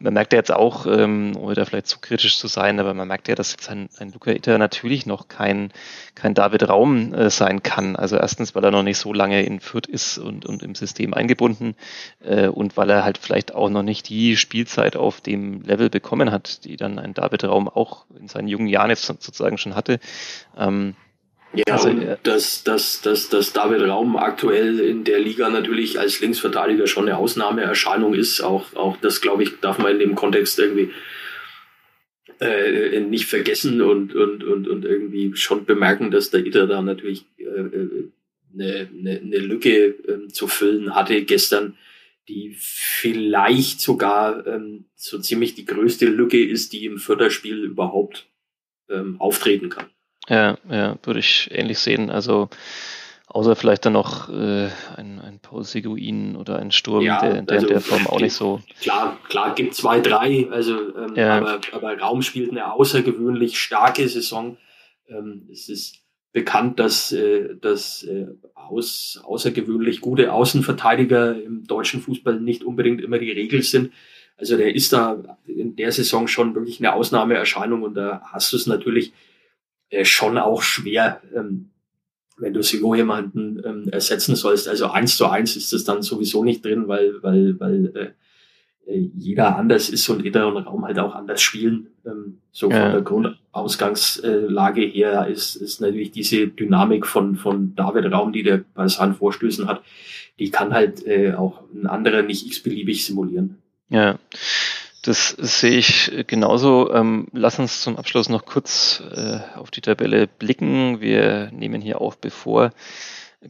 man 0.00 0.14
merkt 0.14 0.32
ja 0.32 0.40
jetzt 0.40 0.52
auch, 0.52 0.84
ähm, 0.86 1.36
ohne 1.38 1.54
da 1.54 1.64
vielleicht 1.64 1.86
zu 1.86 2.00
kritisch 2.00 2.38
zu 2.38 2.48
sein, 2.48 2.80
aber 2.80 2.92
man 2.92 3.06
merkt 3.06 3.28
ja, 3.28 3.36
dass 3.36 3.52
jetzt 3.52 3.70
ein, 3.70 3.88
ein 3.98 4.10
Luca 4.12 4.32
Itter 4.32 4.58
natürlich 4.58 5.06
noch 5.06 5.28
kein, 5.28 5.72
kein 6.16 6.34
David 6.34 6.68
Raum 6.68 7.14
äh, 7.14 7.30
sein 7.30 7.62
kann. 7.62 7.94
Also 7.94 8.16
erstens, 8.16 8.56
weil 8.56 8.64
er 8.64 8.72
noch 8.72 8.82
nicht 8.82 8.98
so 8.98 9.12
lange 9.12 9.44
in 9.44 9.60
Fürth 9.60 9.86
ist 9.86 10.18
und, 10.18 10.44
und 10.44 10.64
im 10.64 10.74
System 10.74 11.14
eingebunden 11.14 11.76
äh, 12.24 12.48
und 12.48 12.76
weil 12.76 12.90
er 12.90 13.04
halt 13.04 13.18
vielleicht 13.18 13.54
auch 13.54 13.70
noch 13.70 13.84
nicht 13.84 14.08
die 14.08 14.36
Spielzeit 14.36 14.96
auf 14.96 15.20
dem 15.20 15.62
Level 15.62 15.88
bekommen 15.88 16.32
hat, 16.32 16.64
die 16.64 16.76
dann 16.76 16.98
ein 16.98 17.14
David 17.14 17.44
Raum 17.44 17.68
auch 17.68 18.06
in 18.18 18.26
seinen 18.26 18.48
jungen 18.48 18.66
Jahren 18.66 18.90
jetzt 18.90 19.06
sozusagen 19.06 19.56
schon 19.56 19.76
hatte. 19.76 20.00
Ähm, 20.58 20.96
ja, 21.56 21.64
also, 21.74 21.88
und 21.88 22.06
dass, 22.22 22.64
dass, 22.64 23.00
dass, 23.00 23.28
dass 23.28 23.52
David 23.52 23.82
Raum 23.82 24.16
aktuell 24.16 24.80
in 24.80 25.04
der 25.04 25.20
Liga 25.20 25.48
natürlich 25.48 25.98
als 25.98 26.20
Linksverteidiger 26.20 26.86
schon 26.86 27.08
eine 27.08 27.16
Ausnahmeerscheinung 27.16 28.14
ist, 28.14 28.40
auch, 28.40 28.74
auch 28.74 28.96
das, 28.98 29.20
glaube 29.20 29.42
ich, 29.42 29.60
darf 29.60 29.78
man 29.78 29.92
in 29.92 29.98
dem 29.98 30.14
Kontext 30.14 30.58
irgendwie 30.58 30.90
äh, 32.40 33.00
nicht 33.00 33.26
vergessen 33.26 33.80
und, 33.80 34.14
und, 34.14 34.44
und, 34.44 34.68
und 34.68 34.84
irgendwie 34.84 35.34
schon 35.36 35.64
bemerken, 35.64 36.10
dass 36.10 36.30
der 36.30 36.44
Itter 36.44 36.66
da 36.66 36.82
natürlich 36.82 37.24
äh, 37.38 37.44
äh 37.44 38.10
eine, 38.54 38.88
eine, 38.90 39.20
eine 39.20 39.38
Lücke 39.38 39.88
äh, 39.88 40.28
zu 40.28 40.48
füllen 40.48 40.94
hatte 40.94 41.22
gestern, 41.24 41.76
die 42.28 42.56
vielleicht 42.58 43.80
sogar 43.80 44.46
ähm, 44.46 44.86
so 44.94 45.18
ziemlich 45.18 45.54
die 45.54 45.66
größte 45.66 46.06
Lücke 46.06 46.42
ist, 46.42 46.72
die 46.72 46.86
im 46.86 46.98
Förderspiel 46.98 47.64
überhaupt 47.64 48.28
ähm, 48.88 49.20
auftreten 49.20 49.68
kann. 49.68 49.86
Ja, 50.28 50.58
ja, 50.68 50.96
würde 51.02 51.20
ich 51.20 51.48
ähnlich 51.52 51.78
sehen. 51.78 52.10
Also 52.10 52.48
außer 53.28 53.56
vielleicht 53.56 53.84
dann 53.84 53.92
noch 53.92 54.28
äh, 54.28 54.68
ein, 54.96 55.20
ein 55.20 55.38
Paul 55.40 55.64
Seguin 55.64 56.36
oder 56.36 56.58
ein 56.58 56.70
Sturm, 56.70 57.02
ja, 57.02 57.20
der, 57.20 57.42
der 57.42 57.56
also, 57.56 57.66
in 57.66 57.72
der 57.72 57.80
Form 57.80 58.06
auch 58.06 58.20
nicht 58.20 58.32
so. 58.32 58.60
Klar, 58.80 59.18
klar, 59.28 59.54
gibt 59.54 59.74
zwei, 59.74 60.00
drei, 60.00 60.48
also 60.50 60.78
ähm, 60.96 61.14
ja. 61.16 61.36
aber, 61.36 61.60
aber 61.72 61.98
Raum 61.98 62.22
spielt 62.22 62.50
eine 62.50 62.72
außergewöhnlich 62.72 63.58
starke 63.58 64.08
Saison. 64.08 64.56
Ähm, 65.08 65.48
es 65.52 65.68
ist 65.68 65.96
bekannt, 66.32 66.78
dass, 66.78 67.12
äh, 67.12 67.56
dass 67.60 68.02
äh, 68.04 68.26
aus, 68.54 69.20
außergewöhnlich 69.24 70.00
gute 70.00 70.32
Außenverteidiger 70.32 71.40
im 71.40 71.66
deutschen 71.66 72.00
Fußball 72.00 72.40
nicht 72.40 72.64
unbedingt 72.64 73.00
immer 73.00 73.18
die 73.18 73.32
Regel 73.32 73.62
sind. 73.62 73.92
Also 74.36 74.56
der 74.56 74.74
ist 74.74 74.92
da 74.92 75.38
in 75.46 75.76
der 75.76 75.92
Saison 75.92 76.28
schon 76.28 76.54
wirklich 76.54 76.78
eine 76.78 76.92
Ausnahmeerscheinung 76.92 77.82
und 77.82 77.94
da 77.94 78.22
hast 78.32 78.52
du 78.52 78.56
es 78.56 78.66
natürlich 78.66 79.12
äh, 79.90 80.04
schon 80.04 80.38
auch 80.38 80.62
schwer, 80.62 81.20
ähm, 81.34 81.70
wenn 82.38 82.52
du 82.52 82.62
so 82.62 82.94
jemanden 82.94 83.62
ähm, 83.64 83.88
ersetzen 83.88 84.36
sollst. 84.36 84.68
Also 84.68 84.90
eins 84.90 85.16
zu 85.16 85.26
eins 85.26 85.56
ist 85.56 85.72
das 85.72 85.84
dann 85.84 86.02
sowieso 86.02 86.44
nicht 86.44 86.64
drin, 86.64 86.86
weil, 86.86 87.22
weil, 87.22 87.58
weil 87.58 87.92
äh, 87.94 88.10
äh, 88.86 89.10
jeder 89.16 89.56
anders 89.56 89.88
ist 89.88 90.08
und 90.08 90.22
jeder 90.22 90.44
Raum 90.44 90.84
halt 90.84 90.98
auch 90.98 91.14
anders 91.14 91.42
spielen. 91.42 91.88
Ähm, 92.04 92.38
so 92.52 92.70
ja. 92.70 92.82
von 92.82 92.92
der 92.92 93.02
Grundausgangslage 93.02 94.82
her 94.82 95.26
ist, 95.26 95.56
ist 95.56 95.80
natürlich 95.80 96.12
diese 96.12 96.48
Dynamik 96.48 97.06
von, 97.06 97.36
von 97.36 97.74
David 97.74 98.12
Raum, 98.12 98.32
die 98.32 98.42
der 98.42 98.64
bei 98.74 98.86
seinen 98.88 99.14
Vorstößen 99.14 99.66
hat, 99.66 99.82
die 100.38 100.50
kann 100.50 100.72
halt 100.72 101.06
äh, 101.06 101.34
auch 101.34 101.62
ein 101.74 101.86
anderer 101.86 102.22
nicht 102.22 102.46
x-beliebig 102.46 103.04
simulieren. 103.04 103.58
Ja, 103.88 104.18
das 105.06 105.28
sehe 105.28 105.78
ich 105.78 106.24
genauso. 106.26 106.92
Ähm, 106.92 107.28
lass 107.32 107.58
uns 107.58 107.80
zum 107.80 107.96
Abschluss 107.96 108.28
noch 108.28 108.44
kurz 108.44 109.02
äh, 109.14 109.38
auf 109.56 109.70
die 109.70 109.80
Tabelle 109.80 110.26
blicken. 110.26 111.00
Wir 111.00 111.50
nehmen 111.52 111.80
hier 111.80 112.00
auf, 112.00 112.18
bevor 112.18 112.72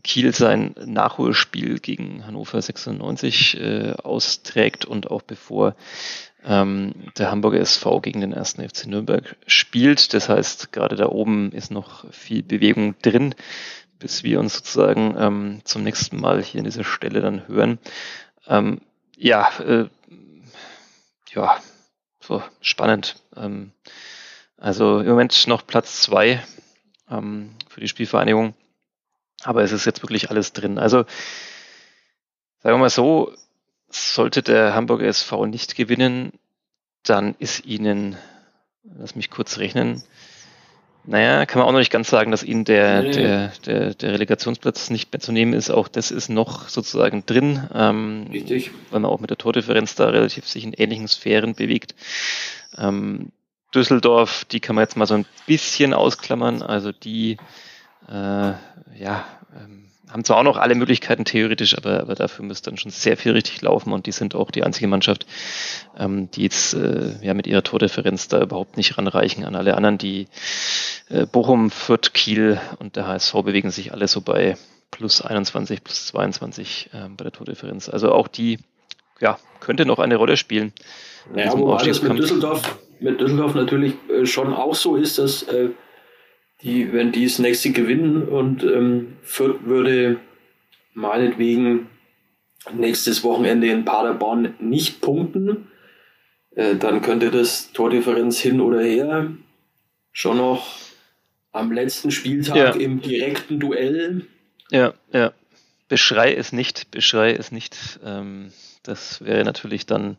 Kiel 0.03 0.35
sein 0.35 0.75
Nachholspiel 0.85 1.79
gegen 1.79 2.27
Hannover 2.27 2.61
96 2.61 3.61
äh, 3.61 3.92
austrägt 4.03 4.85
und 4.85 5.11
auch 5.11 5.23
bevor 5.23 5.77
ähm, 6.45 6.92
der 7.16 7.31
Hamburger 7.31 7.61
SV 7.61 8.01
gegen 8.01 8.21
den 8.21 8.33
ersten 8.33 8.66
FC 8.69 8.87
Nürnberg 8.87 9.37
spielt. 9.47 10.12
Das 10.12 10.29
heißt, 10.29 10.73
gerade 10.73 10.97
da 10.97 11.07
oben 11.07 11.53
ist 11.53 11.71
noch 11.71 12.11
viel 12.12 12.42
Bewegung 12.42 12.95
drin, 13.01 13.35
bis 13.99 14.23
wir 14.23 14.40
uns 14.40 14.57
sozusagen 14.57 15.16
ähm, 15.19 15.61
zum 15.64 15.83
nächsten 15.83 16.21
Mal 16.21 16.42
hier 16.42 16.61
an 16.61 16.66
dieser 16.66 16.85
Stelle 16.85 17.21
dann 17.21 17.49
hören. 17.49 17.79
Ähm, 18.47 18.81
ja, 19.16 19.49
äh, 19.61 19.87
ja, 21.37 21.61
so 22.20 22.42
spannend. 22.61 23.22
Ähm, 23.37 23.72
also 24.57 25.01
im 25.01 25.09
Moment 25.09 25.46
noch 25.46 25.66
Platz 25.66 26.03
zwei 26.03 26.42
ähm, 27.11 27.55
für 27.68 27.81
die 27.81 27.88
Spielvereinigung. 27.88 28.55
Aber 29.42 29.62
es 29.62 29.70
ist 29.70 29.85
jetzt 29.85 30.03
wirklich 30.03 30.31
alles 30.31 30.55
drin. 30.55 30.79
Also 30.79 31.05
sagen 32.62 32.75
wir 32.75 32.79
mal 32.79 32.90
so, 32.90 33.33
sollte 33.90 34.42
der 34.42 34.75
Hamburger 34.75 35.07
SV 35.07 35.46
nicht 35.46 35.77
gewinnen, 35.77 36.33
dann 37.05 37.37
ist 37.38 37.64
ihnen, 37.66 38.16
lass 38.83 39.14
mich 39.14 39.31
kurz 39.31 39.59
rechnen, 39.59 40.03
naja, 41.07 41.47
kann 41.47 41.61
man 41.61 41.69
auch 41.69 41.73
noch 41.73 41.79
nicht 41.79 41.92
ganz 41.92 42.09
sagen, 42.09 42.31
dass 42.31 42.42
ihnen 42.42 42.64
der, 42.64 43.03
nee. 43.03 43.12
der, 43.12 43.53
der, 43.64 43.95
der 43.95 44.12
Relegationsplatz 44.12 44.90
nicht 44.90 45.12
mehr 45.12 45.21
zu 45.21 45.33
nehmen 45.33 45.53
ist. 45.53 45.71
Auch 45.71 45.88
das 45.88 46.11
ist 46.11 46.29
noch 46.29 46.69
sozusagen 46.69 47.25
drin, 47.27 47.69
ähm, 47.75 48.27
Richtig. 48.33 48.73
weil 48.90 49.01
man 49.01 49.11
auch 49.11 49.21
mit 49.21 49.31
der 49.31 49.38
Tordifferenz 49.38 49.95
da 49.95 50.09
relativ 50.09 50.47
sich 50.47 50.64
in 50.64 50.73
ähnlichen 50.73 51.09
Sphären 51.09 51.55
bewegt. 51.55 51.95
Ähm, 52.77 53.31
Düsseldorf, 53.75 54.45
die 54.47 54.61
kann 54.61 54.75
man 54.75 54.83
jetzt 54.83 54.97
mal 54.97 55.07
so 55.07 55.14
ein 55.14 55.27
bisschen 55.47 55.95
ausklammern. 55.95 56.62
Also 56.62 56.92
die 56.92 57.37
äh, 58.09 58.53
ja, 58.99 59.25
ähm, 59.55 59.87
haben 60.11 60.25
zwar 60.25 60.38
auch 60.38 60.42
noch 60.45 60.57
alle 60.57 60.75
Möglichkeiten 60.75 61.25
theoretisch, 61.25 61.77
aber, 61.77 62.01
aber 62.01 62.14
dafür 62.14 62.45
müsste 62.45 62.71
dann 62.71 62.79
schon 62.79 62.90
sehr 62.90 63.16
viel 63.16 63.33
richtig 63.33 63.61
laufen 63.62 63.92
und 63.92 64.07
die 64.07 64.12
sind 64.12 64.35
auch 64.35 64.51
die 64.51 64.62
einzige 64.62 64.87
Mannschaft, 64.87 65.27
ähm, 65.99 66.31
die 66.31 66.42
jetzt 66.42 66.75
äh, 66.75 67.12
ja 67.23 67.35
mit 67.35 67.47
ihrer 67.47 67.62
Tordifferenz 67.62 68.29
da 68.29 68.40
überhaupt 68.40 68.77
nicht 68.77 68.97
ranreichen 68.97 69.45
an 69.45 69.57
alle 69.57 69.77
anderen. 69.77 69.99
Die 69.99 70.29
äh, 71.09 71.27
Bochum, 71.27 71.71
Fürth, 71.71 72.12
Kiel 72.14 72.61
und 72.79 72.97
der 72.97 73.07
HSV 73.07 73.33
bewegen 73.42 73.71
sich 73.71 73.92
alle 73.92 74.07
so 74.09 74.21
bei 74.21 74.57
plus 74.90 75.23
21, 75.23 75.83
plus 75.83 76.07
22 76.07 76.90
äh, 76.92 77.09
bei 77.16 77.25
der 77.25 77.33
Tordifferenz. 77.33 77.88
Also 77.88 78.12
auch 78.12 78.29
die 78.29 78.59
ja, 79.21 79.38
könnte 79.61 79.87
noch 79.87 79.99
eine 79.99 80.16
Rolle 80.16 80.37
spielen. 80.37 80.73
Ja, 81.35 81.53
wobei 81.53 81.85
das 81.85 82.03
mit 82.03 82.19
Düsseldorf, 82.19 82.79
mit 83.01 83.21
Düsseldorf 83.21 83.55
natürlich 83.55 83.95
äh, 84.09 84.27
schon 84.27 84.55
auch 84.55 84.75
so 84.75 84.97
ist, 84.97 85.19
dass 85.19 85.42
äh, 85.45 85.71
die, 86.62 86.92
wenn 86.92 87.12
die 87.12 87.25
das 87.25 87.38
nächste 87.38 87.71
gewinnen 87.71 88.29
und 88.29 88.62
ähm, 88.64 89.16
Fürth 89.23 89.64
würde 89.64 90.19
meinetwegen 90.95 91.88
nächstes 92.73 93.23
Wochenende 93.23 93.69
in 93.69 93.85
Paderborn 93.85 94.55
nicht 94.59 95.01
punkten, 95.01 95.69
äh, 96.55 96.77
dann 96.77 97.03
könnte 97.03 97.31
das 97.31 97.73
Tordifferenz 97.73 98.38
hin 98.40 98.61
oder 98.61 98.81
her 98.81 99.31
schon 100.12 100.38
noch 100.38 100.75
am 101.53 101.73
letzten 101.73 102.11
Spieltag 102.11 102.57
ja. 102.57 102.71
im 102.73 103.01
direkten 103.01 103.61
Duell. 103.61 104.27
Ja, 104.71 104.95
ja. 105.12 105.33
Beschrei 105.88 106.35
es 106.35 106.53
nicht, 106.53 106.90
beschrei 106.90 107.33
es 107.33 107.53
nicht. 107.53 108.01
Ähm, 108.05 108.51
das 108.83 109.25
wäre 109.25 109.45
natürlich 109.45 109.87
dann 109.87 110.16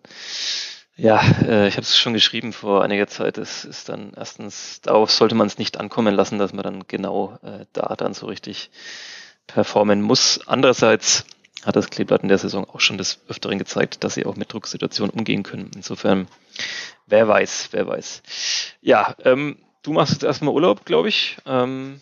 ja, 0.97 1.21
äh, 1.43 1.67
ich 1.67 1.75
habe 1.75 1.83
es 1.83 1.97
schon 1.97 2.13
geschrieben 2.13 2.53
vor 2.53 2.83
einiger 2.83 3.07
Zeit. 3.07 3.37
Es 3.37 3.65
ist 3.65 3.87
dann 3.89 4.13
erstens, 4.15 4.81
darauf 4.81 5.11
sollte 5.11 5.35
man 5.35 5.47
es 5.47 5.57
nicht 5.57 5.79
ankommen 5.79 6.15
lassen, 6.15 6.39
dass 6.39 6.53
man 6.53 6.63
dann 6.63 6.83
genau 6.87 7.37
äh, 7.43 7.65
da 7.73 7.95
dann 7.95 8.13
so 8.13 8.25
richtig 8.25 8.71
performen 9.45 10.01
muss. 10.01 10.41
Andererseits 10.47 11.25
hat 11.63 11.75
das 11.75 11.89
Kleeblatt 11.89 12.23
in 12.23 12.29
der 12.29 12.37
Saison 12.37 12.67
auch 12.69 12.79
schon 12.79 12.97
des 12.97 13.19
Öfteren 13.27 13.59
gezeigt, 13.59 14.03
dass 14.03 14.15
sie 14.15 14.25
auch 14.25 14.35
mit 14.35 14.51
Drucksituationen 14.51 15.11
umgehen 15.11 15.43
können. 15.43 15.71
Insofern, 15.75 16.27
wer 17.05 17.27
weiß, 17.27 17.69
wer 17.71 17.87
weiß. 17.87 18.23
Ja, 18.81 19.15
ähm, 19.23 19.57
du 19.83 19.93
machst 19.93 20.13
jetzt 20.13 20.23
erstmal 20.23 20.53
Urlaub, 20.53 20.85
glaube 20.85 21.09
ich. 21.09 21.37
Ähm, 21.45 22.01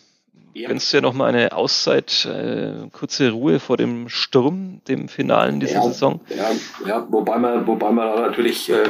ja. 0.56 0.68
Gönnst 0.68 0.90
du 0.92 0.96
ja 0.96 1.00
nochmal 1.02 1.28
eine 1.28 1.52
Auszeit, 1.52 2.24
äh, 2.24 2.88
kurze 2.90 3.30
Ruhe 3.30 3.60
vor 3.60 3.76
dem 3.76 4.08
Sturm, 4.08 4.80
dem 4.88 5.08
Finalen 5.08 5.60
dieser 5.60 5.74
ja, 5.74 5.82
Saison? 5.82 6.20
Ja, 6.34 6.50
ja, 6.86 7.06
wobei 7.10 7.36
man, 7.36 7.66
wobei 7.66 7.90
man 7.92 8.22
natürlich 8.22 8.70
äh, 8.70 8.84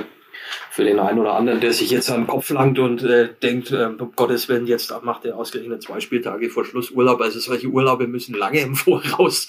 für 0.70 0.84
den 0.84 1.00
einen 1.00 1.18
oder 1.18 1.34
anderen, 1.34 1.60
der 1.60 1.72
sich 1.72 1.90
jetzt 1.90 2.08
an 2.08 2.20
den 2.20 2.26
Kopf 2.28 2.50
langt 2.50 2.78
und 2.78 3.02
äh, 3.02 3.30
denkt, 3.42 3.72
äh, 3.72 3.86
um 3.86 4.12
Gottes 4.14 4.48
Willen, 4.48 4.68
jetzt 4.68 4.94
macht 5.02 5.24
er 5.24 5.36
ausgerechnet 5.36 5.82
zwei 5.82 5.98
Spieltage 5.98 6.50
vor 6.50 6.64
Schluss 6.64 6.92
Urlaub. 6.92 7.20
Also 7.20 7.40
solche 7.40 7.66
Urlaube 7.66 8.06
müssen 8.06 8.36
lange 8.36 8.60
im 8.60 8.74
Voraus, 8.76 9.48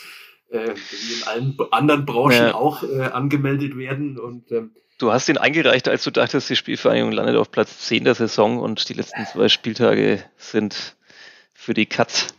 äh, 0.50 0.72
wie 0.74 1.14
in 1.14 1.28
allen 1.28 1.58
anderen 1.70 2.06
Branchen 2.08 2.52
auch 2.52 2.82
äh, 2.82 3.04
angemeldet 3.04 3.78
werden. 3.78 4.18
Und 4.18 4.52
ähm, 4.52 4.72
Du 4.98 5.12
hast 5.12 5.30
ihn 5.30 5.38
eingereicht, 5.38 5.88
als 5.88 6.04
du 6.04 6.10
dachtest, 6.10 6.50
die 6.50 6.56
Spielvereinigung 6.56 7.12
landet 7.12 7.36
auf 7.36 7.52
Platz 7.52 7.78
10 7.82 8.06
der 8.06 8.16
Saison 8.16 8.58
und 8.58 8.90
die 8.90 8.94
letzten 8.94 9.24
zwei 9.28 9.50
Spieltage 9.50 10.24
sind 10.38 10.96
für 11.68 11.74
die 11.74 11.86
Katz. 11.86 12.34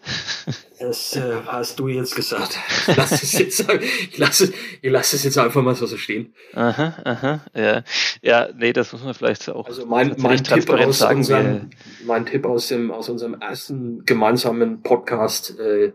Das 0.80 1.14
äh, 1.14 1.42
hast 1.44 1.78
du 1.78 1.88
jetzt 1.88 2.16
gesagt. 2.16 2.58
Ich 2.88 2.96
lasse 2.96 3.14
es 3.16 3.32
jetzt, 3.38 3.68
ich 4.10 4.16
lasse, 4.16 4.54
ich 4.80 4.90
lasse 4.90 5.16
es 5.16 5.24
jetzt 5.24 5.36
einfach 5.36 5.60
mal 5.60 5.74
so 5.74 5.86
stehen. 5.98 6.32
Aha, 6.54 6.94
aha, 7.04 7.44
ja. 7.54 7.84
Ja, 8.22 8.48
nee, 8.56 8.72
das 8.72 8.90
muss 8.94 9.04
man 9.04 9.12
vielleicht 9.12 9.50
auch 9.50 9.66
also 9.66 9.84
mein, 9.84 10.14
mein 10.16 10.42
Tipp 10.42 10.70
aus 10.70 11.00
sagen. 11.00 11.18
Unserem, 11.18 11.70
mein 12.06 12.24
Tipp 12.24 12.46
aus 12.46 12.68
dem, 12.68 12.90
aus 12.90 13.10
unserem 13.10 13.34
ersten 13.38 14.06
gemeinsamen 14.06 14.82
Podcast, 14.82 15.58
äh, 15.60 15.92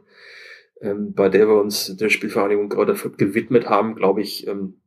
ähm, 0.82 1.15
bei 1.15 1.30
der 1.30 1.48
wir 1.48 1.60
uns 1.60 1.98
der 1.98 2.10
Spielvereinigung 2.10 2.69
gerade 2.69 2.93
gewidmet 2.93 3.67
haben, 3.67 3.96
glaube 3.96 4.22
ich, 4.22 4.46
ähm, 4.46 4.80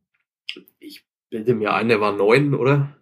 ich 0.79 1.05
bilde 1.29 1.53
mir 1.53 1.73
ein, 1.73 1.89
der 1.89 1.99
war 1.99 2.13
neun, 2.13 2.53
oder? 2.53 2.95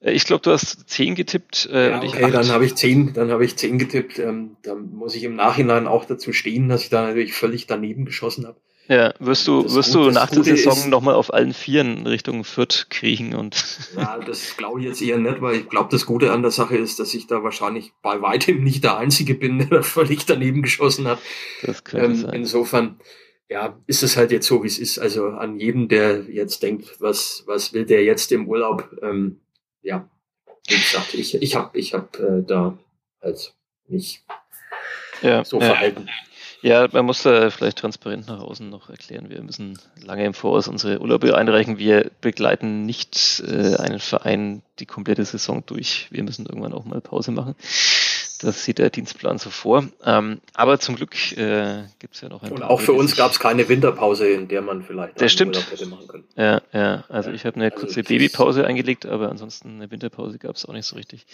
Äh, 0.00 0.12
ich 0.12 0.24
glaube, 0.24 0.42
du 0.42 0.50
hast 0.50 0.88
zehn 0.88 1.14
getippt. 1.14 1.68
Äh, 1.72 1.90
ja, 1.90 2.02
okay, 2.02 2.30
dann 2.30 2.48
habe 2.48 2.64
ich 2.64 2.74
zehn, 2.74 3.12
dann 3.12 3.30
habe 3.30 3.44
ich 3.44 3.56
zehn 3.56 3.78
getippt. 3.78 4.18
Ähm, 4.18 4.56
dann 4.62 4.90
muss 4.92 5.14
ich 5.14 5.24
im 5.24 5.36
Nachhinein 5.36 5.86
auch 5.86 6.04
dazu 6.04 6.32
stehen, 6.32 6.68
dass 6.68 6.82
ich 6.82 6.90
da 6.90 7.06
natürlich 7.06 7.34
völlig 7.34 7.66
daneben 7.66 8.04
geschossen 8.04 8.46
habe. 8.46 8.56
Ja, 8.88 9.14
wirst 9.20 9.46
du, 9.46 9.62
das 9.62 9.76
wirst 9.76 9.92
Gut, 9.92 10.06
du 10.08 10.10
nach 10.10 10.30
der 10.30 10.42
Saison 10.42 10.90
nochmal 10.90 11.14
auf 11.14 11.32
allen 11.32 11.54
Vieren 11.54 12.08
Richtung 12.08 12.42
Fürth 12.42 12.86
kriechen 12.90 13.34
und. 13.34 13.64
Ja, 13.96 14.18
das 14.18 14.56
glaube 14.56 14.80
ich 14.80 14.86
jetzt 14.86 15.00
eher 15.00 15.18
nicht, 15.18 15.40
weil 15.40 15.56
ich 15.56 15.68
glaube, 15.68 15.90
das 15.92 16.06
Gute 16.06 16.32
an 16.32 16.42
der 16.42 16.50
Sache 16.50 16.76
ist, 16.76 16.98
dass 16.98 17.14
ich 17.14 17.28
da 17.28 17.44
wahrscheinlich 17.44 17.92
bei 18.02 18.20
weitem 18.20 18.64
nicht 18.64 18.82
der 18.82 18.96
Einzige 18.96 19.36
bin, 19.36 19.58
der 19.60 19.68
da 19.68 19.82
völlig 19.82 20.26
daneben 20.26 20.62
geschossen 20.62 21.06
hat. 21.06 21.20
Das 21.62 21.84
könnte 21.84 22.06
ähm, 22.06 22.16
sein. 22.16 22.34
Insofern, 22.34 23.00
ja, 23.48 23.78
ist 23.86 24.02
es 24.02 24.16
halt 24.16 24.32
jetzt 24.32 24.48
so, 24.48 24.64
wie 24.64 24.68
es 24.68 24.78
ist. 24.80 24.98
Also 24.98 25.28
an 25.28 25.60
jeden, 25.60 25.88
der 25.88 26.24
jetzt 26.24 26.64
denkt, 26.64 27.00
was, 27.00 27.44
was 27.46 27.72
will 27.72 27.84
der 27.84 28.02
jetzt 28.02 28.32
im 28.32 28.48
Urlaub? 28.48 28.90
Ähm, 29.02 29.40
ja, 29.82 30.08
wie 30.66 30.74
gesagt, 30.74 31.14
ich, 31.14 31.34
ich 31.34 31.54
habe 31.54 31.78
ich 31.78 31.94
hab, 31.94 32.18
äh, 32.18 32.42
da 32.42 32.76
halt 33.22 33.54
mich 33.88 34.24
ja, 35.22 35.44
so 35.44 35.60
verhalten. 35.60 36.08
Ja, 36.62 36.88
man 36.92 37.06
muss 37.06 37.22
da 37.22 37.48
vielleicht 37.48 37.78
transparent 37.78 38.28
nach 38.28 38.40
außen 38.40 38.68
noch 38.68 38.90
erklären. 38.90 39.30
Wir 39.30 39.40
müssen 39.40 39.78
lange 39.96 40.26
im 40.26 40.34
Voraus 40.34 40.68
unsere 40.68 41.00
Urlaube 41.00 41.34
einreichen. 41.34 41.78
Wir 41.78 42.10
begleiten 42.20 42.84
nicht 42.84 43.42
äh, 43.46 43.76
einen 43.76 43.98
Verein 43.98 44.62
die 44.78 44.84
komplette 44.84 45.24
Saison 45.24 45.64
durch. 45.64 46.08
Wir 46.10 46.22
müssen 46.22 46.44
irgendwann 46.44 46.74
auch 46.74 46.84
mal 46.84 47.00
Pause 47.00 47.30
machen. 47.30 47.54
Das 48.42 48.64
sieht 48.64 48.78
der 48.78 48.90
Dienstplan 48.90 49.38
so 49.38 49.50
vor. 49.50 49.84
Ähm, 50.04 50.40
aber 50.54 50.80
zum 50.80 50.96
Glück 50.96 51.14
äh, 51.36 51.84
gibt 51.98 52.14
es 52.14 52.22
ja 52.22 52.28
noch 52.28 52.42
ein 52.42 52.52
Und 52.52 52.62
auch 52.62 52.80
für 52.80 52.94
uns 52.94 53.14
gab 53.14 53.32
es 53.32 53.38
keine 53.38 53.68
Winterpause, 53.68 54.28
in 54.28 54.48
der 54.48 54.62
man 54.62 54.82
vielleicht 54.82 55.20
das 55.20 55.32
stimmt. 55.32 55.56
hätte 55.70 55.86
machen 55.86 56.08
können. 56.08 56.24
Ja, 56.36 56.62
ja. 56.72 57.04
Also 57.08 57.30
ich 57.30 57.44
habe 57.44 57.56
eine 57.56 57.66
also 57.66 57.78
kurze 57.78 58.02
Babypause 58.02 58.66
eingelegt, 58.66 59.04
aber 59.04 59.30
ansonsten 59.30 59.76
eine 59.76 59.90
Winterpause 59.90 60.38
gab 60.38 60.56
es 60.56 60.64
auch 60.64 60.72
nicht 60.72 60.86
so 60.86 60.96
richtig. 60.96 61.26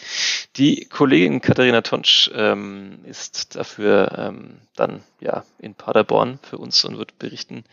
Die 0.56 0.86
Kollegin 0.86 1.40
Katharina 1.40 1.82
Tonsch 1.82 2.30
ähm, 2.34 2.98
ist 3.04 3.54
dafür 3.54 4.12
ähm, 4.18 4.56
dann 4.74 5.02
ja 5.20 5.44
in 5.58 5.74
Paderborn 5.74 6.38
für 6.42 6.58
uns 6.58 6.84
und 6.84 6.98
wird 6.98 7.18
berichten. 7.18 7.64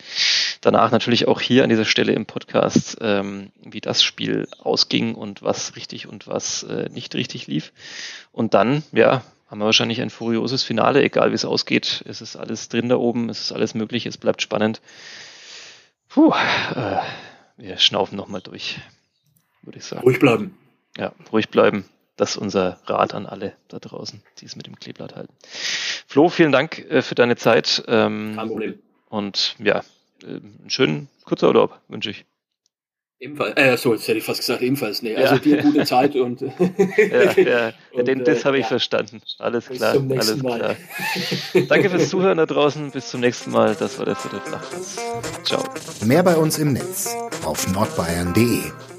Danach 0.62 0.92
natürlich 0.92 1.28
auch 1.28 1.42
hier 1.42 1.64
an 1.64 1.70
dieser 1.70 1.86
Stelle 1.86 2.14
im 2.14 2.26
Podcast, 2.26 2.98
ähm, 3.02 3.52
wie 3.62 3.82
das 3.82 4.04
Spiel 4.04 4.48
ausging 4.60 5.16
und 5.16 5.44
was 5.44 5.76
richtig 5.76 6.08
und 6.08 6.28
was 6.28 6.64
äh, 6.64 6.90
nicht 6.90 7.16
richtig 7.16 7.48
lief. 7.48 7.74
Und 8.32 8.54
dann, 8.54 8.84
ja, 8.92 9.23
haben 9.54 9.60
wir 9.60 9.66
wahrscheinlich 9.66 10.02
ein 10.02 10.10
furioses 10.10 10.64
Finale, 10.64 11.04
egal 11.04 11.30
wie 11.30 11.36
es 11.36 11.46
ausgeht. 11.46 12.04
Es 12.08 12.22
ist 12.22 12.36
alles 12.36 12.70
drin 12.70 12.90
da 12.90 12.96
oben, 12.96 13.30
es 13.30 13.40
ist 13.40 13.52
alles 13.52 13.76
möglich, 13.76 14.08
es 14.08 14.18
bleibt 14.18 14.42
spannend. 14.42 14.82
Puh, 16.10 16.34
äh, 16.76 16.98
wir 17.58 17.78
schnaufen 17.78 18.18
nochmal 18.18 18.42
durch, 18.42 18.80
würde 19.62 19.78
ich 19.78 19.86
sagen. 19.86 20.02
Ruhig 20.02 20.18
bleiben. 20.18 20.58
Ja, 20.98 21.12
ruhig 21.32 21.50
bleiben. 21.50 21.86
Das 22.16 22.32
ist 22.32 22.38
unser 22.38 22.80
Rat 22.88 23.14
an 23.14 23.28
alle 23.28 23.54
da 23.68 23.78
draußen, 23.78 24.24
die 24.40 24.46
es 24.46 24.56
mit 24.56 24.66
dem 24.66 24.76
Kleeblatt 24.76 25.16
halten. 25.16 25.36
Flo, 26.08 26.30
vielen 26.30 26.52
Dank 26.52 26.80
äh, 26.90 27.04
für 27.04 27.14
deine 27.14 27.36
Zeit. 27.36 27.84
Ähm, 27.88 28.34
Kein 28.36 28.48
Problem. 28.48 28.80
Und 29.08 29.56
ja, 29.60 29.84
äh, 30.24 30.30
einen 30.30 30.70
schönen 30.70 31.10
kurzer 31.26 31.50
Urlaub 31.50 31.80
wünsche 31.90 32.10
ich. 32.10 32.26
Ebenfalls, 33.24 33.54
äh, 33.56 33.78
so, 33.78 33.94
jetzt 33.94 34.06
hätte 34.06 34.18
ich 34.18 34.26
fast 34.26 34.42
gesagt, 34.42 34.62
ebenfalls, 34.62 35.02
nee. 35.02 35.16
Also 35.16 35.36
ja. 35.36 35.40
dir 35.40 35.62
gute 35.62 35.86
Zeit 35.86 36.14
und. 36.18 36.42
ja, 36.98 37.32
ja. 37.42 37.74
und, 37.94 38.06
den, 38.06 38.26
das 38.26 38.44
habe 38.44 38.58
ich 38.58 38.64
ja. 38.64 38.68
verstanden. 38.68 39.22
Alles 39.40 39.70
klar. 39.70 39.96
alles 39.96 40.44
Mal. 40.44 40.60
klar. 40.60 40.76
Danke 41.70 41.90
fürs 41.90 42.10
Zuhören 42.10 42.38
da 42.38 42.46
draußen. 42.46 42.92
Bis 42.92 43.10
zum 43.10 43.22
nächsten 43.22 43.52
Mal. 43.52 43.78
Das 43.80 43.98
war 43.98 44.06
der 44.06 44.18
vierte 44.18 44.42
Flachpass. 44.42 44.98
Ciao. 45.46 45.64
Mehr 46.04 46.24
bei 46.24 46.36
uns 46.36 46.58
im 46.58 46.74
Netz 46.74 47.16
auf 47.46 47.66
nordbayern.de. 47.72 48.93